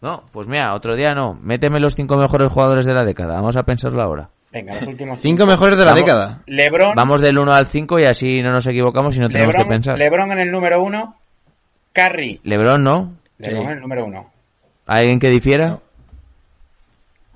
No, 0.00 0.24
pues 0.32 0.46
mira, 0.46 0.74
otro 0.74 0.94
día 0.96 1.14
no. 1.14 1.34
Méteme 1.42 1.80
los 1.80 1.96
cinco 1.96 2.16
mejores 2.16 2.48
jugadores 2.50 2.86
de 2.86 2.94
la 2.94 3.04
década. 3.04 3.34
Vamos 3.34 3.56
a 3.56 3.64
pensarlo 3.64 4.00
ahora. 4.00 4.30
Venga, 4.58 4.74
los 4.74 4.88
últimos 4.88 5.20
cinco. 5.20 5.28
cinco 5.28 5.46
mejores 5.46 5.78
de 5.78 5.84
la 5.84 5.92
Vamos, 5.92 6.04
década. 6.04 6.42
Lebron. 6.46 6.94
Vamos 6.96 7.20
del 7.20 7.38
1 7.38 7.52
al 7.52 7.66
5 7.66 8.00
y 8.00 8.04
así 8.06 8.42
no 8.42 8.50
nos 8.50 8.66
equivocamos 8.66 9.16
y 9.16 9.20
no 9.20 9.28
tenemos 9.28 9.54
Lebron, 9.54 9.68
que 9.68 9.74
pensar. 9.74 9.98
Lebron 9.98 10.32
en 10.32 10.40
el 10.40 10.50
número 10.50 10.82
1. 10.82 11.16
Curry. 11.92 12.40
Lebron 12.42 12.82
no. 12.82 13.14
Lebron 13.38 13.60
sí. 13.60 13.66
en 13.66 13.72
el 13.72 13.80
número 13.80 14.04
1. 14.06 14.32
¿Alguien 14.86 15.20
que 15.20 15.30
difiera? 15.30 15.68
No. 15.68 15.82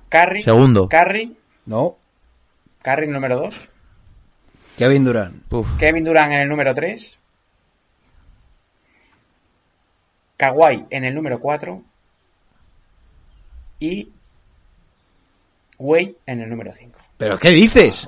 Curry. 0.09 0.41
Segundo. 0.41 0.89
Curry. 0.89 1.37
No. 1.65 1.95
Curry 2.81 3.03
en 3.03 3.09
el 3.09 3.13
número 3.13 3.37
2. 3.37 3.69
Kevin 4.77 5.05
Durant. 5.05 5.53
Uf. 5.53 5.77
Kevin 5.77 6.03
Durant 6.03 6.33
en 6.33 6.39
el 6.41 6.49
número 6.49 6.73
3. 6.73 7.19
Kawhi 10.35 10.87
en 10.89 11.05
el 11.05 11.15
número 11.15 11.39
4. 11.39 11.81
Y 13.79 14.09
Wade 15.79 16.15
en 16.25 16.41
el 16.41 16.49
número 16.49 16.73
5. 16.73 16.92
¿Pero 17.23 17.37
qué 17.39 17.49
dices? 17.49 18.07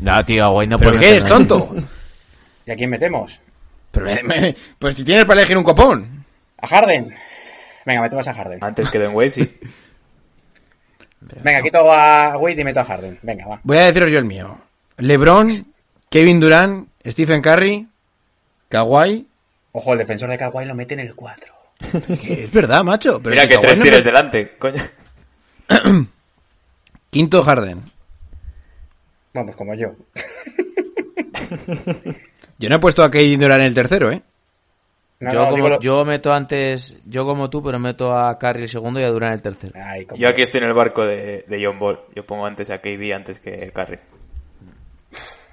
No, 0.00 0.24
tío, 0.24 0.50
güey, 0.50 0.68
no 0.68 0.78
¿Pero 0.78 0.98
qué 0.98 1.10
eres 1.10 1.24
tonto? 1.24 1.72
¿Y 2.66 2.70
a 2.70 2.76
quién 2.76 2.90
metemos? 2.90 3.38
Pero 3.90 4.06
me- 4.06 4.22
me- 4.22 4.56
pues 4.78 4.94
si 4.94 5.04
tienes 5.04 5.24
para 5.24 5.40
elegir 5.40 5.56
un 5.56 5.64
copón. 5.64 6.24
¿A 6.60 6.66
Harden? 6.66 7.14
Venga, 7.86 8.02
metemos 8.02 8.28
a 8.28 8.34
Harden. 8.34 8.58
Antes 8.62 8.90
que 8.90 8.98
Den 8.98 9.14
Wade, 9.14 9.30
sí. 9.30 9.58
Venga, 11.42 11.62
quito 11.62 11.90
a 11.90 12.36
Wade 12.36 12.60
y 12.60 12.64
meto 12.64 12.80
a 12.80 12.84
Harden. 12.84 13.18
Venga, 13.22 13.46
va. 13.46 13.60
Voy 13.62 13.76
a 13.78 13.86
deciros 13.86 14.10
yo 14.10 14.18
el 14.18 14.24
mío. 14.24 14.58
LeBron, 14.98 15.66
Kevin 16.10 16.40
Durant, 16.40 16.88
Stephen 17.06 17.40
Curry, 17.42 17.88
Kawhi. 18.68 19.26
Ojo, 19.72 19.92
el 19.92 19.98
defensor 19.98 20.28
de 20.30 20.38
Kawhi 20.38 20.64
lo 20.66 20.74
mete 20.74 20.94
en 20.94 21.00
el 21.00 21.14
4. 21.14 21.54
Que 22.20 22.44
es 22.44 22.52
verdad, 22.52 22.82
macho. 22.84 23.20
Pero 23.22 23.30
Mira 23.34 23.48
que 23.48 23.58
tres 23.58 23.78
no 23.78 23.82
tienes 23.84 24.00
me- 24.00 24.04
delante, 24.10 24.56
coño. 24.58 24.82
Quinto 27.10 27.42
Harden. 27.42 27.82
Vamos, 29.34 29.56
como 29.56 29.74
yo. 29.74 29.88
Yo 32.58 32.68
no 32.68 32.76
he 32.76 32.80
puesto 32.80 33.02
a 33.04 33.10
Kevin 33.10 33.38
Durant 33.40 33.60
en 33.60 33.66
el 33.66 33.74
tercero, 33.74 34.10
¿eh? 34.10 34.22
No, 35.20 35.32
yo, 35.32 35.44
no, 35.44 35.50
como, 35.50 35.68
lo- 35.68 35.80
yo 35.80 36.04
meto 36.04 36.32
antes, 36.32 36.96
yo 37.04 37.24
como 37.24 37.50
tú, 37.50 37.62
pero 37.62 37.78
meto 37.78 38.16
a 38.16 38.38
Curry 38.38 38.62
el 38.62 38.68
segundo 38.68 39.00
y 39.00 39.04
a 39.04 39.10
Durant 39.10 39.34
el 39.34 39.42
tercero. 39.42 39.74
Ay, 39.80 40.06
como- 40.06 40.20
Yo 40.20 40.28
aquí 40.28 40.42
estoy 40.42 40.60
en 40.60 40.68
el 40.68 40.74
barco 40.74 41.04
de, 41.04 41.44
de 41.46 41.64
John 41.64 41.78
Ball. 41.78 42.00
Yo 42.14 42.24
pongo 42.26 42.46
antes 42.46 42.70
a 42.70 42.78
KD 42.78 43.12
antes 43.14 43.40
que 43.40 43.70
Curry. 43.72 43.98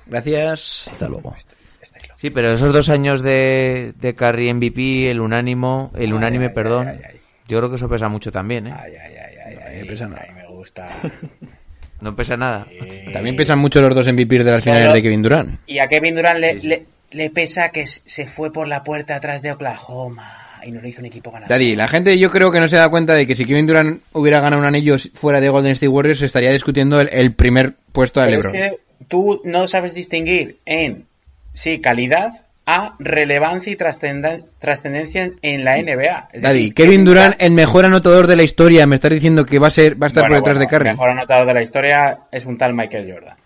Gracias. 0.07 0.89
Hasta 0.91 1.09
luego. 1.09 1.34
Está 1.82 1.99
claro. 1.99 2.15
Sí, 2.17 2.30
pero 2.30 2.51
esos 2.53 2.71
dos 2.73 2.89
años 2.89 3.21
de, 3.21 3.93
de 3.99 4.15
Curry 4.15 4.53
MVP, 4.53 5.09
el 5.11 5.19
unánimo, 5.19 5.91
el 5.95 6.13
unánime, 6.13 6.45
ay, 6.47 6.53
perdón, 6.53 6.88
ay, 6.89 6.99
ay. 7.07 7.19
yo 7.47 7.57
creo 7.57 7.69
que 7.69 7.76
eso 7.78 7.89
pesa 7.89 8.07
mucho 8.07 8.32
también, 8.32 8.67
¿eh? 8.67 8.73
Ay, 8.78 8.93
ay, 8.95 9.15
ay, 9.15 9.36
ay, 9.45 9.57
ay, 9.78 9.82
no 9.82 9.88
pesa 9.88 10.07
nada. 10.07 10.26
ay, 10.28 10.34
me 10.36 10.47
gusta. 10.47 10.88
No 12.01 12.15
pesa 12.15 12.35
nada. 12.37 12.67
Eh, 12.71 13.09
También 13.13 13.35
pesan 13.35 13.59
mucho 13.59 13.81
los 13.81 13.93
dos 13.95 14.07
MVP 14.11 14.43
de 14.43 14.51
las 14.51 14.63
finales 14.63 14.93
de 14.93 15.01
Kevin 15.01 15.21
Durant. 15.21 15.59
Y 15.67 15.79
a 15.79 15.87
Kevin 15.87 16.15
Durant 16.15 16.39
le, 16.39 16.55
le, 16.55 16.85
le 17.11 17.29
pesa 17.29 17.69
que 17.69 17.85
se 17.85 18.25
fue 18.27 18.51
por 18.51 18.67
la 18.67 18.83
puerta 18.83 19.15
atrás 19.15 19.41
de 19.41 19.51
Oklahoma 19.51 20.41
y 20.65 20.71
no 20.71 20.81
le 20.81 20.89
hizo 20.89 20.99
un 20.99 21.05
equipo 21.05 21.31
ganador. 21.31 21.49
Daddy, 21.49 21.75
la 21.75 21.87
gente 21.87 22.17
yo 22.17 22.29
creo 22.31 22.51
que 22.51 22.59
no 22.59 22.67
se 22.67 22.75
da 22.75 22.89
cuenta 22.89 23.13
de 23.13 23.25
que 23.27 23.35
si 23.35 23.45
Kevin 23.45 23.67
Durant 23.67 24.01
hubiera 24.13 24.39
ganado 24.41 24.59
un 24.61 24.67
anillo 24.67 24.95
fuera 25.13 25.39
de 25.39 25.49
Golden 25.49 25.71
State 25.73 25.87
Warriors 25.87 26.19
se 26.19 26.25
estaría 26.25 26.51
discutiendo 26.51 26.99
el, 26.99 27.09
el 27.11 27.33
primer 27.33 27.75
puesto 27.91 28.21
es 28.23 28.29
LeBron. 28.31 28.51
que 28.53 28.77
tú 29.07 29.41
no 29.43 29.67
sabes 29.67 29.93
distinguir 29.93 30.57
en, 30.65 31.05
sí, 31.53 31.79
calidad 31.81 32.31
a 32.66 32.95
relevancia 32.97 33.72
y 33.72 33.76
trascendencia 33.76 35.32
en 35.41 35.63
la 35.63 35.78
NBA. 35.78 36.30
Es 36.34 36.41
Daddy, 36.41 36.59
decir, 36.59 36.74
Kevin 36.74 37.05
Durant, 37.05 37.36
el 37.38 37.51
mejor 37.51 37.86
anotador 37.86 38.28
de 38.28 38.36
la 38.36 38.43
historia, 38.43 38.88
me 38.88 38.95
estás 38.95 39.11
diciendo 39.11 39.45
que 39.45 39.59
va 39.59 39.68
a 39.68 39.70
ser 39.70 40.01
va 40.01 40.05
a 40.05 40.07
estar 40.07 40.24
Bueno, 40.24 40.34
por 40.34 40.43
detrás 40.43 40.57
bueno, 40.57 40.72
de 40.72 40.78
Curry. 40.78 40.89
El 40.89 40.95
mejor 40.95 41.09
anotador 41.09 41.47
de 41.47 41.53
la 41.53 41.61
historia 41.61 42.20
es 42.32 42.45
un 42.45 42.57
tal 42.57 42.74
Michael 42.74 43.11
Jordan. 43.11 43.38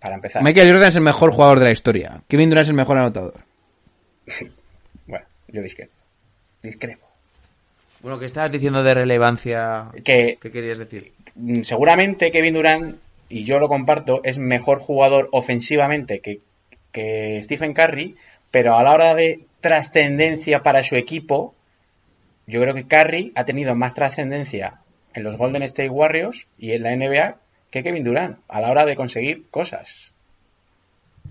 Para 0.00 0.16
empezar. 0.16 0.42
Michael 0.42 0.72
Jordan 0.72 0.88
es 0.88 0.96
el 0.96 1.02
mejor 1.02 1.30
jugador 1.30 1.60
de 1.60 1.64
la 1.66 1.70
historia. 1.70 2.22
Kevin 2.26 2.48
Durant 2.50 2.64
es 2.64 2.68
el 2.70 2.74
mejor 2.74 2.98
anotador. 2.98 3.34
Bueno, 5.06 5.24
yo 5.48 5.62
discrepo. 5.62 5.92
Discrepo. 6.62 7.06
Bueno, 8.00 8.18
¿qué 8.18 8.26
estabas 8.26 8.50
diciendo 8.50 8.82
de 8.82 8.94
relevancia? 8.94 9.86
Que 10.04 10.38
¿Qué 10.40 10.50
querías 10.50 10.78
decir? 10.78 11.12
seguramente 11.62 12.30
Kevin 12.30 12.54
Durant, 12.54 12.96
y 13.28 13.44
yo 13.44 13.58
lo 13.58 13.68
comparto, 13.68 14.20
es 14.24 14.38
mejor 14.38 14.78
jugador 14.80 15.28
ofensivamente 15.32 16.20
que, 16.20 16.40
que 16.92 17.40
Stephen 17.42 17.74
Curry, 17.74 18.16
pero 18.50 18.76
a 18.76 18.82
la 18.82 18.92
hora 18.92 19.14
de 19.14 19.46
trascendencia 19.60 20.62
para 20.62 20.82
su 20.84 20.94
equipo, 20.96 21.54
yo 22.46 22.60
creo 22.60 22.74
que 22.74 22.84
Curry 22.84 23.32
ha 23.34 23.44
tenido 23.44 23.74
más 23.74 23.94
trascendencia 23.94 24.80
en 25.14 25.22
los 25.24 25.36
Golden 25.36 25.62
State 25.62 25.88
Warriors 25.90 26.46
y 26.58 26.72
en 26.72 26.82
la 26.82 26.94
NBA 26.96 27.36
que 27.70 27.82
Kevin 27.82 28.04
Durant, 28.04 28.38
a 28.48 28.60
la 28.60 28.70
hora 28.70 28.84
de 28.84 28.94
conseguir 28.96 29.44
cosas. 29.50 30.12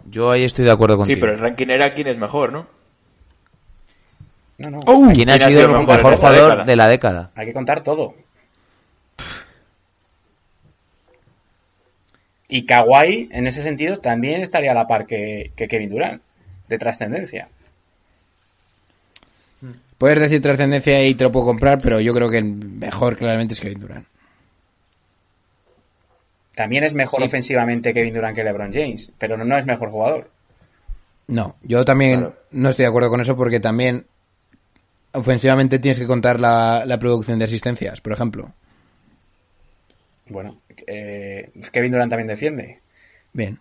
Yo 0.09 0.32
ahí 0.32 0.43
estoy 0.43 0.66
de 0.66 0.72
acuerdo 0.72 0.95
Sí, 0.95 0.99
contigo. 0.99 1.20
pero 1.22 1.34
el 1.34 1.39
ranking 1.39 1.68
era 1.70 1.93
quién 1.93 2.07
es 2.07 2.18
mejor, 2.18 2.51
¿no? 2.51 2.66
No, 4.57 4.70
no. 4.70 4.80
¿Quién 4.82 5.01
ha 5.01 5.12
¿Quién 5.14 5.30
ha 5.32 5.38
sido 5.38 5.49
sido 5.51 5.66
el 5.66 5.72
mejor, 5.86 6.16
jugador 6.16 6.66
de 6.66 6.76
la 6.76 6.88
década? 6.88 7.32
Hay 7.36 7.47
que 7.47 7.53
contar 7.53 7.82
todo. 7.82 8.16
Y 12.54 12.66
Kawhi, 12.66 13.30
en 13.32 13.47
ese 13.47 13.64
sentido, 13.64 13.99
también 13.99 14.41
estaría 14.41 14.72
a 14.72 14.76
la 14.76 14.86
par 14.86 15.08
que, 15.08 15.52
que 15.56 15.70
Kevin 15.70 15.89
Durant, 15.89 16.22
de 16.68 16.78
trascendencia. 16.78 17.47
Puedes 19.97 20.20
decir 20.20 20.41
trascendencia 20.41 21.02
y 21.08 21.16
te 21.16 21.24
lo 21.24 21.32
puedo 21.32 21.45
comprar, 21.45 21.80
pero 21.82 22.02
yo 22.02 22.14
creo 22.14 22.30
que 22.30 22.39
el 22.39 22.43
mejor 22.45 23.16
claramente 23.16 23.54
es 23.54 23.62
Kevin 23.62 23.80
Durant. 23.80 24.06
También 26.56 26.84
es 26.84 26.93
mejor 26.93 27.22
Sí. 27.22 27.26
ofensivamente 27.28 27.93
Kevin 27.93 28.14
Durant 28.14 28.36
que 28.36 28.43
LeBron 28.43 28.74
James, 28.74 29.12
pero 29.18 29.38
no, 29.38 29.45
no 29.45 29.58
es 29.58 29.66
mejor 29.66 29.89
jugador. 29.89 30.30
No, 31.28 31.56
yo 31.62 31.86
también 31.86 32.20
Claro. 32.20 32.36
no 32.52 32.70
estoy 32.70 32.84
de 32.84 32.89
acuerdo 32.89 33.10
con 33.10 33.22
eso 33.22 33.38
porque 33.38 33.60
también 33.62 34.06
ofensivamente 35.14 35.80
tienes 35.80 35.99
que 35.99 36.08
contar 36.08 36.39
la, 36.39 36.84
la 36.86 36.99
producción 36.99 37.39
de 37.39 37.45
asistencias, 37.45 38.02
por 38.02 38.12
ejemplo. 38.12 38.52
Bueno, 40.32 40.62
eh, 40.88 41.52
Kevin 41.74 41.92
Durant 41.92 42.10
también 42.10 42.28
defiende. 42.28 42.80
Bien. 43.34 43.60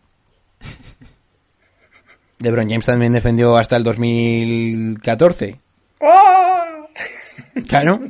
LeBron 2.39 2.71
James 2.71 2.87
también 2.87 3.13
defendió 3.13 3.57
hasta 3.57 3.77
el 3.77 3.83
2014. 3.83 5.59
Claro. 7.69 8.01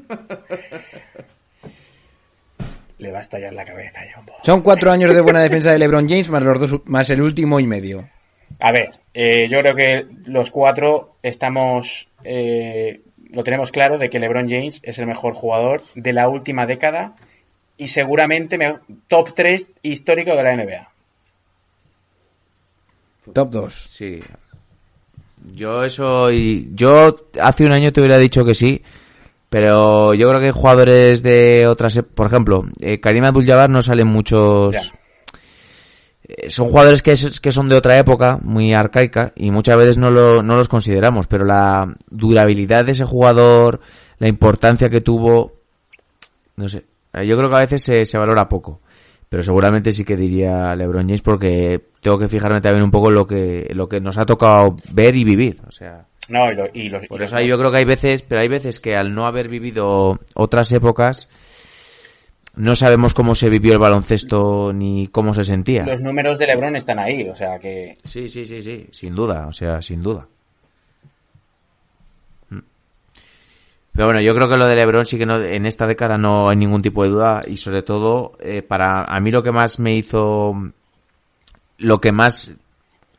Le 2.99 3.11
va 3.11 3.19
a 3.19 3.23
estallar 3.23 3.55
la 3.55 3.65
cabeza, 3.65 4.01
Ball. 4.27 4.37
Son 4.43 4.61
cuatro 4.61 4.93
años 4.93 5.15
de 5.15 5.23
buena 5.23 5.41
defensa 5.41 5.73
de 5.73 5.79
LeBron 5.79 6.07
James 6.09 6.29
más 6.29 6.43
los 6.43 6.61
dos 6.61 6.83
más 6.85 7.09
el 7.09 7.23
último 7.23 7.59
y 7.61 7.67
medio. 7.67 8.07
A 8.59 8.73
ver, 8.73 8.91
eh, 9.15 9.49
yo 9.49 9.61
creo 9.61 9.75
que 9.75 10.07
los 10.27 10.51
cuatro 10.51 11.17
estamos. 11.23 12.11
eh, 12.25 13.01
lo 13.33 13.43
tenemos 13.43 13.71
claro 13.71 13.97
de 13.97 14.11
que 14.11 14.19
LeBron 14.19 14.51
James 14.51 14.81
es 14.83 14.99
el 14.99 15.07
mejor 15.07 15.33
jugador 15.35 15.81
de 15.95 16.13
la 16.13 16.29
última 16.29 16.67
década 16.67 17.17
y 17.81 17.89
seguramente 17.89 18.59
me- 18.59 18.78
top 19.09 19.33
3 19.35 19.70
histórico 19.83 20.37
de 20.37 20.43
la 20.43 20.53
NBA. 20.55 20.89
Top 23.33 23.51
2. 23.51 23.72
Sí. 23.74 24.20
Yo 25.55 25.85
eso 25.85 26.31
y 26.31 26.70
yo 26.74 27.14
hace 27.41 27.64
un 27.64 27.72
año 27.72 27.93
te 27.93 28.01
hubiera 28.01 28.18
dicho 28.18 28.45
que 28.45 28.55
sí, 28.55 28.83
pero 29.49 30.12
yo 30.14 30.28
creo 30.28 30.41
que 30.41 30.53
jugadores 30.53 31.22
de 31.22 31.66
otras, 31.66 31.97
ep- 31.97 32.07
por 32.14 32.26
ejemplo, 32.26 32.64
eh, 32.81 33.01
Karim 33.01 33.24
Abdul-Jabbar 33.24 33.70
no 33.70 33.83
salen 33.83 34.07
muchos. 34.09 34.74
Ya. 34.74 34.83
eh, 36.28 36.51
Son 36.51 36.68
jugadores 36.68 37.03
que, 37.03 37.12
es- 37.12 37.41
que 37.41 37.53
son 37.53 37.68
de 37.68 37.76
otra 37.76 37.97
época, 37.97 38.39
muy 38.43 38.74
arcaica, 38.74 39.33
y 39.37 39.51
muchas 39.51 39.76
veces 39.78 39.97
no, 39.97 40.11
lo, 40.11 40.43
no 40.43 40.57
los 40.57 40.68
consideramos, 40.68 41.26
pero 41.26 41.45
la 41.45 41.95
durabilidad 42.11 42.85
de 42.85 42.93
ese 42.93 43.05
jugador, 43.05 43.81
la 44.18 44.28
importancia 44.28 44.91
que 44.91 45.01
tuvo, 45.01 45.55
no 46.57 46.68
sé, 46.68 46.85
yo 47.15 47.37
creo 47.37 47.51
que 47.51 47.57
a 47.57 47.61
veces 47.61 47.83
se, 47.83 48.05
se 48.05 48.19
valora 48.19 48.49
poco. 48.49 48.81
Pero 49.29 49.43
seguramente 49.45 49.93
sí 49.93 50.05
que 50.05 50.17
diría 50.17 50.75
LeBron 50.75 51.03
James 51.07 51.23
porque 51.23 51.81
tengo 52.01 52.19
que 52.19 52.29
fijarme 52.29 52.61
también 52.61 52.83
un 52.85 52.91
poco 52.91 53.09
en 53.11 53.15
lo 53.15 53.27
que, 53.29 53.71
lo 53.75 53.89
que 53.89 54.01
nos 54.01 54.19
ha 54.19 54.27
tocado 54.27 54.75
ver 54.93 55.15
y 55.15 55.23
vivir. 55.23 55.61
O 55.69 55.71
sea, 55.71 56.07
No, 56.29 56.51
y, 56.51 56.55
lo- 56.57 56.67
y 56.75 56.89
los, 56.89 57.07
por 57.07 57.21
y 57.21 57.25
eso 57.25 57.37
los- 57.37 57.45
yo 57.45 57.57
creo 57.59 57.71
que 57.71 57.77
hay 57.79 57.85
veces, 57.85 58.23
pero 58.23 58.41
hay 58.41 58.49
veces 58.49 58.81
que 58.81 58.97
al 58.97 59.15
no 59.15 59.27
haber 59.27 59.49
vivido 59.49 60.19
otras 60.35 60.73
épocas, 60.73 61.29
no 62.57 62.75
sabemos 62.75 63.15
cómo 63.15 63.37
se 63.37 63.49
vivió 63.49 63.73
el 63.73 63.79
baloncesto 63.79 64.73
ni 64.73 65.07
cómo 65.07 65.33
se 65.35 65.45
sentía. 65.45 65.85
los 65.87 66.01
números 66.01 66.37
de 66.39 66.47
LeBron 66.49 66.75
están 66.75 66.99
ahí, 66.99 67.29
o 67.29 67.37
sea 67.37 67.59
que. 67.61 67.97
Sí, 68.05 68.29
sí, 68.29 68.45
sí, 68.47 68.63
sí, 68.65 68.89
sin 68.91 69.15
duda, 69.15 69.47
o 69.47 69.53
sea, 69.53 69.81
sin 69.81 70.03
duda. 70.03 70.27
Pero 73.93 74.07
bueno, 74.07 74.20
yo 74.20 74.34
creo 74.34 74.49
que 74.49 74.57
lo 74.57 74.66
de 74.66 74.76
LeBron 74.76 75.05
sí 75.05 75.18
que 75.18 75.26
no, 75.26 75.41
en 75.41 75.66
esta 75.66 75.86
década 75.86 76.16
no 76.16 76.49
hay 76.49 76.57
ningún 76.57 76.82
tipo 76.82 77.03
de 77.03 77.11
duda 77.11 77.43
y 77.47 77.57
sobre 77.57 77.82
todo 77.82 78.32
eh, 78.41 78.62
para 78.62 79.05
a 79.05 79.20
mí 79.20 79.30
lo 79.30 79.43
que 79.43 79.51
más 79.51 79.78
me 79.80 79.95
hizo, 79.95 80.55
lo 81.78 82.01
que 82.01 82.12
más, 82.12 82.53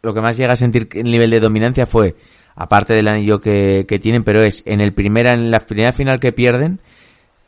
lo 0.01 0.13
que 0.13 0.21
más 0.21 0.37
llega 0.37 0.53
a 0.53 0.55
sentir 0.55 0.87
el 0.93 1.11
nivel 1.11 1.29
de 1.29 1.41
dominancia 1.41 1.85
fue, 1.85 2.15
aparte 2.55 2.93
del 2.93 3.09
anillo 3.09 3.41
que, 3.41 3.85
que 3.87 3.99
tienen, 3.99 4.23
pero 4.23 4.41
es 4.41 4.63
en 4.65 4.79
el 4.79 4.93
primera, 4.93 5.33
en 5.33 5.51
la 5.51 5.59
primera 5.59 5.91
final 5.91 6.19
que 6.19 6.31
pierden, 6.31 6.79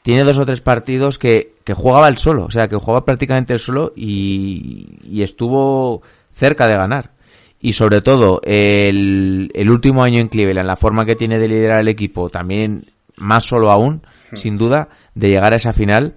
tiene 0.02 0.26
dos 0.26 0.38
o 0.38 0.46
tres 0.46 0.60
partidos 0.60 1.18
que, 1.18 1.54
que 1.64 1.74
jugaba 1.74 2.10
el 2.10 2.18
solo, 2.18 2.46
o 2.46 2.52
sea, 2.52 2.68
que 2.68 2.76
jugaba 2.76 3.06
prácticamente 3.06 3.54
el 3.54 3.60
solo 3.60 3.94
y, 3.96 5.00
y 5.10 5.24
estuvo 5.24 6.02
cerca 6.34 6.68
de 6.68 6.76
ganar. 6.76 7.12
Y 7.62 7.72
sobre 7.72 8.02
todo, 8.02 8.42
el, 8.44 9.50
el 9.54 9.70
último 9.70 10.04
año 10.04 10.20
en 10.20 10.28
Cleveland, 10.28 10.68
la 10.68 10.76
forma 10.76 11.06
que 11.06 11.16
tiene 11.16 11.40
de 11.40 11.48
liderar 11.48 11.80
el 11.80 11.88
equipo, 11.88 12.30
también 12.30 12.93
más 13.18 13.44
solo 13.46 13.72
aún, 13.72 14.06
sin 14.34 14.58
duda, 14.58 14.90
de 15.16 15.30
llegar 15.30 15.54
a 15.54 15.58
esa 15.58 15.74
final, 15.74 16.16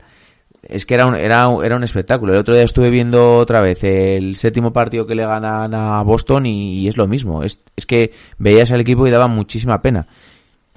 es 0.62 0.84
que 0.86 0.94
era 0.94 1.06
un, 1.06 1.16
era, 1.16 1.48
era 1.62 1.76
un 1.76 1.84
espectáculo. 1.84 2.32
El 2.32 2.38
otro 2.40 2.54
día 2.54 2.64
estuve 2.64 2.90
viendo 2.90 3.36
otra 3.36 3.60
vez 3.60 3.84
el 3.84 4.36
séptimo 4.36 4.72
partido 4.72 5.06
que 5.06 5.14
le 5.14 5.24
ganan 5.26 5.74
a 5.74 6.02
Boston 6.02 6.46
y, 6.46 6.80
y 6.80 6.88
es 6.88 6.96
lo 6.96 7.06
mismo. 7.06 7.42
Es, 7.44 7.60
es 7.76 7.86
que 7.86 8.12
veías 8.38 8.72
al 8.72 8.80
equipo 8.80 9.06
y 9.06 9.10
daba 9.10 9.28
muchísima 9.28 9.80
pena. 9.80 10.08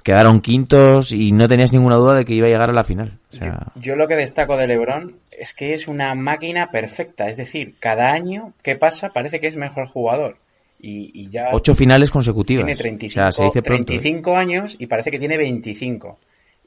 quedaron 0.02 0.40
quintos 0.40 1.12
y 1.12 1.32
no 1.32 1.48
tenías 1.48 1.72
ninguna 1.72 1.96
duda 1.96 2.14
de 2.14 2.24
que 2.24 2.34
iba 2.34 2.46
a 2.46 2.50
llegar 2.50 2.70
a 2.70 2.74
la 2.74 2.84
final. 2.84 3.18
O 3.32 3.36
sea, 3.36 3.72
Yo 3.74 3.96
lo 3.96 4.06
que 4.06 4.16
destaco 4.16 4.56
de 4.56 4.66
LeBron 4.66 5.16
es 5.30 5.54
que 5.54 5.74
es 5.74 5.88
una 5.88 6.14
máquina 6.14 6.70
perfecta. 6.70 7.28
Es 7.28 7.36
decir, 7.36 7.74
cada 7.80 8.12
año 8.12 8.52
que 8.62 8.76
pasa 8.76 9.10
parece 9.10 9.40
que 9.40 9.46
es 9.48 9.56
mejor 9.56 9.88
jugador. 9.88 10.36
Y, 10.82 11.10
y 11.14 11.28
ya 11.28 11.50
ocho 11.52 11.74
finales 11.74 12.10
consecutivas. 12.10 12.64
tiene 12.64 12.78
o 12.78 12.82
35, 12.82 13.12
sea, 13.12 13.32
se 13.32 13.44
dice 13.44 13.62
pronto. 13.62 13.92
¿eh? 13.92 13.98
35 13.98 14.36
años 14.36 14.76
y 14.78 14.86
parece 14.86 15.10
que 15.10 15.18
tiene 15.18 15.36
25. 15.36 16.18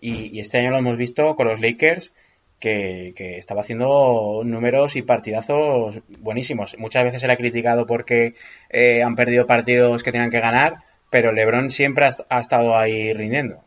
Y, 0.01 0.35
y 0.35 0.39
este 0.39 0.59
año 0.59 0.71
lo 0.71 0.77
hemos 0.77 0.97
visto 0.97 1.35
con 1.35 1.47
los 1.47 1.61
Lakers, 1.61 2.11
que, 2.59 3.13
que 3.15 3.37
estaba 3.37 3.61
haciendo 3.61 4.41
números 4.45 4.95
y 4.95 5.01
partidazos 5.01 5.99
buenísimos. 6.19 6.75
Muchas 6.77 7.03
veces 7.03 7.21
se 7.21 7.27
le 7.27 7.33
ha 7.33 7.37
criticado 7.37 7.85
porque 7.85 8.35
eh, 8.69 9.03
han 9.03 9.15
perdido 9.15 9.47
partidos 9.47 10.03
que 10.03 10.11
tenían 10.11 10.29
que 10.29 10.39
ganar, 10.39 10.83
pero 11.09 11.31
LeBron 11.31 11.71
siempre 11.71 12.05
ha, 12.05 12.15
ha 12.29 12.39
estado 12.39 12.77
ahí 12.77 13.13
rindiendo. 13.13 13.63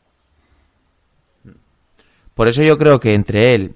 Por 2.35 2.49
eso 2.49 2.63
yo 2.63 2.77
creo 2.77 3.01
que 3.01 3.15
entre 3.15 3.55
él, 3.55 3.75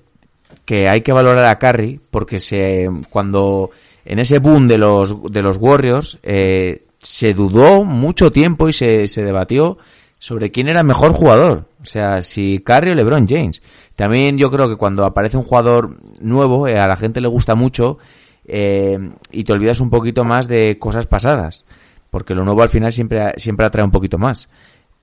que 0.64 0.88
hay 0.88 1.00
que 1.00 1.12
valorar 1.12 1.46
a 1.46 1.58
Curry, 1.58 2.00
porque 2.10 2.40
se 2.40 2.88
cuando 3.10 3.70
en 4.04 4.18
ese 4.18 4.38
boom 4.38 4.68
de 4.68 4.78
los 4.78 5.32
de 5.32 5.42
los 5.42 5.56
Warriors 5.58 6.18
eh, 6.22 6.86
se 6.98 7.34
dudó 7.34 7.84
mucho 7.84 8.30
tiempo 8.30 8.68
y 8.68 8.72
se, 8.72 9.08
se 9.08 9.24
debatió 9.24 9.78
sobre 10.18 10.50
quién 10.50 10.68
era 10.68 10.82
mejor 10.82 11.12
jugador, 11.12 11.66
o 11.82 11.86
sea, 11.86 12.20
si 12.20 12.60
Curry 12.60 12.90
o 12.90 12.94
LeBron 12.94 13.26
James. 13.26 13.62
También 13.96 14.36
yo 14.38 14.50
creo 14.50 14.68
que 14.68 14.76
cuando 14.76 15.04
aparece 15.04 15.36
un 15.36 15.44
jugador 15.44 15.96
nuevo, 16.20 16.68
eh, 16.68 16.78
a 16.78 16.86
la 16.86 16.96
gente 16.96 17.20
le 17.20 17.28
gusta 17.28 17.54
mucho 17.54 17.98
eh, 18.46 18.98
y 19.32 19.44
te 19.44 19.52
olvidas 19.52 19.80
un 19.80 19.90
poquito 19.90 20.24
más 20.24 20.46
de 20.46 20.78
cosas 20.78 21.06
pasadas, 21.06 21.64
porque 22.10 22.34
lo 22.34 22.44
nuevo 22.44 22.62
al 22.62 22.68
final 22.68 22.92
siempre 22.92 23.32
siempre 23.38 23.66
atrae 23.66 23.84
un 23.84 23.90
poquito 23.90 24.18
más. 24.18 24.48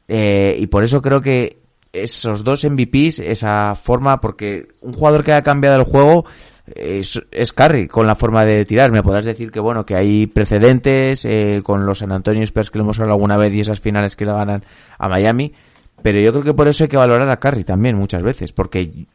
Eh, 0.07 0.55
y 0.59 0.67
por 0.67 0.83
eso 0.83 1.01
creo 1.01 1.21
que 1.21 1.57
esos 1.93 2.43
dos 2.43 2.63
MVPs, 2.63 3.19
esa 3.19 3.75
forma, 3.75 4.21
porque 4.21 4.67
un 4.81 4.93
jugador 4.93 5.23
que 5.23 5.33
ha 5.33 5.41
cambiado 5.41 5.77
el 5.77 5.85
juego 5.85 6.25
es, 6.75 7.19
es 7.31 7.53
con 7.89 8.07
la 8.07 8.15
forma 8.15 8.45
de 8.45 8.65
tirar. 8.65 8.91
Me 8.91 9.03
podrás 9.03 9.25
decir 9.25 9.51
que 9.51 9.59
bueno, 9.59 9.85
que 9.85 9.95
hay 9.95 10.27
precedentes 10.27 11.25
eh, 11.25 11.61
con 11.63 11.85
los 11.85 11.99
San 11.99 12.11
Antonio 12.11 12.43
Spurs 12.43 12.71
que 12.71 12.79
lo 12.79 12.83
hemos 12.83 12.99
hablado 12.99 13.15
alguna 13.15 13.37
vez 13.37 13.53
y 13.53 13.61
esas 13.61 13.79
finales 13.79 14.15
que 14.15 14.25
le 14.25 14.33
ganan 14.33 14.63
a 14.97 15.07
Miami, 15.07 15.53
pero 16.01 16.19
yo 16.19 16.31
creo 16.31 16.43
que 16.43 16.53
por 16.53 16.67
eso 16.67 16.83
hay 16.83 16.89
que 16.89 16.97
valorar 16.97 17.29
a 17.29 17.37
Curry 17.37 17.63
también 17.63 17.97
muchas 17.97 18.23
veces, 18.23 18.51
porque 18.51 19.05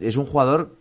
es 0.00 0.16
un 0.16 0.26
jugador 0.26 0.76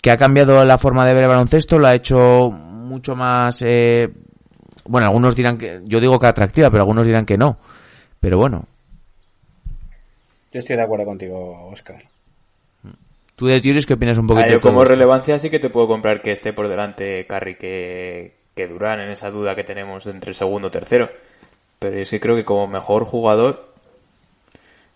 que 0.00 0.10
ha 0.10 0.16
cambiado 0.16 0.64
la 0.64 0.78
forma 0.78 1.06
de 1.06 1.14
ver 1.14 1.24
el 1.24 1.28
baloncesto, 1.28 1.78
lo 1.78 1.86
ha 1.86 1.94
hecho 1.94 2.50
mucho 2.50 3.16
más, 3.16 3.62
eh, 3.62 4.08
bueno, 4.86 5.08
algunos 5.08 5.34
dirán 5.34 5.58
que, 5.58 5.80
yo 5.84 6.00
digo 6.00 6.18
que 6.18 6.26
atractiva, 6.26 6.70
pero 6.70 6.82
algunos 6.82 7.06
dirán 7.06 7.26
que 7.26 7.36
no. 7.36 7.58
Pero 8.20 8.38
bueno, 8.38 8.66
Yo 10.52 10.58
estoy 10.58 10.76
de 10.76 10.82
acuerdo 10.82 11.04
contigo, 11.04 11.68
Oscar. 11.70 12.02
Tú 13.36 13.46
de 13.46 13.60
Tiris, 13.60 13.86
¿qué 13.86 13.94
opinas 13.94 14.18
un 14.18 14.26
poquito? 14.26 14.44
Ah, 14.44 14.48
de 14.48 14.54
yo 14.54 14.60
como 14.60 14.82
esto? 14.82 14.94
relevancia 14.94 15.38
sí 15.38 15.50
que 15.50 15.58
te 15.58 15.70
puedo 15.70 15.86
comprar 15.86 16.22
que 16.22 16.32
esté 16.32 16.52
por 16.52 16.68
delante 16.68 17.26
Carry 17.26 17.56
que, 17.56 18.34
que 18.54 18.66
Durán 18.66 19.00
en 19.00 19.10
esa 19.10 19.30
duda 19.30 19.54
que 19.54 19.62
tenemos 19.62 20.06
entre 20.06 20.30
el 20.30 20.34
segundo 20.34 20.68
y 20.68 20.70
tercero. 20.70 21.10
Pero 21.78 21.98
yo 21.98 22.04
sí 22.04 22.18
creo 22.18 22.34
que 22.34 22.44
como 22.44 22.66
mejor 22.66 23.04
jugador 23.04 23.72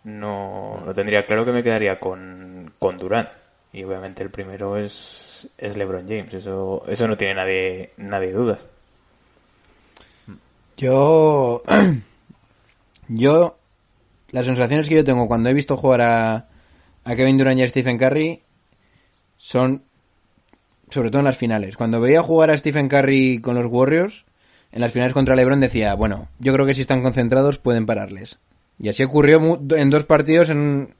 no, 0.05 0.83
no 0.85 0.95
tendría 0.95 1.27
claro 1.27 1.45
que 1.45 1.53
me 1.53 1.63
quedaría 1.63 2.01
con, 2.01 2.73
con 2.79 2.97
Durán. 2.97 3.29
Y 3.73 3.85
obviamente 3.85 4.23
el 4.23 4.31
primero 4.31 4.77
es, 4.77 5.47
es 5.57 5.77
LeBron 5.77 6.09
James. 6.09 6.33
Eso, 6.35 6.83
eso 6.89 7.07
no 7.07 7.17
tiene 7.17 7.35
nadie, 7.35 7.93
nadie 7.99 8.33
dudas. 8.33 8.59
Yo. 10.77 11.63
Yo. 13.09 13.57
Las 14.31 14.47
sensaciones 14.47 14.89
que 14.89 14.95
yo 14.95 15.03
tengo 15.03 15.27
cuando 15.27 15.49
he 15.49 15.55
visto 15.55 15.77
jugar 15.77 16.01
a, 16.03 16.50
a 17.11 17.17
Kevin 17.17 17.39
Durant 17.39 17.59
y 17.59 17.63
a 17.63 17.69
Stephen 17.69 17.99
Curry 17.99 18.43
son. 19.37 19.83
Sobre 20.91 21.11
todo 21.11 21.21
en 21.21 21.27
las 21.27 21.37
finales. 21.37 21.77
Cuando 21.77 22.01
veía 22.01 22.23
jugar 22.23 22.51
a 22.51 22.59
Stephen 22.59 22.89
Curry 22.89 23.41
con 23.41 23.55
los 23.55 23.67
Warriors, 23.67 24.25
en 24.73 24.81
las 24.81 24.93
finales 24.93 25.13
contra 25.13 25.37
LeBron 25.37 25.61
decía, 25.61 25.95
bueno, 25.95 26.29
yo 26.39 26.53
creo 26.53 26.67
que 26.67 26.75
si 26.75 26.81
están 26.81 27.03
concentrados 27.03 27.59
pueden 27.59 27.87
pararles. 27.87 28.39
Y 28.79 28.89
así 28.89 29.03
ocurrió 29.03 29.61
en 29.71 29.91
dos 29.91 30.05
partidos 30.05 30.51
en, 30.51 30.95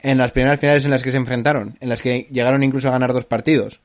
en 0.00 0.18
las 0.18 0.32
primeras 0.32 0.60
finales 0.60 0.84
en 0.84 0.90
las 0.90 1.02
que 1.02 1.10
se 1.10 1.16
enfrentaron, 1.16 1.76
en 1.80 1.88
las 1.88 2.02
que 2.02 2.28
llegaron 2.30 2.62
incluso 2.62 2.88
a 2.88 2.92
ganar 2.92 3.12
dos 3.12 3.24
partidos. 3.24 3.80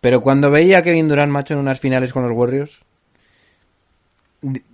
Pero 0.00 0.20
cuando 0.20 0.50
veía 0.50 0.78
a 0.78 0.82
Kevin 0.82 1.08
Durant, 1.08 1.32
macho, 1.32 1.54
en 1.54 1.60
unas 1.60 1.80
finales 1.80 2.12
con 2.12 2.24
los 2.24 2.32
Warriors, 2.32 2.80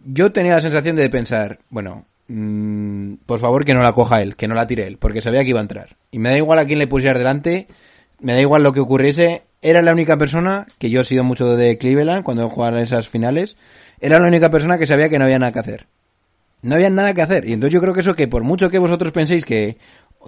yo 0.07 0.33
tenía 0.33 0.55
la 0.55 0.61
sensación 0.61 0.97
de 0.97 1.11
pensar, 1.11 1.61
bueno, 1.71 2.07
mm, 2.29 3.15
por 3.27 3.41
favor 3.41 3.65
que 3.65 3.75
no 3.75 3.83
la 3.83 3.93
coja 3.93 4.23
él, 4.23 4.37
que 4.37 4.49
no 4.49 4.55
la 4.55 4.67
tire 4.67 4.87
él, 4.87 4.99
porque 4.99 5.21
sabía 5.21 5.43
que 5.43 5.51
iba 5.51 5.61
a 5.61 5.63
entrar. 5.63 5.97
Y 6.11 6.19
me 6.19 6.31
da 6.31 6.37
igual 6.37 6.59
a 6.59 6.67
quién 6.67 6.79
le 6.79 6.87
pusiera 6.87 7.19
delante, 7.19 7.67
me 8.21 8.35
da 8.35 8.41
igual 8.41 8.63
lo 8.63 8.73
que 8.73 8.81
ocurriese. 8.81 9.43
Era 9.61 9.83
la 9.83 9.93
única 9.93 10.17
persona, 10.17 10.67
que 10.79 10.91
yo 10.91 11.01
he 11.01 11.05
sido 11.05 11.25
mucho 11.25 11.57
de 11.57 11.79
Cleveland 11.79 12.23
cuando 12.23 12.49
jugaban 12.49 12.79
esas 12.79 13.09
finales, 13.09 13.57
era 14.01 14.21
la 14.21 14.29
única 14.29 14.51
persona 14.51 14.79
que 14.79 14.87
sabía 14.87 15.09
que 15.09 15.19
no 15.19 15.25
había 15.25 15.39
nada 15.39 15.53
que 15.53 15.59
hacer. 15.59 15.87
No 16.63 16.75
había 16.75 16.91
nada 16.91 17.15
que 17.15 17.23
hacer. 17.23 17.49
Y 17.49 17.53
entonces 17.53 17.75
yo 17.75 17.81
creo 17.81 17.95
que 17.95 18.01
eso 18.01 18.15
que 18.15 18.29
por 18.29 18.45
mucho 18.45 18.71
que 18.71 18.79
vosotros 18.79 19.13
penséis 19.13 19.45
que, 19.45 19.79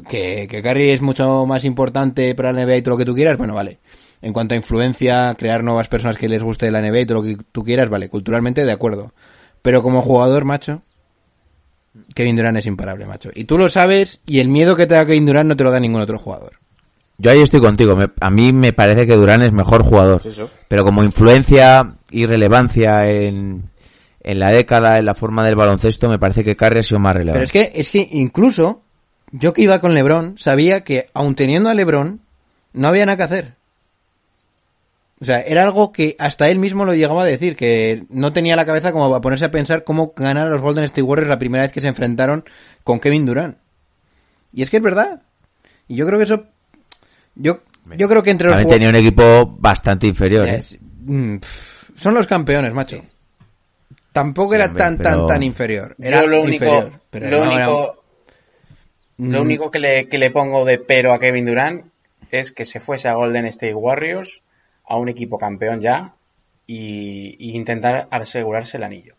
que, 0.08 0.46
que 0.48 0.62
Curry 0.62 0.90
es 0.90 1.00
mucho 1.00 1.46
más 1.46 1.64
importante 1.64 2.34
para 2.34 2.52
la 2.52 2.64
NBA 2.64 2.76
y 2.76 2.82
todo 2.82 2.94
lo 2.94 2.98
que 2.98 3.04
tú 3.04 3.14
quieras, 3.14 3.38
bueno, 3.38 3.54
vale. 3.54 3.78
En 4.22 4.32
cuanto 4.32 4.54
a 4.54 4.56
influencia, 4.56 5.34
crear 5.36 5.64
nuevas 5.64 5.88
personas 5.88 6.16
que 6.16 6.28
les 6.28 6.42
guste 6.42 6.70
la 6.70 6.82
NBA 6.82 7.00
y 7.00 7.06
todo 7.06 7.22
lo 7.22 7.24
que 7.24 7.38
tú 7.52 7.64
quieras, 7.64 7.88
vale, 7.88 8.08
culturalmente 8.08 8.64
de 8.64 8.72
acuerdo. 8.72 9.12
Pero 9.62 9.82
como 9.82 10.02
jugador, 10.02 10.44
macho, 10.44 10.82
Kevin 12.14 12.36
Durant 12.36 12.56
es 12.58 12.66
imparable, 12.66 13.06
macho. 13.06 13.30
Y 13.34 13.44
tú 13.44 13.58
lo 13.58 13.68
sabes 13.68 14.20
y 14.26 14.40
el 14.40 14.48
miedo 14.48 14.76
que 14.76 14.86
te 14.86 14.94
da 14.94 15.06
Kevin 15.06 15.26
Durant 15.26 15.48
no 15.48 15.56
te 15.56 15.64
lo 15.64 15.70
da 15.70 15.80
ningún 15.80 16.00
otro 16.00 16.18
jugador. 16.18 16.52
Yo 17.18 17.30
ahí 17.30 17.40
estoy 17.42 17.60
contigo. 17.60 17.94
me- 17.96 18.10
a 18.20 18.30
mí 18.30 18.52
me 18.52 18.72
parece 18.72 19.06
que 19.06 19.14
Durán 19.14 19.42
es 19.42 19.52
mejor 19.52 19.82
jugador. 19.82 20.22
Pero 20.68 20.84
como 20.84 21.02
influencia 21.04 21.96
y 22.10 22.24
relevancia 22.26 23.06
en, 23.08 23.64
en 24.22 24.38
la 24.38 24.50
década, 24.52 24.98
en 24.98 25.04
la 25.04 25.14
forma 25.14 25.44
del 25.44 25.56
baloncesto, 25.56 26.08
me 26.08 26.18
parece 26.18 26.44
que 26.44 26.56
Curry 26.56 26.78
ha 26.78 26.82
sido 26.82 26.98
más 27.00 27.14
relevante. 27.14 27.34
Pero 27.34 27.44
es 27.44 27.52
que, 27.72 27.78
es 27.80 27.88
que 27.90 28.08
incluso 28.12 28.80
yo 29.32 29.52
que 29.52 29.62
iba 29.62 29.80
con 29.80 29.92
LeBron, 29.94 30.36
sabía 30.38 30.82
que 30.82 31.08
aun 31.12 31.34
teniendo 31.34 31.68
a 31.68 31.74
LeBron, 31.74 32.20
no 32.72 32.88
había 32.88 33.04
nada 33.04 33.16
que 33.18 33.22
hacer. 33.24 33.54
O 35.20 35.24
sea, 35.26 35.40
era 35.42 35.62
algo 35.64 35.92
que 35.92 36.16
hasta 36.18 36.48
él 36.48 36.58
mismo 36.58 36.84
lo 36.86 36.94
llegaba 36.94 37.22
a 37.22 37.26
decir, 37.26 37.54
que 37.54 38.04
no 38.08 38.32
tenía 38.32 38.56
la 38.56 38.64
cabeza 38.64 38.90
como 38.90 39.10
para 39.10 39.20
ponerse 39.20 39.44
a 39.44 39.50
pensar 39.50 39.84
cómo 39.84 40.14
ganar 40.16 40.46
a 40.46 40.50
los 40.50 40.62
Golden 40.62 40.84
State 40.84 41.02
Warriors 41.02 41.28
la 41.28 41.38
primera 41.38 41.62
vez 41.62 41.72
que 41.72 41.82
se 41.82 41.88
enfrentaron 41.88 42.42
con 42.84 43.00
Kevin 43.00 43.26
Durant. 43.26 43.58
Y 44.52 44.62
es 44.62 44.70
que 44.70 44.78
es 44.78 44.82
verdad. 44.82 45.20
Y 45.88 45.96
yo 45.96 46.06
creo 46.06 46.18
que 46.18 46.24
eso... 46.24 46.44
Yo, 47.34 47.60
yo 47.96 48.08
creo 48.08 48.22
que 48.22 48.30
entre 48.30 48.48
los 48.48 48.56
También 48.56 48.74
tenía 48.80 48.88
un 48.88 48.96
equipo 48.96 49.46
bastante 49.58 50.06
inferior. 50.06 50.46
¿eh? 50.48 50.54
es- 50.56 50.78
mm, 51.04 51.36
son 51.94 52.14
los 52.14 52.26
campeones, 52.26 52.72
macho. 52.72 53.02
Tampoco 54.12 54.50
Sí, 54.50 54.56
era 54.56 54.66
hombre, 54.66 54.82
tan, 54.82 54.96
pero- 54.96 55.10
tan, 55.10 55.26
tan 55.26 55.42
inferior. 55.42 55.94
Era 56.00 56.22
Yo 56.22 56.26
lo 56.28 56.42
único, 56.42 56.64
inferior, 56.64 56.92
pero 57.10 57.28
lo, 57.28 57.44
no 57.44 57.52
era- 57.52 57.68
único, 57.68 58.02
lo 59.18 59.38
Mm. 59.38 59.42
único 59.42 59.70
que 59.70 59.78
le, 59.78 60.08
que 60.08 60.18
le 60.18 60.30
pongo 60.30 60.64
de 60.64 60.78
pero 60.78 61.12
a 61.12 61.20
Kevin 61.20 61.44
Durant 61.46 61.84
es 62.30 62.52
que 62.52 62.64
se 62.64 62.80
fuese 62.80 63.06
a 63.08 63.14
Golden 63.14 63.44
State 63.46 63.74
Warriors, 63.74 64.40
a 64.90 64.96
un 64.96 65.08
equipo 65.08 65.38
campeón 65.38 65.80
ya, 65.80 66.14
y, 66.66 67.36
y 67.38 67.56
intentar 67.56 68.06
asegurarse 68.10 68.76
el 68.76 68.82
anillo. 68.84 69.14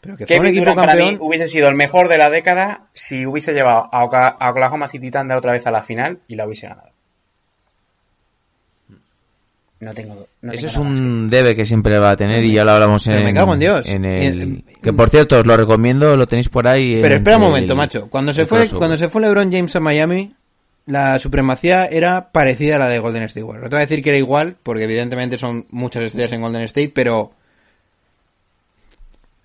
Pero 0.00 0.16
que 0.18 0.26
fue 0.26 0.38
un 0.40 0.46
equipo 0.46 0.66
Durant 0.66 0.78
para 0.80 0.92
campeón. 0.92 1.14
mí 1.14 1.18
hubiese 1.20 1.48
sido 1.48 1.68
el 1.68 1.74
mejor 1.74 2.08
de 2.08 2.18
la 2.18 2.28
década 2.30 2.82
si 2.92 3.24
hubiese 3.26 3.52
llevado 3.54 3.88
a, 3.90 4.04
Oka- 4.04 4.36
a 4.38 4.50
Oklahoma 4.50 4.86
City 4.88 5.10
Thunder 5.10 5.36
otra 5.36 5.52
vez 5.52 5.66
a 5.66 5.70
la 5.70 5.82
final 5.82 6.18
y 6.28 6.34
la 6.36 6.46
hubiese 6.46 6.68
ganado. 6.68 6.90
No 9.80 9.92
tengo. 9.92 10.26
No 10.40 10.52
Ese 10.52 10.66
tengo 10.68 10.82
es 10.84 11.00
un 11.00 11.28
debe 11.30 11.54
que 11.56 11.66
siempre 11.66 11.98
va 11.98 12.10
a 12.12 12.16
tener 12.16 12.42
y 12.44 12.52
ya 12.52 12.64
lo 12.64 12.70
hablamos 12.72 13.04
Pero 13.04 13.18
en, 13.18 13.24
me 13.24 13.34
cago 13.34 13.54
en 13.54 13.60
Dios. 13.60 13.86
en 13.86 14.04
el... 14.04 14.64
Que 14.82 14.92
por 14.92 15.10
cierto, 15.10 15.38
os 15.40 15.46
lo 15.46 15.56
recomiendo, 15.56 16.16
lo 16.16 16.26
tenéis 16.26 16.48
por 16.48 16.66
ahí. 16.68 17.00
Pero 17.02 17.16
espera 17.16 17.36
un 17.36 17.42
el- 17.42 17.48
momento, 17.48 17.76
macho. 17.76 18.08
Cuando 18.08 18.32
se 18.32 18.46
fue, 18.46 18.58
crossover. 18.60 18.78
cuando 18.78 18.96
se 18.96 19.08
fue 19.08 19.20
LeBron 19.22 19.50
James 19.52 19.74
a 19.76 19.80
Miami, 19.80 20.34
la 20.86 21.18
supremacía 21.18 21.86
era 21.86 22.30
parecida 22.32 22.76
a 22.76 22.78
la 22.78 22.88
de 22.88 22.98
Golden 22.98 23.22
State 23.24 23.42
Warriors. 23.44 23.64
No 23.64 23.70
te 23.70 23.76
voy 23.76 23.82
a 23.82 23.86
decir 23.86 24.02
que 24.02 24.10
era 24.10 24.18
igual, 24.18 24.56
porque 24.62 24.84
evidentemente 24.84 25.38
son 25.38 25.66
muchas 25.70 26.04
estrellas 26.04 26.32
en 26.32 26.42
Golden 26.42 26.62
State, 26.62 26.92
pero 26.94 27.32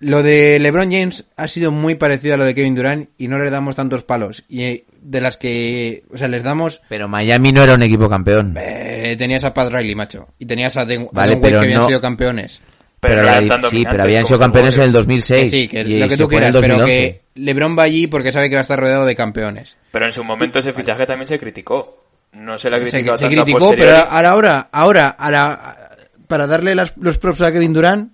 lo 0.02 0.24
de 0.24 0.60
LeBron 0.60 0.92
James 0.92 1.26
ha 1.36 1.48
sido 1.50 1.72
muy 1.72 1.96
parecido 1.96 2.36
a 2.36 2.38
lo 2.38 2.46
de 2.46 2.56
Kevin 2.56 2.76
Durant 2.76 3.10
y 3.18 3.28
no 3.28 3.38
le 3.38 3.50
damos 3.50 3.76
tantos 3.76 4.04
palos. 4.04 4.46
Y 4.48 4.64
eh, 4.64 4.86
de 5.02 5.20
las 5.22 5.36
que, 5.38 6.04
o 6.14 6.18
sea, 6.18 6.28
les 6.30 6.44
damos 6.44 6.82
Pero 6.88 7.08
Miami 7.10 7.52
no 7.52 7.64
era 7.64 7.76
un 7.76 7.84
equipo 7.84 8.08
campeón. 8.10 8.56
eh, 8.58 9.16
tenías 9.18 9.44
a 9.44 9.54
Pat 9.54 9.72
Riley, 9.72 9.96
macho, 9.96 10.28
y 10.40 10.46
tenías 10.46 10.78
a, 10.78 10.86
Den- 10.86 11.10
Vale, 11.12 11.38
pero 11.38 11.60
que 11.60 11.66
habían 11.66 11.82
no- 11.82 11.88
sido 11.88 12.00
campeones. 12.02 12.62
Pero, 13.02 13.14
Pero 13.16 13.22
no 13.22 13.28
la- 13.30 13.38
eran 13.38 13.48
tan 13.48 13.58
sí, 13.62 13.62
pero 13.62 13.70
dominantes 13.72 14.04
habían 14.04 14.26
sido 14.26 14.40
campeones 14.40 14.76
en 14.76 14.82
el 14.84 14.88
Warriors. 14.90 15.06
2006. 15.08 15.50
sí, 15.52 15.68
que 15.70 15.80
y 15.82 16.00
lo 16.00 16.08
que 16.10 16.18
tú 16.18 16.28
quieras, 16.28 16.52
pero 16.60 16.74
2011. 16.76 16.86
que 16.86 17.22
LeBron 17.36 17.78
va 17.80 17.84
allí 17.84 18.08
porque 18.08 18.32
sabe 18.32 18.50
que 18.50 18.56
va 18.56 18.60
a 18.60 18.64
estar 18.64 18.80
rodeado 18.80 19.06
de 19.06 19.16
campeones. 19.16 19.78
Pero 19.92 20.06
en 20.06 20.12
su 20.12 20.24
momento 20.24 20.60
ese 20.60 20.74
fichaje 20.74 21.06
también 21.06 21.28
se 21.28 21.40
criticó. 21.40 22.04
No 22.34 22.58
se 22.58 22.70
le 22.70 22.76
ha 22.76 22.80
Se, 22.80 22.86
criticado 22.90 23.18
se 23.18 23.26
tanto 23.26 23.42
a 23.42 23.44
criticó, 23.46 23.70
pero 23.76 23.96
ahora, 24.10 24.70
ahora, 24.72 25.08
a 25.10 25.32
la- 25.32 25.76
para 26.28 26.46
darle 26.46 26.76
las- 26.76 26.94
los 26.98 27.18
props 27.18 27.42
a 27.42 27.52
Kevin 27.52 27.74
Durant, 27.74 28.12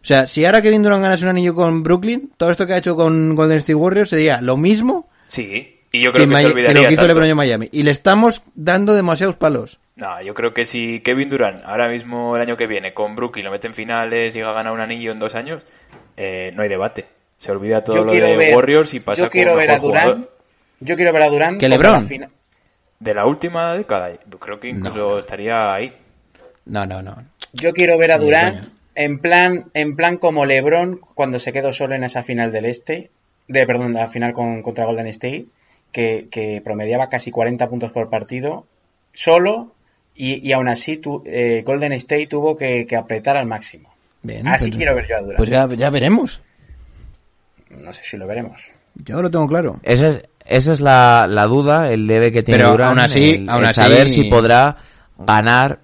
O 0.00 0.04
sea, 0.08 0.26
si 0.28 0.44
ahora 0.44 0.62
Kevin 0.62 0.84
Durant 0.84 1.02
ganase 1.02 1.24
un 1.24 1.30
anillo 1.30 1.54
con 1.56 1.82
Brooklyn, 1.82 2.30
todo 2.36 2.52
esto 2.52 2.66
que 2.66 2.72
ha 2.74 2.78
hecho 2.78 2.94
con 2.94 3.34
Golden 3.34 3.58
State 3.58 3.74
Warriors 3.74 4.10
sería 4.10 4.40
lo 4.40 4.56
mismo 4.56 5.10
Sí, 5.26 5.80
y 5.90 6.00
yo 6.00 6.12
que, 6.12 6.18
creo 6.24 6.28
que, 6.28 6.36
se 6.36 6.48
lo 6.48 6.54
que 6.54 6.60
hizo 6.62 6.76
tanto. 6.96 7.06
LeBron 7.08 7.26
en 7.28 7.36
Miami. 7.36 7.68
Y 7.72 7.82
le 7.82 7.90
estamos 7.90 8.42
dando 8.54 8.94
demasiados 8.94 9.34
palos. 9.34 9.80
No, 9.98 10.22
yo 10.22 10.32
creo 10.32 10.54
que 10.54 10.64
si 10.64 11.00
Kevin 11.00 11.28
Durant 11.28 11.64
ahora 11.64 11.88
mismo 11.88 12.36
el 12.36 12.42
año 12.42 12.56
que 12.56 12.68
viene 12.68 12.94
con 12.94 13.16
Brooklyn 13.16 13.44
lo 13.44 13.50
mete 13.50 13.66
en 13.66 13.74
finales 13.74 14.36
y 14.36 14.40
ha 14.40 14.52
ganado 14.52 14.72
un 14.72 14.80
anillo 14.80 15.10
en 15.10 15.18
dos 15.18 15.34
años, 15.34 15.64
eh, 16.16 16.52
no 16.54 16.62
hay 16.62 16.68
debate. 16.68 17.06
Se 17.36 17.50
olvida 17.50 17.82
todo 17.82 17.96
Yo 17.96 18.04
lo 18.04 18.12
quiero 18.12 18.28
de 18.28 18.36
ver, 18.36 18.54
Warriors 18.54 18.94
y 18.94 19.00
pasa 19.00 19.24
yo 19.24 19.30
quiero 19.30 19.50
como 19.50 19.58
ver 19.58 19.70
a 19.72 19.78
jugador 19.80 20.32
Yo 20.78 20.94
quiero 20.94 21.12
ver 21.12 21.22
a 21.22 21.30
Durán. 21.30 21.58
¿Que 21.58 21.68
LeBron? 21.68 22.08
la 22.08 22.30
de 23.00 23.14
la 23.14 23.26
última 23.26 23.74
década. 23.74 24.12
Yo 24.30 24.38
creo 24.38 24.60
que 24.60 24.68
incluso 24.68 25.18
estaría 25.18 25.74
ahí. 25.74 25.92
No, 26.64 26.86
no, 26.86 27.02
no. 27.02 27.16
Yo 27.52 27.72
quiero 27.72 27.98
ver 27.98 28.12
a 28.12 28.18
coña. 28.18 28.68
en 28.94 29.18
plan, 29.18 29.66
en 29.74 29.96
plan 29.96 30.16
como 30.16 30.46
LeBron 30.46 31.00
cuando 31.14 31.40
se 31.40 31.52
quedó 31.52 31.72
solo 31.72 31.96
en 31.96 32.04
esa 32.04 32.22
final 32.22 32.52
del 32.52 32.66
Este, 32.66 33.10
de 33.48 33.66
perdón, 33.66 33.94
la 33.94 34.06
final 34.06 34.32
con, 34.32 34.62
contra 34.62 34.84
Golden 34.84 35.08
State, 35.08 35.46
que, 35.90 36.28
que 36.30 36.60
promediaba 36.62 37.08
casi 37.08 37.32
40 37.32 37.68
puntos 37.68 37.90
por 37.90 38.10
partido, 38.10 38.66
solo, 39.12 39.72
y, 40.18 40.46
y 40.46 40.52
aún 40.52 40.68
así 40.68 40.96
tu- 40.98 41.22
eh, 41.24 41.62
Golden 41.64 41.92
State 41.92 42.26
tuvo 42.26 42.56
que, 42.56 42.86
que 42.86 42.96
apretar 42.96 43.36
al 43.36 43.46
máximo. 43.46 43.88
Bien, 44.22 44.46
Así 44.48 44.66
pues- 44.66 44.76
quiero 44.76 44.94
ver 44.94 45.06
yo 45.08 45.16
a 45.16 45.20
Durán. 45.20 45.36
Pues 45.36 45.48
ya, 45.48 45.66
ya 45.74 45.90
veremos. 45.90 46.42
No 47.70 47.92
sé 47.92 48.02
si 48.04 48.16
lo 48.16 48.26
veremos. 48.26 48.60
Yo 48.96 49.22
lo 49.22 49.30
tengo 49.30 49.46
claro. 49.46 49.78
Esa 49.82 50.08
es, 50.08 50.22
esa 50.46 50.72
es 50.72 50.80
la, 50.80 51.26
la 51.28 51.46
duda, 51.46 51.92
el 51.92 52.06
debe 52.06 52.32
que 52.32 52.42
tiene 52.42 52.58
Pero 52.58 52.72
Durant, 52.72 52.90
aún 52.90 52.98
así- 52.98 53.30
el- 53.36 53.48
aún 53.48 53.60
el 53.62 53.68
así- 53.68 53.80
saber 53.80 54.08
si 54.08 54.24
podrá 54.24 54.76
ganar, 55.18 55.80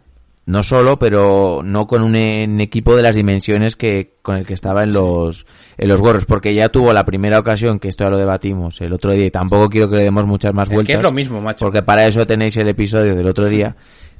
no 0.47 0.63
solo, 0.63 0.99
pero 0.99 1.63
no 1.65 1.87
con 1.87 2.03
un, 2.03 2.15
equipo 2.61 2.97
de 2.97 3.03
las 3.03 3.15
dimensiones 3.15 3.77
que 3.77 4.15
con 4.21 4.37
el 4.37 4.47
que 4.47 4.55
estaba 4.55 4.83
en 4.83 4.93
los 4.93 5.47
en 5.79 5.89
los 5.89 6.01
gorros, 6.01 6.25
porque 6.27 6.55
ya 6.55 6.69
tuvo 6.69 6.93
la 6.93 7.05
primera 7.05 7.39
ocasión, 7.39 7.79
que 7.79 7.89
esto 7.89 8.05
ya 8.05 8.11
lo 8.11 8.19
debatimos 8.19 8.81
el 8.81 8.93
otro 8.93 9.13
día, 9.13 9.27
y 9.27 9.31
tampoco 9.31 9.69
quiero 9.71 9.89
que 9.89 9.97
le 9.97 10.03
demos 10.05 10.27
muchas 10.27 10.53
más 10.53 10.65
Es 10.65 10.71
que 10.71 10.75
vueltas. 10.75 10.97
es 10.97 11.03
lo 11.03 11.13
mismo, 11.13 11.41
macho. 11.41 11.65
Porque 11.65 11.83
para 11.83 12.07
eso 12.07 12.27
tenéis 12.27 12.57
el 12.57 12.69
episodio 12.69 13.15
del 13.15 13.27
otro 13.27 13.47
día. 13.49 13.75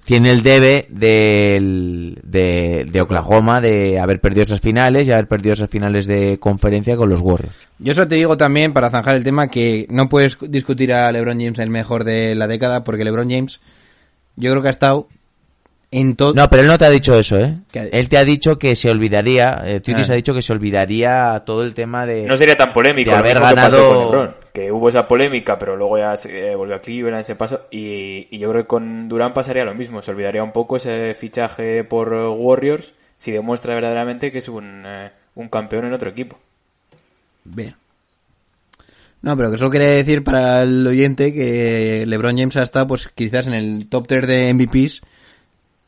Tiene 0.05 0.31
el 0.31 0.43
debe 0.43 0.87
del, 0.91 2.21
de, 2.23 2.87
de 2.91 3.01
Oklahoma 3.01 3.61
de 3.61 3.99
haber 3.99 4.21
perdido 4.21 4.43
esas 4.43 4.61
finales 4.61 5.09
y 5.09 5.13
haber 5.13 5.29
perdido 5.29 5.55
esas 5.55 5.71
finales 5.71 6.07
de 6.07 6.39
conferencia 6.39 6.97
con 6.97 7.09
los 7.09 7.21
Warriors. 7.21 7.57
Yo 7.79 7.93
eso 7.93 8.07
te 8.07 8.17
digo 8.17 8.37
también, 8.37 8.75
para 8.75 8.91
zanjar 8.91 9.17
el 9.17 9.25
tema, 9.25 9.49
que 9.49 9.87
no 9.91 10.09
puedes 10.09 10.37
discutir 10.49 10.93
a 10.93 11.11
LeBron 11.11 11.41
James 11.41 11.59
el 11.59 11.71
mejor 11.71 12.05
de 12.05 12.35
la 12.35 12.47
década, 12.47 12.85
porque 12.85 13.05
LeBron 13.05 13.31
James, 13.31 13.61
yo 14.37 14.51
creo 14.51 14.61
que 14.63 14.69
ha 14.69 14.71
estado 14.71 15.09
en. 15.99 16.17
No, 16.35 16.49
pero 16.51 16.63
él 16.63 16.69
no 16.69 16.79
te 16.79 16.85
ha 16.85 16.91
dicho 16.91 17.15
eso, 17.19 17.39
¿eh? 17.39 17.57
Él 17.73 18.09
te 18.09 18.19
ha 18.19 18.25
dicho 18.25 18.59
que 18.59 18.75
se 18.77 18.91
olvidaría, 18.91 19.63
eh, 19.65 19.81
Tutis 19.81 20.11
Ah. 20.11 20.13
ha 20.13 20.17
dicho 20.17 20.35
que 20.35 20.43
se 20.43 20.53
olvidaría 20.53 21.43
todo 21.47 21.63
el 21.63 21.75
tema 21.75 22.05
de... 22.07 22.23
No 22.27 22.37
sería 22.37 22.57
tan 22.57 22.73
polémico 22.73 23.11
de 23.11 23.17
haber 23.17 23.35
que 23.37 23.43
ganado- 23.43 23.89
con 23.95 24.05
LeBron, 24.11 24.35
que 24.53 24.73
hubo 24.73 24.89
esa 24.89 25.07
polémica, 25.09 25.59
pero 25.59 25.77
luego 25.77 25.99
ya 25.99 26.17
se 26.17 26.51
eh, 26.53 26.55
volvió 26.57 26.75
a 26.77 26.81
Cleveland, 26.81 27.25
se 27.25 27.35
pasó, 27.37 27.63
y, 27.71 28.29
y 28.31 28.39
yo 28.39 28.51
creo 28.51 28.63
que 28.63 28.69
con 28.69 29.09
Durant 29.09 29.35
pasaría 29.35 29.65
lo 29.65 29.75
mismo, 29.75 30.03
se 30.03 30.11
olvidaría 30.11 30.43
un 30.43 30.53
poco 30.53 30.77
ese 30.77 31.15
fichaje 31.15 31.85
por 31.85 32.13
eh, 32.15 32.27
Warriors 32.29 32.93
si 33.17 33.31
demuestra 33.33 33.75
verdaderamente 33.75 34.31
que 34.33 34.39
es 34.39 34.49
un, 34.49 34.83
eh, 34.87 35.11
un 35.37 35.49
campeón 35.49 35.87
en 35.87 35.93
otro 35.95 36.11
equipo. 36.11 36.39
Bien. 37.45 37.75
No, 39.23 39.37
pero 39.39 39.51
que 39.51 39.57
solo 39.57 39.71
quería 39.71 39.89
decir 39.89 40.23
para 40.23 40.63
el 40.63 40.87
oyente 40.87 41.33
que 41.33 42.05
LeBron 42.07 42.37
James 42.37 42.57
ha 42.59 42.63
estado, 42.63 42.87
pues 42.87 43.09
quizás 43.15 43.47
en 43.47 43.55
el 43.55 43.89
top 43.89 44.07
3 44.07 44.27
de 44.27 44.53
MVPs, 44.53 45.01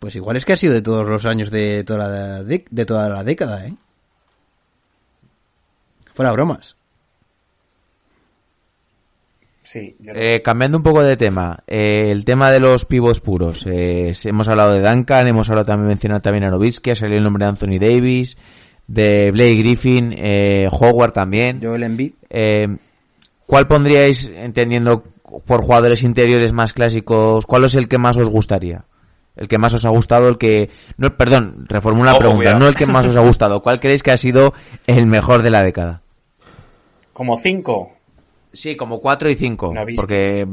pues 0.07 0.14
igual 0.14 0.36
es 0.36 0.44
que 0.44 0.52
ha 0.52 0.57
sido 0.57 0.72
de 0.72 0.82
todos 0.82 1.04
los 1.04 1.26
años 1.26 1.50
de 1.50 1.82
toda 1.82 2.09
la, 2.09 2.44
de 2.44 2.86
toda 2.86 3.09
la 3.09 3.24
década, 3.24 3.66
¿eh? 3.66 3.74
Fuera 6.12 6.30
bromas. 6.30 6.76
Sí, 9.64 9.96
yo 9.98 10.12
Eh, 10.14 10.42
cambiando 10.44 10.78
un 10.78 10.84
poco 10.84 11.02
de 11.02 11.16
tema, 11.16 11.64
eh, 11.66 12.11
el 12.12 12.24
tema 12.24 12.52
de 12.52 12.61
los 12.61 12.84
pivos 12.84 13.20
puros. 13.20 13.66
Eh, 13.66 14.12
hemos 14.26 14.46
hablado 14.46 14.74
de 14.74 14.88
Duncan, 14.88 15.26
hemos 15.26 15.50
hablado 15.50 15.66
también, 15.66 15.88
mencionado 15.88 16.20
también 16.20 16.44
a 16.44 16.50
Nowitzki, 16.50 16.90
ha 16.90 16.94
salido 16.94 17.18
el 17.18 17.24
nombre 17.24 17.44
de 17.44 17.48
Anthony 17.48 17.80
Davis, 17.80 18.38
de 18.86 19.32
Blake 19.32 19.57
Griffin, 19.57 20.14
eh, 20.16 20.68
Howard 20.70 21.14
también. 21.14 21.59
Joel 21.61 21.82
Embiid. 21.82 22.12
Eh, 22.30 22.76
¿Cuál 23.44 23.66
pondríais, 23.66 24.30
entendiendo 24.32 25.02
por 25.44 25.62
jugadores 25.62 26.04
interiores 26.04 26.52
más 26.52 26.74
clásicos, 26.74 27.44
cuál 27.44 27.64
es 27.64 27.74
el 27.74 27.88
que 27.88 27.98
más 27.98 28.16
os 28.16 28.28
gustaría? 28.28 28.84
El 29.37 29.49
que 29.49 29.59
más 29.59 29.74
os 29.74 29.84
ha 29.84 29.91
gustado, 29.91 30.28
el 30.28 30.39
que... 30.39 30.70
No, 30.97 31.14
perdón, 31.16 31.66
reformulo 31.68 32.11
la 32.11 32.18
pregunta, 32.18 32.37
cuidado. 32.39 32.59
no 32.59 32.68
el 32.68 32.74
que 32.74 32.87
más 32.87 33.07
os 33.07 33.16
ha 33.16 33.20
gustado. 33.20 33.62
¿Cuál 33.62 33.80
creéis 33.80 34.03
que 34.03 34.11
ha 34.11 34.16
sido 34.16 34.55
el 34.87 35.07
mejor 35.07 35.43
de 35.43 35.51
la 35.51 35.62
década? 35.62 36.01
Como 37.12 37.37
cinco. 37.37 37.93
Sí, 38.53 38.76
como 38.76 39.01
4 39.01 39.28
y 39.30 39.34
5. 39.34 39.74
Nowitzki. 39.74 39.97
Porque 39.97 40.47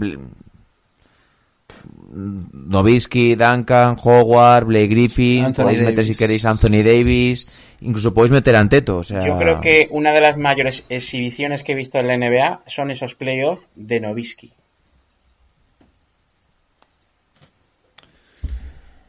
Nowitzki, 2.13 3.35
Duncan, 3.35 3.97
Howard, 4.03 4.65
Blake 4.65 4.87
Griffin, 4.87 5.45
Anthony 5.45 5.63
podéis 5.63 5.79
meter 5.79 5.95
Davis. 5.95 6.07
si 6.07 6.15
queréis 6.15 6.45
Anthony 6.45 6.83
Davis, 6.83 7.55
incluso 7.81 8.13
podéis 8.13 8.31
meter 8.31 8.55
Anteto. 8.55 8.97
O 8.99 9.03
sea, 9.03 9.25
Yo 9.25 9.37
creo 9.37 9.61
que 9.61 9.87
una 9.91 10.11
de 10.11 10.21
las 10.21 10.37
mayores 10.37 10.85
exhibiciones 10.89 11.63
que 11.63 11.71
he 11.71 11.75
visto 11.75 11.97
en 11.99 12.07
la 12.07 12.17
NBA 12.17 12.63
son 12.67 12.91
esos 12.91 13.15
playoffs 13.15 13.71
de 13.75 13.99
Novisky. 13.99 14.53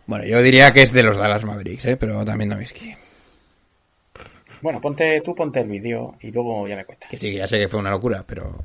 Bueno, 0.06 0.24
yo 0.24 0.42
diría 0.42 0.72
que 0.72 0.82
es 0.82 0.92
de 0.92 1.02
los 1.02 1.16
Dallas 1.16 1.44
Mavericks, 1.44 1.84
¿eh? 1.86 1.96
Pero 1.96 2.24
también 2.24 2.50
Nowitzki. 2.50 2.94
Bueno, 4.60 4.80
ponte 4.80 5.20
tú 5.20 5.34
ponte 5.34 5.60
el 5.60 5.68
vídeo 5.68 6.16
y 6.20 6.30
luego 6.30 6.66
ya 6.66 6.76
me 6.76 6.84
cuentas. 6.84 7.08
Que 7.10 7.18
sí, 7.18 7.32
ya 7.34 7.46
sé 7.46 7.58
que 7.58 7.68
fue 7.68 7.80
una 7.80 7.90
locura, 7.90 8.24
pero 8.26 8.56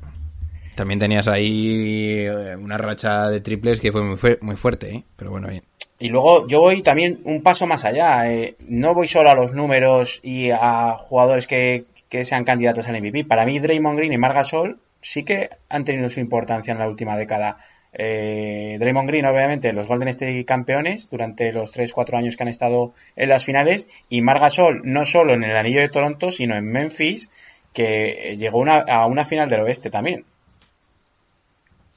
también 0.76 1.00
tenías 1.00 1.28
ahí 1.28 2.22
eh, 2.26 2.56
una 2.56 2.78
racha 2.78 3.30
de 3.30 3.42
triples 3.42 3.82
que 3.82 3.92
fue 3.92 4.04
muy, 4.04 4.16
fu- 4.18 4.38
muy 4.42 4.56
fuerte, 4.56 4.96
¿eh? 4.96 5.04
Pero 5.18 5.32
bueno, 5.32 5.48
bien. 5.50 5.64
Y 6.02 6.08
luego 6.08 6.48
yo 6.48 6.62
voy 6.62 6.82
también 6.82 7.20
un 7.26 7.44
paso 7.44 7.68
más 7.68 7.84
allá. 7.84 8.32
eh, 8.32 8.56
no 8.68 8.94
voy 8.94 9.08
solo 9.08 9.30
a 9.30 9.36
los 9.36 9.52
números 9.54 10.22
y 10.24 10.52
a 10.52 10.94
jugadores 10.98 11.48
que, 11.48 11.84
que 12.08 12.24
sean 12.24 12.46
candidatos 12.46 12.88
al 12.88 12.96
MVP. 13.02 13.26
Para 13.26 13.46
mí, 13.46 13.60
Draymond 13.60 13.98
Green 13.98 14.14
y 14.14 14.18
Marc 14.18 14.36
Gasol 14.36 14.80
sí 15.02 15.24
que 15.24 15.50
han 15.68 15.84
tenido 15.84 16.10
su 16.10 16.22
importancia 16.22 16.72
en 16.72 16.80
la 16.80 16.88
última 16.88 17.18
década. 17.18 17.58
Eh, 17.94 18.78
Draymond 18.80 19.08
Green, 19.10 19.26
obviamente, 19.26 19.74
los 19.74 19.88
Golden 19.88 20.10
State 20.10 20.46
campeones 20.46 21.10
durante 21.10 21.52
los 21.52 21.72
3-4 21.72 22.18
años 22.18 22.36
que 22.38 22.44
han 22.44 22.50
estado 22.50 22.94
en 23.16 23.30
las 23.30 23.44
finales. 23.46 23.88
Y 24.10 24.22
Marc 24.22 24.42
Gasol, 24.42 24.82
no 24.84 25.06
solo 25.06 25.34
en 25.34 25.44
el 25.44 25.56
anillo 25.58 25.82
de 25.82 25.90
Toronto, 25.90 26.32
sino 26.32 26.56
en 26.56 26.66
Memphis, 26.66 27.30
que 27.74 28.36
llegó 28.38 28.60
una- 28.60 28.80
a 28.80 29.06
una 29.08 29.26
final 29.26 29.50
del 29.50 29.62
oeste 29.62 29.90
también. 29.90 30.26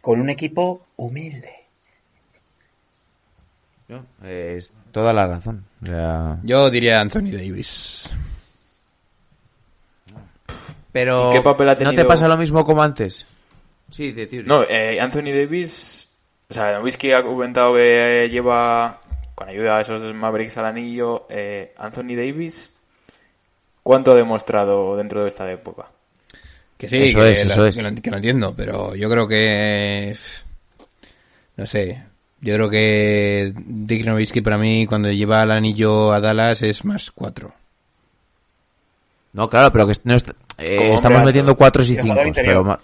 Con 0.01 0.21
un 0.21 0.31
equipo 0.31 0.87
humilde. 0.97 1.51
No, 3.89 4.07
es 4.27 4.75
toda 4.91 5.13
la 5.13 5.27
razón. 5.27 5.65
Yo 6.43 6.71
diría 6.71 7.01
Anthony 7.01 7.31
Davis. 7.33 8.15
Pero, 10.93 11.31
¿Y 11.31 11.33
qué 11.35 11.41
papel 11.43 11.69
ha 11.71 11.75
¿no 11.75 11.95
te 11.95 12.05
pasa 12.05 12.29
lo 12.29 12.37
mismo 12.37 12.65
como 12.65 12.83
antes? 12.83 13.27
Sí, 13.93 14.13
de 14.13 14.27
Theory. 14.27 14.49
No, 14.49 14.63
eh, 14.63 14.99
Anthony 15.01 15.33
Davis, 15.35 16.09
o 16.49 16.55
sea, 16.55 16.81
Whisky 16.81 17.13
ha 17.13 17.23
comentado 17.23 17.75
que 17.75 18.25
eh, 18.25 18.29
lleva, 18.31 19.01
con 19.35 19.49
ayuda 19.49 19.77
de 19.77 19.83
esos 19.83 20.15
Mavericks 20.15 20.57
al 20.59 20.65
anillo, 20.67 21.27
eh, 21.29 21.75
Anthony 21.77 22.17
Davis, 22.17 22.71
¿cuánto 23.83 24.13
ha 24.13 24.15
demostrado 24.15 24.97
dentro 24.97 25.23
de 25.23 25.29
esta 25.29 25.51
época? 25.53 25.87
Que 26.79 26.89
sí, 26.89 27.03
Eso 27.05 27.21
que, 27.21 27.33
es, 27.33 27.45
la- 27.47 27.53
eso 27.53 27.67
es. 27.67 27.77
que 27.77 27.83
lo, 27.83 27.95
que 28.03 28.11
lo 28.11 28.17
entiendo, 28.17 28.55
pero 28.57 28.95
yo 28.95 29.11
creo 29.11 29.29
que... 29.29 30.17
No 31.57 31.67
sé. 31.67 32.03
Yo 32.41 32.55
creo 32.55 32.71
que 32.71 33.53
Dick 33.55 34.05
Nowitzki 34.07 34.41
para 34.41 34.57
mí 34.59 34.87
cuando 34.87 35.13
lleva 35.13 35.43
el 35.43 35.51
anillo 35.53 36.13
a 36.13 36.21
Dallas 36.21 36.63
es 36.63 36.85
más 36.85 37.11
cuatro. 37.13 37.53
No, 39.35 39.49
claro, 39.49 39.71
pero 39.71 39.87
que 39.87 39.93
no 40.05 40.15
est- 40.15 40.31
eh, 40.59 40.93
estamos 40.93 41.23
metiendo. 41.25 41.57
4 41.57 41.83
y 41.83 41.87
Y 41.87 41.89
el 41.91 41.95
5. 41.97 42.03
jugador 42.09 42.27
interior. 42.27 42.53
Pero 42.53 42.65
ma- 42.65 42.81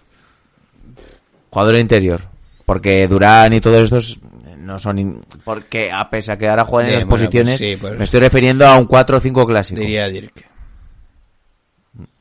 jugador 1.51 1.77
interior. 1.77 2.21
Porque 2.67 3.07
Durán 3.09 3.53
y 3.55 3.61
todos 3.61 3.83
estos 3.83 4.19
no 4.59 4.79
son... 4.79 4.99
in- 4.99 5.21
Porque 5.45 5.91
a 5.91 6.09
pesar 6.11 6.37
de 6.37 6.45
que 6.45 6.49
ahora 6.49 6.65
juegan 6.65 6.89
en 6.91 6.95
las 6.97 7.05
bueno, 7.05 7.11
posiciones, 7.11 7.59
pues 7.59 7.71
sí, 7.71 7.77
pues- 7.81 7.97
me 7.99 8.05
estoy 8.05 8.21
refiriendo 8.21 8.67
a 8.67 8.77
un 8.79 8.87
4 8.87 9.17
o 9.17 9.21
5 9.21 9.47
clásico. 9.47 9.81
Diría 9.81 10.09
Dirk. 10.09 10.45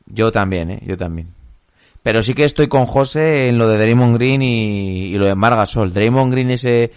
Yo 0.06 0.32
también, 0.32 0.70
¿eh? 0.70 0.82
Yo 0.86 0.96
también. 0.96 1.28
Pero 2.02 2.22
sí 2.22 2.32
que 2.34 2.44
estoy 2.44 2.68
con 2.68 2.86
José 2.86 3.48
en 3.48 3.58
lo 3.58 3.68
de 3.68 3.76
Draymond 3.78 4.16
Green 4.16 4.40
y, 4.40 5.06
y 5.08 5.18
lo 5.18 5.26
de 5.26 5.34
Margasol. 5.34 5.92
Draymond 5.92 6.32
Green 6.32 6.50
ese 6.50 6.90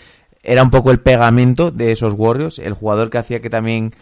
era 0.44 0.64
un 0.64 0.70
poco 0.70 0.92
el 0.92 1.00
pegamento 1.02 1.72
de 1.72 1.92
esos 1.92 2.14
Warriors, 2.18 2.60
el 2.60 2.74
jugador 2.74 3.10
que 3.10 3.18
hacía 3.18 3.42
que 3.42 3.50
también 3.50 3.94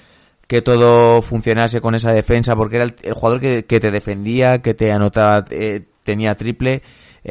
que 0.47 0.61
todo 0.61 1.21
funcionase 1.21 1.81
con 1.81 1.95
esa 1.95 2.11
defensa, 2.11 2.55
porque 2.55 2.77
era 2.77 2.85
el, 2.85 2.95
el 3.03 3.13
jugador 3.13 3.39
que, 3.39 3.65
que 3.65 3.79
te 3.79 3.91
defendía, 3.91 4.61
que 4.61 4.73
te 4.73 4.91
anotaba, 4.91 5.45
eh, 5.51 5.83
tenía 6.03 6.35
triple, 6.35 6.81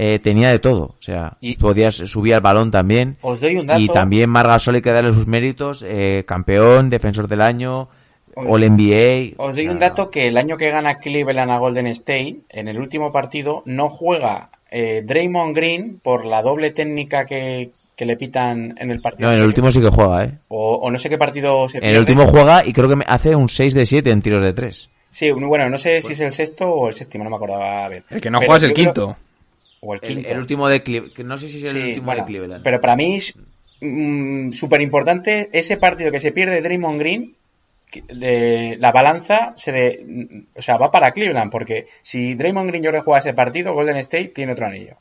eh, 0.01 0.21
tenía 0.21 0.51
de 0.51 0.61
todo. 0.61 0.83
O 0.85 0.97
sea, 1.01 1.37
Y- 1.41 1.57
podías 1.57 1.95
subir 1.97 2.35
al 2.35 2.41
balón 2.41 2.71
también. 2.71 3.17
Os 3.21 3.41
doy 3.41 3.57
un 3.57 3.67
dato. 3.67 3.81
Y 3.81 3.89
también 3.89 4.31
Margasol 4.31 4.77
hay 4.77 4.83
que 4.83 4.93
darle 4.93 5.13
sus 5.13 5.27
méritos, 5.27 5.85
eh, 5.87 6.23
campeón, 6.27 6.89
defensor 6.89 7.27
del 7.27 7.41
año, 7.41 7.89
All 8.37 8.63
NBA. 8.63 9.35
Os 9.39 9.57
doy 9.57 9.67
un 9.69 9.81
dato 9.81 10.11
que 10.11 10.29
el 10.29 10.37
año 10.37 10.57
que 10.57 10.71
gana 10.71 10.99
Cleveland 10.99 11.51
a 11.51 11.59
Golden 11.59 11.89
State, 11.89 12.37
en 12.51 12.69
el 12.69 12.79
último 12.79 13.11
partido, 13.11 13.63
no 13.65 13.89
juega 13.89 14.51
eh, 14.71 15.03
Draymond 15.05 15.57
Green 15.57 15.99
por 16.01 16.25
la 16.25 16.43
doble 16.43 16.71
técnica 16.71 17.25
que, 17.25 17.71
que 17.97 18.05
le 18.05 18.17
pitan 18.17 18.75
en 18.79 18.93
el 18.93 19.01
partido. 19.01 19.29
No, 19.29 19.35
en 19.35 19.41
el 19.41 19.47
último 19.47 19.73
sí 19.73 19.81
que 19.81 19.89
juega, 19.89 20.23
¿eh? 20.25 20.39
O, 20.47 20.75
o 20.77 20.91
no 20.93 20.99
sé 20.99 21.09
qué 21.09 21.19
partido 21.19 21.67
se 21.69 21.79
En 21.79 21.85
el 21.91 21.99
último 21.99 22.27
juega 22.29 22.65
y 22.65 22.73
creo 22.73 22.89
que 22.89 22.95
me 22.95 23.05
hace 23.09 23.35
un 23.35 23.49
6 23.49 23.75
de 23.75 23.85
7 23.87 24.11
en 24.11 24.23
tiros 24.23 24.43
de 24.43 24.53
3. 24.53 24.91
Sí, 25.11 25.33
bueno, 25.33 25.69
no 25.69 25.79
sé 25.79 26.01
si 26.03 26.13
es 26.13 26.21
el 26.21 26.31
sexto 26.31 26.69
o 26.71 26.87
el 26.87 26.95
séptimo, 26.95 27.25
no 27.25 27.31
me 27.31 27.37
acordaba. 27.37 27.87
A 27.87 27.89
ver. 27.89 28.05
El 28.11 28.21
que 28.21 28.31
no 28.31 28.39
Pero 28.39 28.51
juega 28.53 28.57
es 28.59 28.63
el 28.71 28.73
creo- 28.75 28.85
quinto. 28.87 29.17
O 29.81 29.95
el 29.95 30.01
quinto. 30.01 30.29
el 30.29 30.39
último 30.39 30.69
de 30.69 30.83
Cleveland. 30.83 31.19
No 31.25 31.37
sé 31.39 31.49
si 31.49 31.59
es 31.65 31.75
el 31.75 31.81
Sí, 31.83 31.89
último 31.91 32.07
bueno, 32.07 32.23
de 32.23 32.27
Cleveland. 32.27 32.65
Pero 32.65 32.81
para 32.81 32.97
mí 32.97 33.17
es 33.17 33.35
súper 34.59 34.81
importante 34.81 35.49
ese 35.53 35.77
partido 35.77 36.11
que 36.11 36.21
se 36.21 36.33
pierde 36.33 36.61
Draymond 36.63 36.99
Green. 36.99 37.35
que, 37.91 38.03
de- 38.03 38.77
la 38.79 38.93
balanza 38.93 39.55
se 39.57 39.73
le, 39.73 40.05
mm, 40.05 40.47
o 40.59 40.61
sea, 40.61 40.77
va 40.77 40.91
para 40.91 41.13
Cleveland, 41.13 41.51
porque 41.51 41.87
si 42.03 42.35
Draymond 42.35 42.69
Green 42.69 42.83
yo 42.85 42.93
le 42.93 43.01
juega 43.01 43.21
ese 43.21 43.33
partido, 43.33 43.73
Golden 43.73 43.97
State 43.97 44.29
tiene 44.29 44.53
otro 44.53 44.67
anillo. 44.67 44.97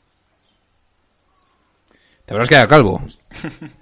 Te 2.24 2.32
habrás 2.34 2.48
quedado 2.48 2.68
calvo. 2.68 3.02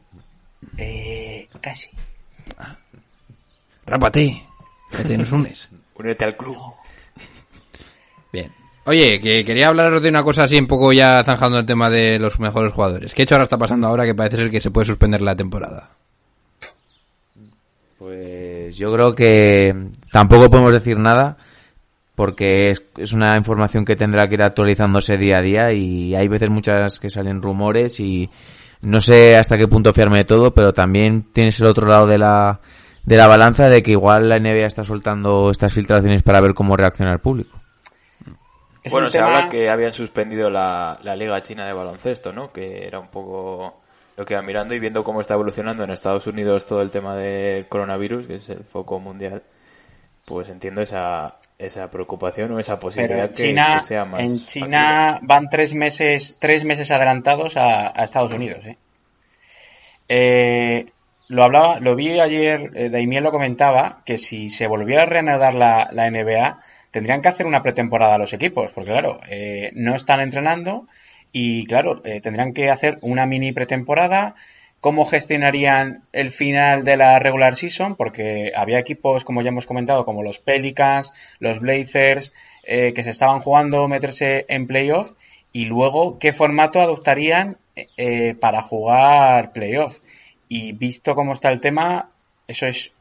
Eh, 0.79 1.47
casi. 1.61 1.91
Rápate. 3.87 4.43
Que 4.91 5.05
te 5.05 5.17
nos 5.19 5.31
unes. 5.31 5.69
Únete 5.95 6.25
al 6.25 6.37
club. 6.37 6.57
Oye, 8.89 9.19
que 9.19 9.45
quería 9.45 9.67
hablaros 9.67 10.01
de 10.01 10.11
una 10.11 10.23
cosa 10.23 10.45
así 10.45 10.57
un 10.57 10.69
poco 10.69 10.93
ya 10.93 11.25
zanjando 11.25 11.59
el 11.59 11.67
tema 11.67 11.91
de 11.91 12.21
los 12.21 12.39
mejores 12.39 12.73
jugadores. 12.73 13.15
¿Qué 13.15 13.23
hecho 13.23 13.35
ahora 13.35 13.43
está 13.43 13.59
pasando 13.59 13.89
ahora 13.89 14.05
que 14.05 14.15
parece 14.15 14.37
ser 14.37 14.49
que 14.49 14.61
se 14.61 14.71
puede 14.71 14.85
suspender 14.85 15.23
la 15.23 15.35
temporada? 15.35 15.91
Pues 17.99 18.77
yo 18.77 18.93
creo 18.93 19.13
que 19.13 19.75
tampoco 20.13 20.49
podemos 20.49 20.73
decir 20.73 21.01
nada 21.01 21.37
porque 22.15 22.71
es, 22.71 22.85
es 22.97 23.13
una 23.13 23.37
información 23.37 23.85
que 23.85 23.97
tendrá 23.97 24.29
que 24.29 24.35
ir 24.35 24.43
actualizándose 24.45 25.19
día 25.19 25.39
a 25.39 25.43
día 25.43 25.73
y 25.73 26.15
hay 26.15 26.29
veces 26.29 26.49
muchas 26.49 27.01
que 27.01 27.11
salen 27.11 27.43
rumores 27.43 27.99
y 27.99 28.31
no 28.83 29.01
sé 29.01 29.37
hasta 29.37 29.59
qué 29.59 29.67
punto 29.67 29.93
fiarme 29.95 30.19
de 30.19 30.25
todo, 30.27 30.55
pero 30.55 30.73
también 30.73 31.27
tienes 31.33 31.59
el 31.59 31.67
otro 31.67 31.89
lado 31.89 32.07
de 32.07 32.19
la, 32.19 32.61
de 33.03 33.17
la 33.17 33.27
balanza 33.27 33.69
de 33.69 33.83
que 33.83 33.91
igual 33.91 34.29
la 34.29 34.39
NBA 34.39 34.67
está 34.67 34.85
soltando 34.85 35.51
estas 35.51 35.73
filtraciones 35.73 36.23
para 36.23 36.41
ver 36.41 36.55
cómo 36.55 36.77
reacciona 36.77 37.13
el 37.13 37.19
público. 37.19 37.66
Es 38.87 38.93
bueno, 38.93 39.11
se 39.11 39.19
tema- 39.19 39.37
habla 39.37 39.49
que 39.49 39.69
habían 39.69 39.93
suspendido 39.93 40.49
la, 40.51 40.99
la 41.03 41.15
Liga 41.17 41.41
China 41.43 41.67
de 41.67 41.73
Baloncesto, 41.73 42.33
¿no? 42.33 42.53
Que 42.53 42.87
era 42.87 42.99
un 42.99 43.09
poco 43.09 43.81
lo 44.17 44.25
que 44.25 44.35
iba 44.35 44.43
mirando 44.43 44.75
y 44.75 44.79
viendo 44.79 45.05
cómo 45.05 45.21
está 45.21 45.35
evolucionando 45.35 45.85
en 45.85 45.91
Estados 45.91 46.27
Unidos 46.27 46.65
todo 46.67 46.81
el 46.83 46.91
tema 46.91 47.15
del 47.17 47.67
coronavirus, 47.69 48.27
que 48.27 48.35
es 48.37 48.49
el 48.49 48.65
foco 48.65 48.99
mundial, 48.99 49.43
pues 50.25 50.49
entiendo 50.49 50.81
esa, 50.81 51.37
esa 51.59 51.91
preocupación 51.91 52.51
o 52.53 52.59
esa 52.59 52.79
posibilidad 52.79 53.29
que, 53.29 53.35
China, 53.49 53.75
que 53.77 53.83
sea 53.83 54.05
más. 54.07 54.21
en 54.21 54.45
China 54.47 55.19
van 55.23 55.49
tres 55.51 55.75
meses, 55.75 56.37
tres 56.41 56.65
meses 56.65 56.91
adelantados 56.91 57.57
a, 57.57 57.89
a 57.89 58.05
Estados 58.05 58.33
Unidos. 58.33 58.65
¿eh? 58.67 58.77
Eh, 60.09 60.87
lo 61.29 61.43
hablaba, 61.43 61.81
lo 61.81 61.97
vi 61.97 62.19
ayer, 62.21 62.71
eh, 62.75 62.89
Daimiel 62.89 63.25
lo 63.25 63.33
comentaba, 63.33 64.03
que 64.05 64.17
si 64.19 64.49
se 64.49 64.67
volviera 64.67 65.03
a 65.03 65.07
reanudar 65.07 65.55
la, 65.55 65.89
la 65.93 66.09
NBA, 66.11 66.61
tendrían 66.97 67.21
que 67.21 67.29
hacer 67.29 67.45
una 67.45 67.63
pretemporada 67.63 68.15
a 68.15 68.19
los 68.19 68.33
equipos, 68.33 68.71
porque 68.73 68.91
claro, 68.91 69.21
eh, 69.29 69.71
no 69.75 69.95
están 69.95 70.21
entrenando 70.21 70.89
y 71.31 71.67
claro, 71.67 72.01
eh, 72.07 72.23
tendrían 72.23 72.55
que 72.55 72.71
hacer 72.71 72.97
una 73.03 73.27
mini 73.27 73.53
pretemporada. 73.53 74.35
¿Cómo 74.81 75.05
gestionarían 75.05 76.05
el 76.15 76.31
final 76.31 76.85
de 76.85 76.97
la 76.97 77.19
regular 77.19 77.55
season? 77.55 77.97
Porque 77.97 78.51
había 78.57 78.79
equipos, 78.79 79.25
como 79.25 79.43
ya 79.43 79.51
hemos 79.51 79.67
comentado, 79.67 80.07
como 80.07 80.23
los 80.23 80.39
Pelicans, 80.39 81.13
los 81.39 81.61
Blazers, 81.61 82.33
eh, 82.63 82.95
que 82.95 83.03
se 83.03 83.11
estaban 83.11 83.41
jugando 83.41 83.87
meterse 83.89 84.47
en 84.49 84.67
playoff. 84.67 85.13
Y 85.53 85.67
luego, 85.67 86.19
¿qué 86.19 86.33
formato 86.33 86.81
adoptarían 86.81 87.59
para 88.41 88.63
jugar 88.63 89.53
playoff? 89.53 89.99
Y 90.49 90.73
visto 90.73 91.15
cómo 91.15 91.35
está 91.35 91.51
el 91.51 91.61
tema, 91.61 92.09
eso 92.49 92.67
es 92.67 92.95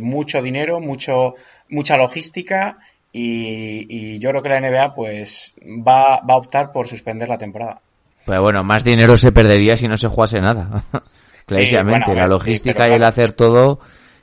mucho 0.00 0.42
dinero, 0.42 0.80
mucho, 0.80 1.34
mucha 1.68 1.96
logística. 1.96 2.78
Y, 3.12 3.86
y 3.88 4.18
yo 4.18 4.30
creo 4.30 4.42
que 4.42 4.48
la 4.48 4.60
NBA 4.60 4.94
pues 4.94 5.54
va, 5.60 6.20
va 6.20 6.34
a 6.34 6.38
optar 6.38 6.72
por 6.72 6.88
suspender 6.88 7.28
la 7.28 7.38
temporada. 7.38 7.80
Pero 8.24 8.42
bueno, 8.42 8.64
más 8.64 8.84
dinero 8.84 9.16
se 9.16 9.32
perdería 9.32 9.76
si 9.76 9.88
no 9.88 9.96
se 9.96 10.08
jugase 10.08 10.40
nada. 10.40 10.84
Clarísimamente, 11.46 12.06
bueno, 12.06 12.20
la 12.20 12.28
logística 12.28 12.84
sí, 12.84 12.88
pero 12.88 12.92
y 12.92 12.96
el 12.96 13.04
hacer 13.04 13.32
todo 13.32 13.80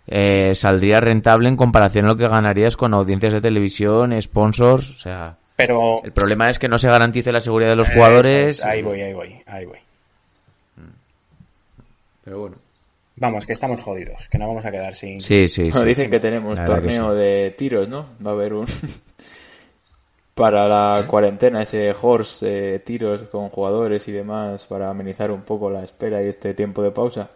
eh, 0.08 0.56
saldría 0.56 1.02
rentable 1.02 1.50
en 1.50 1.58
comparación 1.58 2.06
a 2.06 2.10
lo 2.10 2.18
que 2.18 2.28
ganarías 2.28 2.78
con 2.78 2.94
audiencias 2.94 3.34
de 3.34 3.42
televisión, 3.42 4.20
sponsors, 4.22 4.90
o 4.90 4.98
sea... 4.98 5.36
Pero 5.56 6.02
El 6.06 6.14
problema 6.14 6.50
es 6.50 6.58
que 6.58 6.70
no 6.70 6.80
se 6.80 6.88
garantice 6.88 7.34
la 7.34 7.42
seguridad 7.42 7.72
de 7.72 7.76
los 7.76 7.90
jugadores. 7.90 8.60
es, 8.60 8.66
ahí 8.66 8.82
voy, 8.82 9.02
ahí 9.02 9.14
voy, 9.14 9.42
ahí 9.46 9.66
voy. 9.66 9.80
Pero 12.24 12.40
bueno. 12.40 12.56
Vamos, 13.20 13.46
que 13.46 13.54
estamos 13.54 13.82
jodidos, 13.84 14.30
que 14.30 14.38
no 14.38 14.48
vamos 14.48 14.66
a 14.66 14.72
quedar 14.72 14.96
sin... 14.96 15.20
Sí, 15.20 15.48
sí, 15.50 15.64
Bueno, 15.64 15.82
sí. 15.82 15.88
dicen 15.90 16.10
que 16.10 16.20
tenemos 16.20 16.58
La 16.58 16.64
verdad 16.66 16.76
que 16.78 16.82
torneo 16.88 17.14
de 17.14 17.54
tiros, 17.58 17.90
¿no? 17.90 18.06
Va 18.26 18.32
a 18.32 18.34
haber 18.34 18.54
un... 18.54 18.66
para 20.36 20.68
la 20.70 21.06
cuarentena, 21.06 21.62
ese 21.62 21.94
horse 22.02 22.76
eh, 22.76 22.80
tiros 22.80 23.24
con 23.24 23.50
jugadores 23.50 24.08
y 24.08 24.14
demás 24.14 24.66
para 24.68 24.90
amenizar 24.90 25.32
un 25.32 25.42
poco 25.42 25.70
la 25.70 25.84
espera 25.84 26.24
y 26.24 26.28
este 26.30 26.54
tiempo 26.54 26.82
de 26.82 26.92
pausa. 26.92 27.30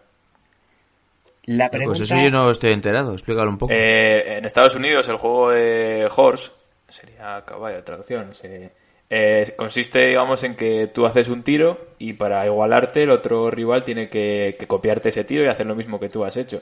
La 1.45 1.69
Pues 1.69 1.77
pregunta... 1.79 2.03
eso 2.03 2.15
yo 2.23 2.31
no 2.31 2.49
estoy 2.49 2.71
enterado, 2.71 3.11
explícalo 3.11 3.49
un 3.49 3.57
poco. 3.57 3.73
Eh, 3.73 4.37
en 4.37 4.45
Estados 4.45 4.75
Unidos 4.75 5.09
el 5.09 5.17
juego 5.17 5.51
de 5.51 6.07
horse 6.15 6.51
sería 6.87 7.43
caballo, 7.45 7.83
traducción. 7.83 8.33
se- 8.35 8.71
eh, 9.09 9.53
consiste, 9.57 10.07
digamos, 10.07 10.43
en 10.43 10.55
que 10.55 10.87
tú 10.87 11.05
haces 11.05 11.29
un 11.29 11.43
tiro 11.43 11.79
y 11.99 12.13
para 12.13 12.45
igualarte 12.45 13.03
el 13.03 13.11
otro 13.11 13.51
rival 13.51 13.83
tiene 13.83 14.09
que, 14.09 14.55
que 14.57 14.65
copiarte 14.67 15.09
ese 15.09 15.23
tiro 15.23 15.43
y 15.43 15.47
hacer 15.47 15.67
lo 15.67 15.75
mismo 15.75 15.99
que 15.99 16.09
tú 16.09 16.23
has 16.25 16.35
hecho. 16.37 16.61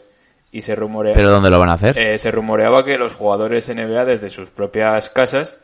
Y 0.52 0.64
se 0.64 0.76
rumorea, 0.76 1.14
¿Pero 1.14 1.32
dónde 1.32 1.50
lo 1.50 1.60
van 1.60 1.70
a 1.70 1.74
hacer? 1.74 1.98
eh, 1.98 2.18
se 2.18 2.30
rumoreaba 2.30 2.84
que 2.84 2.98
los 2.98 3.16
jugadores 3.16 3.70
NBA 3.74 4.04
desde 4.04 4.30
sus 4.30 4.50
propias 4.50 5.10
casas, 5.10 5.58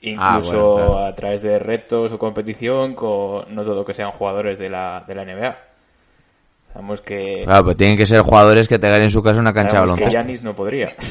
incluso 0.00 0.22
Ah, 0.22 0.40
bueno, 0.40 0.86
claro. 0.86 0.98
a 1.06 1.14
través 1.14 1.42
de 1.42 1.58
retos 1.58 2.10
o 2.12 2.18
competición, 2.18 2.94
con, 2.94 3.54
no 3.54 3.64
todo 3.64 3.84
que 3.84 3.92
sean 3.92 4.10
jugadores 4.12 4.58
de 4.58 4.70
la, 4.70 5.04
de 5.06 5.14
la 5.14 5.24
NBA. 5.26 5.58
Sabemos 6.72 7.02
que, 7.02 7.42
Claro, 7.44 7.64
pues 7.64 7.76
tienen 7.76 7.98
que 7.98 8.06
ser 8.06 8.20
jugadores 8.22 8.66
que 8.66 8.78
tengan 8.78 9.02
en 9.02 9.10
su 9.10 9.22
casa 9.22 9.40
una 9.40 9.52
cancha 9.52 9.78
de 9.80 9.86
sabemos 9.86 9.98
que 9.98 10.04
baloncesto. 10.06 10.10
Giannis 10.22 10.42
no 10.42 10.54
podría. 10.54 10.94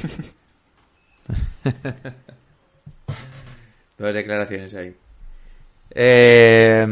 Dos 3.98 4.14
declaraciones 4.14 4.74
ahí. 4.76 4.93
Eh, 6.00 6.86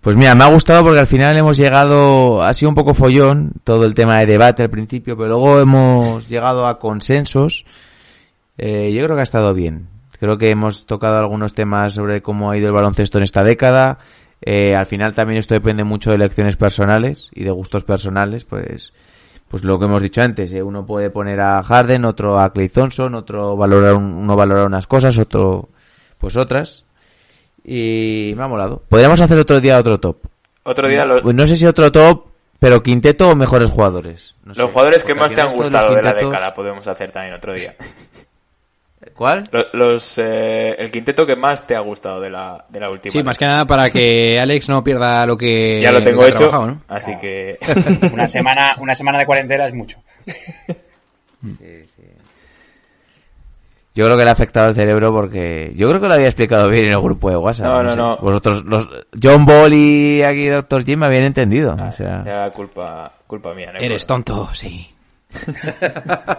pues 0.00 0.16
mira, 0.16 0.34
me 0.34 0.44
ha 0.44 0.48
gustado 0.48 0.82
porque 0.82 0.98
al 1.00 1.06
final 1.06 1.36
hemos 1.36 1.56
llegado, 1.56 2.42
ha 2.42 2.52
sido 2.54 2.70
un 2.70 2.74
poco 2.74 2.94
follón 2.94 3.52
todo 3.62 3.84
el 3.84 3.94
tema 3.94 4.18
de 4.18 4.26
debate 4.26 4.62
al 4.62 4.70
principio, 4.70 5.16
pero 5.16 5.28
luego 5.28 5.60
hemos 5.60 6.28
llegado 6.28 6.66
a 6.66 6.78
consensos. 6.78 7.66
Eh, 8.58 8.92
yo 8.92 9.04
creo 9.04 9.16
que 9.16 9.20
ha 9.20 9.24
estado 9.24 9.54
bien. 9.54 9.88
Creo 10.18 10.38
que 10.38 10.50
hemos 10.50 10.86
tocado 10.86 11.18
algunos 11.18 11.54
temas 11.54 11.92
sobre 11.94 12.22
cómo 12.22 12.50
ha 12.50 12.56
ido 12.56 12.68
el 12.68 12.72
baloncesto 12.72 13.18
en 13.18 13.24
esta 13.24 13.44
década. 13.44 13.98
Eh, 14.40 14.74
al 14.74 14.86
final 14.86 15.14
también 15.14 15.38
esto 15.38 15.54
depende 15.54 15.84
mucho 15.84 16.10
de 16.10 16.16
elecciones 16.16 16.56
personales 16.56 17.30
y 17.34 17.44
de 17.44 17.50
gustos 17.50 17.84
personales, 17.84 18.44
pues 18.44 18.92
pues 19.48 19.62
lo 19.62 19.78
que 19.78 19.84
hemos 19.84 20.02
dicho 20.02 20.22
antes, 20.22 20.52
eh, 20.52 20.60
uno 20.62 20.84
puede 20.84 21.08
poner 21.10 21.40
a 21.40 21.62
Harden, 21.62 22.04
otro 22.04 22.40
a 22.40 22.52
Clay 22.52 22.68
Thompson, 22.68 23.14
otro 23.14 23.56
valorar 23.56 23.94
un- 23.94 24.12
uno 24.14 24.34
valorar 24.34 24.66
unas 24.66 24.88
cosas, 24.88 25.16
otro 25.18 25.68
pues 26.18 26.36
otras. 26.36 26.86
Y 27.64 28.32
me 28.36 28.44
ha 28.44 28.48
molado. 28.48 28.82
Podríamos 28.88 29.20
hacer 29.20 29.38
otro 29.38 29.60
día 29.60 29.78
otro 29.78 29.98
top. 29.98 30.18
Otro 30.62 30.88
día 30.88 31.04
los, 31.04 31.22
Pues 31.22 31.34
no 31.34 31.46
sé 31.46 31.56
si 31.56 31.66
otro 31.66 31.90
top, 31.90 32.26
pero 32.58 32.82
quinteto 32.82 33.28
o 33.30 33.36
mejores 33.36 33.70
jugadores. 33.70 34.34
No 34.44 34.54
sé. 34.54 34.60
los 34.60 34.70
jugadores 34.70 35.04
que 35.04 35.14
más 35.14 35.32
te 35.32 35.40
han 35.40 35.48
de 35.48 35.56
gustado 35.56 35.94
de 35.94 36.02
la 36.02 36.14
década 36.14 36.54
podemos 36.54 36.86
hacer 36.86 37.10
también 37.10 37.34
otro 37.34 37.52
día. 37.52 37.74
¿Cuál? 39.14 39.48
Los, 39.50 39.66
los, 39.72 40.18
eh, 40.18 40.74
el 40.78 40.90
quinteto 40.90 41.26
que 41.26 41.36
más 41.36 41.66
te 41.66 41.74
ha 41.74 41.80
gustado 41.80 42.20
de 42.20 42.30
la, 42.30 42.66
de 42.68 42.80
la 42.80 42.90
última. 42.90 43.12
Sí, 43.12 43.22
más 43.22 43.38
que 43.38 43.46
nada 43.46 43.64
para 43.64 43.90
que 43.90 44.38
Alex 44.38 44.68
no 44.68 44.84
pierda 44.84 45.24
lo 45.24 45.36
que 45.36 45.80
ya 45.80 45.92
lo 45.92 46.02
tengo 46.02 46.24
hecho, 46.24 46.48
trabajado, 46.48 46.66
¿no? 46.66 46.82
así 46.88 47.16
que 47.18 47.58
Una 48.12 48.28
semana, 48.28 48.74
una 48.78 48.94
semana 48.94 49.18
de 49.18 49.26
cuarentena 49.26 49.66
es 49.66 49.74
mucho. 49.74 49.98
Yo 53.96 54.04
creo 54.04 54.18
que 54.18 54.24
le 54.24 54.28
ha 54.28 54.32
afectado 54.34 54.68
el 54.68 54.74
cerebro 54.74 55.10
porque 55.10 55.72
yo 55.74 55.88
creo 55.88 55.98
que 56.02 56.06
lo 56.06 56.12
había 56.12 56.26
explicado 56.26 56.68
bien 56.68 56.84
en 56.84 56.90
el 56.92 57.00
grupo 57.00 57.30
de 57.30 57.38
WhatsApp. 57.38 57.64
No, 57.64 57.82
no, 57.82 57.90
sé. 57.90 57.96
no. 57.96 58.18
Vosotros, 58.18 58.62
los 58.66 58.86
John 59.22 59.46
Ball 59.46 59.72
y 59.72 60.22
aquí 60.22 60.48
Dr. 60.48 60.84
Jim 60.84 61.00
me 61.00 61.06
habían 61.06 61.24
entendido. 61.24 61.74
o 61.74 61.92
sea, 61.92 62.22
sea 62.22 62.50
culpa, 62.50 63.10
culpa 63.26 63.54
mía. 63.54 63.70
no 63.72 63.78
Eres 63.78 64.04
tonto, 64.06 64.50
sí. 64.52 64.94
Te 65.32 65.50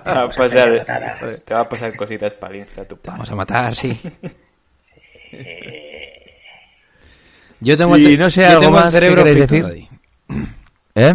va 0.05 0.23
a 0.25 0.29
pasar, 0.29 0.85
te 1.45 1.53
va 1.53 1.61
a 1.61 1.69
pasar 1.69 1.95
cositas 1.95 2.33
para 2.35 2.53
el 2.53 2.59
Insta, 2.59 2.85
tu 2.85 2.95
Te 2.95 3.01
padre. 3.01 3.17
vamos 3.17 3.31
a 3.31 3.35
matar, 3.35 3.75
sí. 3.75 3.99
Yo 7.59 7.75
tengo 7.75 7.97
Y 7.97 8.05
el, 8.05 8.19
no 8.19 8.29
sé, 8.29 8.41
yo 8.41 8.47
algo 8.49 8.61
tengo 8.61 8.77
el 8.77 8.83
más 8.83 8.93
que 8.93 8.99
cerebro 8.99 9.23
queréis 9.23 9.47
frito, 9.47 9.67
decir. 9.67 9.87
¿Eh? 10.93 11.13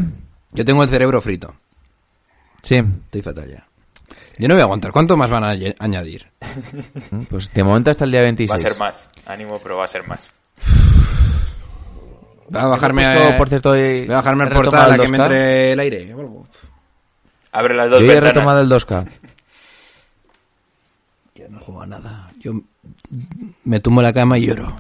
Yo 0.51 0.65
tengo 0.65 0.83
el 0.83 0.89
cerebro 0.89 1.21
frito. 1.21 1.55
Sí. 2.63 2.83
Estoy 3.05 3.23
fatal 3.23 3.49
ya. 3.49 3.65
Yo 4.39 4.49
no 4.49 4.55
voy 4.55 4.61
a 4.61 4.65
aguantar. 4.65 4.93
¿Cuánto 4.93 5.17
más 5.17 5.31
van 5.31 5.45
a 5.45 5.53
añ- 5.55 5.75
añadir? 5.79 6.27
Mm, 7.11 7.23
Pues 7.25 7.53
de 7.53 7.65
momento 7.65 7.91
hasta 7.91 8.05
el 8.05 8.11
día 8.13 8.23
26. 8.23 8.51
Va 8.51 8.57
a 8.57 8.71
ser 8.71 8.79
más. 8.79 9.09
Ánimo, 9.27 9.59
pero 9.63 9.77
va 9.77 9.85
a 9.85 9.89
ser 9.89 10.07
más. 10.07 10.31
Voy 12.49 12.61
a 12.61 12.67
bajarme, 12.67 13.05
puesto, 13.05 13.25
a- 13.25 13.37
por 13.39 13.49
cierto, 13.49 13.69
voy 13.71 14.07
a 14.11 14.17
bajarme 14.17 14.45
he 14.45 14.49
el 14.49 14.55
retomado 14.55 14.71
portal 14.71 14.91
a 14.91 14.95
el 14.95 15.01
que 15.03 15.09
me 15.13 15.19
2K. 15.19 15.23
entre 15.25 15.73
el 15.73 15.81
aire. 15.81 16.15
Abre 17.53 17.75
las 17.75 17.91
dos 17.91 18.01
Yo 18.01 18.07
ya 18.07 18.13
he 18.15 18.21
retomado 18.21 18.61
el 18.61 18.69
2K. 18.69 19.07
Yo 21.35 21.49
no 21.49 21.61
juego 21.61 21.83
a 21.83 21.87
nada. 21.87 22.31
Yo 22.41 22.53
me 23.65 23.81
tumbo 23.81 24.01
en 24.01 24.07
la 24.07 24.13
cama 24.13 24.39
y 24.39 24.47
lloro. 24.47 24.75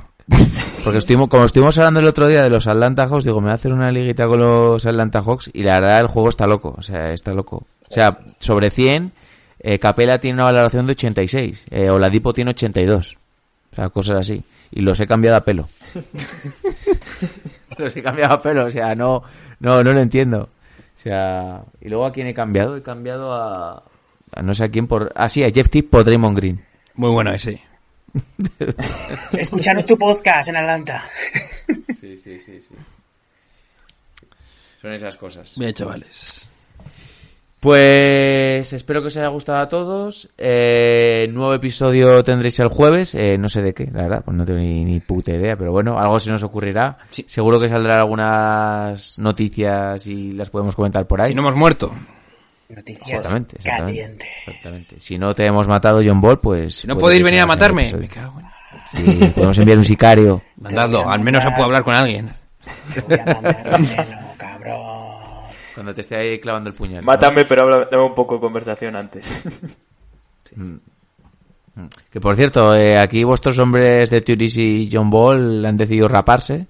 Porque 0.85 0.99
estuvimos, 0.99 1.29
como 1.29 1.45
estuvimos 1.45 1.77
hablando 1.79 2.01
el 2.01 2.07
otro 2.07 2.29
día 2.29 2.43
de 2.43 2.51
los 2.51 2.67
Atlanta 2.67 3.07
Hawks, 3.09 3.25
digo, 3.25 3.41
me 3.41 3.47
voy 3.47 3.53
a 3.53 3.57
hacer 3.57 3.73
una 3.73 3.91
liguita 3.91 4.27
con 4.27 4.41
los 4.41 4.85
Atlanta 4.87 5.23
Hawks 5.23 5.51
y 5.53 5.63
la 5.63 5.75
verdad 5.75 6.01
el 6.01 6.07
juego 6.07 6.29
está 6.29 6.47
loco, 6.47 6.75
o 6.77 6.83
sea, 6.83 7.13
está 7.13 7.33
loco. 7.33 7.65
O 7.89 7.95
sea, 7.95 8.19
sobre 8.39 8.71
100, 8.71 9.13
eh, 9.63 9.79
Capela 9.79 10.19
tiene 10.19 10.35
una 10.35 10.45
valoración 10.45 10.87
de 10.87 10.93
86, 10.93 11.67
eh, 11.71 11.89
Oladipo 11.89 12.33
tiene 12.33 12.51
82. 12.51 13.17
O 13.73 13.77
sea, 13.77 13.89
cosas 13.91 14.19
así. 14.19 14.43
Y 14.71 14.81
los 14.81 14.99
he 15.01 15.07
cambiado 15.07 15.37
a 15.37 15.45
pelo. 15.45 15.69
los 17.79 17.97
he 17.97 18.03
cambiado 18.03 18.35
a 18.35 18.43
pelo, 18.43 18.67
o 18.67 18.71
sea, 18.71 18.95
no, 18.95 19.23
no, 19.61 19.83
no 19.85 19.93
lo 19.93 20.01
entiendo. 20.01 20.49
O 20.97 21.01
sea, 21.03 21.63
y 21.81 21.89
luego 21.89 22.07
a 22.07 22.13
quién 22.13 22.27
he 22.27 22.35
cambiado? 22.35 22.77
He 22.77 22.83
cambiado 22.83 23.33
a, 23.35 23.85
a 24.33 24.43
no 24.43 24.55
sé 24.55 24.65
a 24.65 24.69
quién 24.69 24.87
por... 24.87 25.13
Ah, 25.15 25.29
sí, 25.29 25.45
a 25.45 25.51
Jeff 25.51 25.71
Tipp 25.71 25.91
por 25.91 26.05
Draymond 26.05 26.37
Green. 26.37 26.65
Muy 26.95 27.11
bueno 27.11 27.33
ese. 27.33 27.63
Escucharos 29.33 29.87
tu 29.87 29.97
podcast 29.97 30.49
en 30.49 30.57
Atlanta. 30.57 31.05
Sí, 32.01 32.17
sí, 32.17 32.39
sí, 32.41 32.61
sí. 32.61 32.75
Son 34.81 34.93
esas 34.93 35.17
cosas. 35.17 35.57
Bien, 35.57 35.73
chavales. 35.73 36.49
Pues 37.63 38.73
espero 38.73 39.03
que 39.03 39.07
os 39.07 39.17
haya 39.17 39.29
gustado 39.29 39.59
a 39.59 39.69
todos. 39.69 40.29
Eh, 40.37 41.29
nuevo 41.31 41.55
episodio 41.55 42.25
tendréis 42.25 42.59
el 42.59 42.67
jueves. 42.67 43.15
Eh, 43.15 43.39
no 43.39 43.49
sé 43.49 43.63
de 43.63 43.73
qué, 43.73 43.89
la 43.93 44.03
verdad, 44.03 44.25
pues 44.25 44.37
no 44.37 44.45
tengo 44.45 44.59
ni, 44.59 44.85
ni 44.85 44.99
puta 44.99 45.31
idea, 45.31 45.55
pero 45.55 45.71
bueno, 45.71 45.97
algo 45.97 46.19
se 46.19 46.33
nos 46.33 46.43
ocurrirá. 46.43 46.99
Sí. 47.11 47.25
Seguro 47.29 47.61
que 47.61 47.69
saldrán 47.69 48.01
algunas 48.01 49.17
noticias 49.21 50.05
y 50.09 50.33
las 50.33 50.51
podemos 50.51 50.75
comentar 50.75 51.07
por 51.07 51.21
ahí. 51.21 51.29
Si 51.29 51.35
no 51.37 51.43
hemos 51.43 51.55
muerto. 51.55 51.93
Noticias 52.69 53.09
exactamente, 53.09 53.59
exactamente. 53.59 54.99
Si 54.99 55.17
no 55.17 55.33
te 55.33 55.47
hemos 55.47 55.69
matado, 55.69 56.03
John 56.05 56.21
Ball, 56.21 56.41
pues. 56.41 56.81
Si 56.81 56.89
no 56.89 56.97
podéis 56.97 57.23
venir 57.23 57.43
a 57.43 57.47
matarme. 57.47 57.93
Me 57.93 58.09
cago 58.09 58.41
en... 58.41 58.47
Sí, 58.91 59.31
podemos 59.37 59.57
enviar 59.59 59.79
un 59.79 59.85
sicario. 59.85 60.43
Mandadlo. 60.57 61.09
Al 61.09 61.21
menos 61.21 61.45
se 61.45 61.51
puede 61.51 61.63
hablar 61.63 61.85
con 61.85 61.95
alguien. 61.95 62.29
Te 62.93 63.01
voy 63.03 63.19
a 63.21 63.25
mandar 63.25 63.71
veneno, 63.71 64.35
cabrón. 64.37 65.02
Cuando 65.75 65.95
te 65.95 66.01
esté 66.03 66.17
ahí 66.17 66.39
clavando 66.39 66.69
el 66.69 66.75
puñal. 66.75 67.03
¿no? 67.03 67.07
Mátame, 67.07 67.45
pero 67.45 67.63
habla- 67.63 67.89
dame 67.91 68.05
un 68.05 68.15
poco 68.15 68.35
de 68.35 68.41
conversación 68.41 68.97
antes. 68.97 69.33
Que 72.11 72.21
por 72.21 72.37
cierto, 72.37 72.75
eh, 72.75 72.99
aquí 72.99 73.25
vuestros 73.25 73.59
hombres 73.59 74.11
de 74.11 74.21
Turis 74.21 74.59
y 74.59 74.91
John 74.93 75.09
Ball 75.09 75.65
han 75.65 75.77
decidido 75.79 76.07
raparse. 76.07 76.67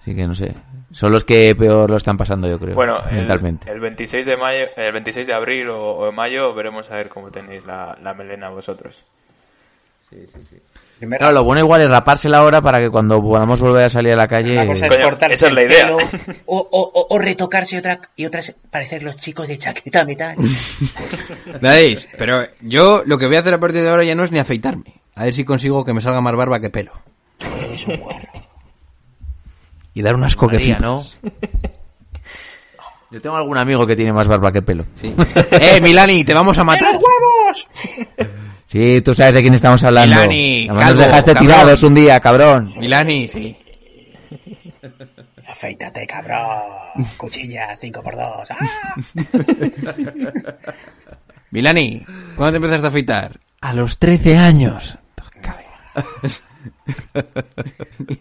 Así 0.00 0.14
que 0.14 0.26
no 0.26 0.34
sé. 0.34 0.54
Son 0.92 1.12
los 1.12 1.24
que 1.26 1.54
peor 1.54 1.90
lo 1.90 1.96
están 1.98 2.16
pasando, 2.16 2.48
yo 2.48 2.58
creo. 2.58 2.74
bueno, 2.74 2.98
el, 3.10 3.16
mentalmente. 3.16 3.70
el 3.70 3.80
26 3.80 4.24
de 4.24 4.36
mayo, 4.38 4.64
el 4.76 4.92
26 4.92 5.26
de 5.26 5.34
abril 5.34 5.68
o, 5.68 5.96
o 5.98 6.06
de 6.06 6.12
mayo 6.12 6.54
veremos 6.54 6.90
a 6.90 6.96
ver 6.96 7.10
cómo 7.10 7.30
tenéis 7.30 7.64
la, 7.66 7.98
la 8.02 8.14
melena 8.14 8.48
vosotros. 8.48 9.04
Primero, 11.02 11.18
Claro, 11.18 11.34
lo 11.34 11.42
bueno 11.42 11.58
igual 11.62 11.82
es 11.82 11.88
rapársela 11.90 12.38
ahora 12.38 12.60
para 12.62 12.78
que 12.78 12.88
cuando 12.88 13.20
podamos 13.20 13.60
volver 13.60 13.82
a 13.82 13.90
salir 13.90 14.12
a 14.12 14.16
la 14.16 14.28
calle. 14.28 14.52
una 14.52 14.66
cosa 14.68 14.86
es 14.86 14.92
Coño, 14.92 15.04
cortarse 15.04 15.34
esa 15.34 15.46
es 15.48 15.52
la 15.52 15.62
idea. 15.64 15.86
pelo, 15.86 15.96
o, 16.46 16.58
o- 16.58 16.90
o- 16.94 17.06
o 17.10 17.18
retocarse 17.18 17.76
otra 17.76 18.00
y 18.14 18.24
otra 18.24 18.38
es 18.38 18.54
parecer 18.70 19.02
los 19.02 19.16
chicos 19.16 19.48
de 19.48 19.58
chaqueta 19.58 20.04
metal. 20.04 20.36
¿Veis? 21.60 22.06
Pero 22.16 22.46
yo 22.60 23.02
lo 23.04 23.18
que 23.18 23.26
voy 23.26 23.34
a 23.34 23.40
hacer 23.40 23.52
a 23.52 23.58
partir 23.58 23.82
de 23.82 23.88
ahora 23.90 24.04
ya 24.04 24.14
no 24.14 24.22
es 24.22 24.30
ni 24.30 24.38
afeitarme. 24.38 24.94
A 25.16 25.24
ver 25.24 25.34
si 25.34 25.44
consigo 25.44 25.84
que 25.84 25.92
me 25.92 26.00
salga 26.00 26.20
más 26.20 26.36
barba 26.36 26.60
que 26.60 26.70
pelo. 26.70 26.92
Y 29.94 30.02
dar 30.02 30.14
un 30.14 30.22
asco 30.22 30.46
que 30.46 30.54
María, 30.58 30.76
flipas. 30.76 30.82
¿no? 31.22 31.30
Yo 33.10 33.20
tengo 33.20 33.34
algún 33.36 33.58
amigo 33.58 33.86
que 33.88 33.96
tiene 33.96 34.12
más 34.12 34.28
barba 34.28 34.52
que 34.52 34.62
pelo. 34.62 34.84
Sí. 34.94 35.12
¡Eh, 35.60 35.80
Milani! 35.82 36.24
¡Te 36.24 36.32
vamos 36.32 36.56
a 36.58 36.62
matar! 36.64 36.94
huevos! 36.94 37.68
Sí, 38.72 39.02
tú 39.02 39.14
sabes 39.14 39.34
de 39.34 39.42
quién 39.42 39.52
estamos 39.52 39.84
hablando. 39.84 40.14
Milani, 40.14 40.60
Además 40.62 40.82
calvo, 40.82 40.98
nos 40.98 41.06
dejaste 41.06 41.32
cabrón. 41.34 41.46
tirados 41.46 41.82
un 41.82 41.94
día, 41.94 42.20
cabrón. 42.20 42.72
Milani, 42.78 43.28
sí. 43.28 43.54
Afeítate, 45.46 46.06
cabrón. 46.06 46.62
Cuchillas 47.18 47.78
5x2. 47.82 48.46
¡Ah! 48.48 48.94
Milani, 51.50 52.02
¿cuándo 52.34 52.52
te 52.52 52.56
empezaste 52.56 52.86
a 52.86 52.88
afeitar? 52.88 53.38
A 53.60 53.74
los 53.74 53.98
13 53.98 54.38
años. 54.38 54.96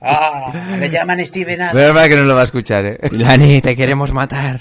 ¡Ah! 0.02 0.52
Me 0.78 0.90
llaman 0.90 1.26
Steven 1.26 1.62
Adams. 1.62 1.76
Menos 1.76 1.94
mal 1.94 2.10
que 2.10 2.16
no 2.18 2.24
lo 2.24 2.36
va 2.36 2.42
a 2.42 2.44
escuchar, 2.44 2.86
eh. 2.86 3.00
Milani, 3.10 3.62
te 3.62 3.74
queremos 3.74 4.12
matar. 4.12 4.60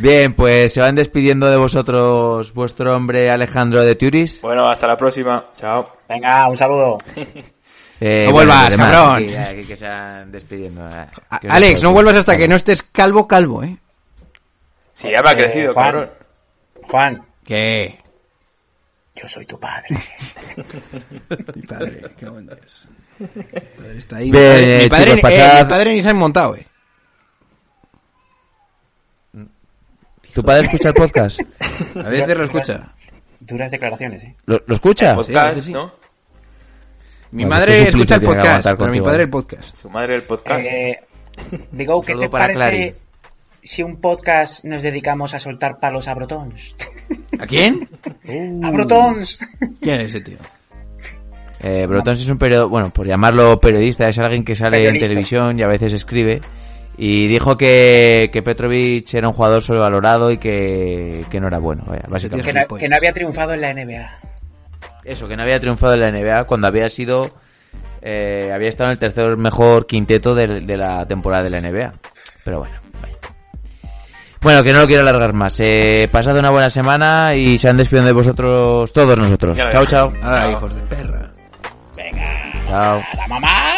Bien, 0.00 0.34
pues 0.34 0.72
se 0.74 0.80
van 0.80 0.94
despidiendo 0.96 1.48
de 1.50 1.56
vosotros 1.56 2.52
vuestro 2.52 2.96
hombre 2.96 3.30
Alejandro 3.30 3.80
de 3.84 3.94
Turis. 3.94 4.40
Bueno, 4.42 4.68
hasta 4.68 4.86
la 4.88 4.96
próxima. 4.96 5.46
Chao. 5.56 5.98
Venga, 6.08 6.48
un 6.48 6.56
saludo. 6.56 6.98
Eh, 8.00 8.26
No 8.26 8.30
bueno, 8.32 8.52
vuelvas, 8.52 8.62
los 8.66 8.70
demás, 8.70 8.90
cabrón. 8.92 9.16
Aquí, 9.24 9.34
aquí 9.34 9.64
que 9.64 9.74
se 9.76 9.88
van 9.88 10.30
despidiendo. 10.30 10.88
eh, 10.88 11.06
A- 11.30 11.40
Alex, 11.50 11.82
no 11.82 11.92
vuelvas 11.92 12.14
hasta 12.14 12.36
que 12.36 12.46
no 12.46 12.54
estés 12.54 12.84
calvo, 12.84 13.26
calvo, 13.26 13.64
¿eh? 13.64 13.76
Sí, 14.94 15.10
ya 15.10 15.20
me 15.20 15.30
ha 15.30 15.32
Eh, 15.32 15.36
crecido, 15.36 15.74
Juan. 15.74 15.84
cabrón. 15.86 16.10
Juan, 16.84 17.22
¿Qué? 17.44 17.98
yo 19.16 19.26
soy 19.26 19.44
tu 19.46 19.58
padre. 19.58 19.88
Mi 21.56 21.62
padre, 21.62 22.02
qué 22.16 22.28
buen 22.28 22.46
Dios. 22.46 22.86
Mi 23.18 23.26
padre 23.42 23.98
está 23.98 24.16
ahí. 24.18 24.30
Bien, 24.30 24.44
mi, 24.44 24.48
padre, 24.48 24.76
eh, 24.78 24.82
mi, 24.84 24.88
padre, 24.90 25.04
chicos, 25.16 25.18
eh, 25.18 25.22
pasad- 25.36 25.64
mi 25.64 25.68
padre 25.68 25.94
ni 25.94 26.02
se 26.02 26.08
ha 26.10 26.14
montado, 26.14 26.54
¿eh? 26.54 26.66
¿Tu 30.34 30.42
padre 30.42 30.62
escucha 30.62 30.88
el 30.88 30.94
podcast? 30.94 31.40
A 32.04 32.08
veces 32.08 32.36
lo 32.36 32.44
escucha. 32.44 32.92
Duras 33.40 33.70
declaraciones, 33.70 34.22
¿eh? 34.24 34.34
¿Lo, 34.46 34.62
lo 34.66 34.74
escucha? 34.74 35.14
Podcast, 35.14 35.54
sí, 35.56 35.60
sí. 35.66 35.72
¿no? 35.72 35.92
Mi 37.30 37.44
Bueno, 37.44 37.56
madre 37.56 37.88
escucha 37.88 38.16
el 38.16 38.22
podcast, 38.22 38.64
pero 38.78 38.90
mi 38.90 39.00
padre 39.00 39.22
¿eh? 39.22 39.24
el 39.24 39.30
podcast. 39.30 39.76
Su 39.76 39.90
madre 39.90 40.14
el 40.14 40.22
podcast. 40.22 40.64
Eh, 40.64 41.00
digo, 41.72 42.00
¿qué 42.02 42.14
te 42.14 42.28
para 42.28 42.46
parece 42.46 42.54
Clary. 42.54 42.94
si 43.62 43.82
un 43.82 44.00
podcast 44.00 44.64
nos 44.64 44.82
dedicamos 44.82 45.34
a 45.34 45.38
soltar 45.38 45.78
palos 45.78 46.08
a 46.08 46.14
brotons? 46.14 46.74
¿A 47.38 47.46
quién? 47.46 47.88
¡A 48.64 48.70
brotons! 48.70 49.38
¿Quién 49.80 50.00
es 50.00 50.08
ese 50.08 50.20
tío? 50.22 50.38
Eh, 51.60 51.86
Brotons 51.86 52.20
es 52.22 52.28
un 52.28 52.38
periodista, 52.38 52.66
bueno, 52.68 52.90
por 52.90 53.04
llamarlo 53.06 53.58
periodista, 53.60 54.08
es 54.08 54.16
alguien 54.20 54.44
que 54.44 54.54
sale 54.54 54.76
Periodista. 54.76 55.04
en 55.06 55.08
televisión 55.10 55.58
y 55.58 55.62
a 55.62 55.66
veces 55.66 55.92
escribe. 55.92 56.40
Y 57.00 57.28
dijo 57.28 57.56
que, 57.56 58.28
que 58.32 58.42
Petrovic 58.42 59.14
era 59.14 59.28
un 59.28 59.32
jugador 59.34 59.62
sobrevalorado 59.62 60.32
y 60.32 60.38
que, 60.38 61.24
que 61.30 61.40
no 61.40 61.46
era 61.46 61.58
bueno, 61.58 61.84
vaya, 61.86 62.28
que, 62.28 62.52
no, 62.52 62.66
que 62.76 62.88
no 62.88 62.96
había 62.96 63.12
triunfado 63.12 63.54
en 63.54 63.60
la 63.60 63.72
NBA. 63.72 64.10
Eso, 65.04 65.28
que 65.28 65.36
no 65.36 65.44
había 65.44 65.60
triunfado 65.60 65.94
en 65.94 66.00
la 66.00 66.10
NBA 66.10 66.44
cuando 66.44 66.66
había 66.66 66.88
sido. 66.88 67.30
eh, 68.02 68.50
había 68.52 68.68
estado 68.68 68.88
en 68.90 68.92
el 68.94 68.98
tercer 68.98 69.36
mejor 69.36 69.86
quinteto 69.86 70.34
de, 70.34 70.60
de 70.60 70.76
la 70.76 71.06
temporada 71.06 71.44
de 71.44 71.50
la 71.50 71.60
NBA. 71.60 71.92
Pero 72.44 72.58
bueno, 72.58 72.74
vaya. 73.00 73.16
Bueno, 74.40 74.62
que 74.64 74.72
no 74.72 74.80
lo 74.80 74.86
quiero 74.88 75.02
alargar 75.02 75.32
más. 75.34 75.58
Eh, 75.60 76.08
pasad 76.10 76.36
una 76.36 76.50
buena 76.50 76.68
semana 76.68 77.34
y 77.36 77.58
se 77.58 77.68
han 77.68 77.76
despedido 77.76 78.06
de 78.06 78.12
vosotros 78.12 78.92
todos 78.92 79.16
nosotros. 79.16 79.56
Chao, 79.56 79.86
chao. 79.86 80.12
Ah, 80.20 80.48
hijos 80.50 80.74
de 80.74 80.82
perra. 80.82 81.30
Chao. 82.68 83.00
¡A 83.12 83.16
la 83.16 83.28
mamá! 83.28 83.77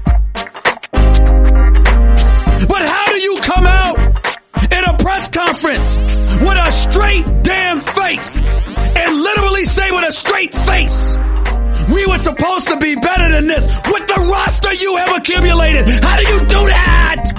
But 2.71 2.87
how 2.87 3.05
do 3.07 3.19
you 3.19 3.37
come 3.41 3.65
out 3.67 3.99
in 4.71 4.83
a 4.85 4.97
press 4.97 5.27
conference 5.29 5.97
with 6.41 6.57
a 6.57 6.71
straight 6.71 7.25
damn 7.43 7.79
face 7.81 8.37
and 8.37 9.21
literally 9.21 9.65
say 9.65 9.91
with 9.91 10.07
a 10.07 10.11
straight 10.11 10.53
face, 10.53 11.17
we 11.93 12.05
were 12.07 12.17
supposed 12.17 12.67
to 12.69 12.77
be 12.77 12.95
better 12.95 13.29
than 13.29 13.47
this 13.47 13.67
with 13.91 14.07
the 14.07 14.27
roster 14.31 14.73
you 14.73 14.95
have 14.97 15.17
accumulated? 15.17 15.87
How 16.03 16.17
do 16.17 16.23
you 16.23 16.39
do 16.47 16.65
that? 16.67 17.31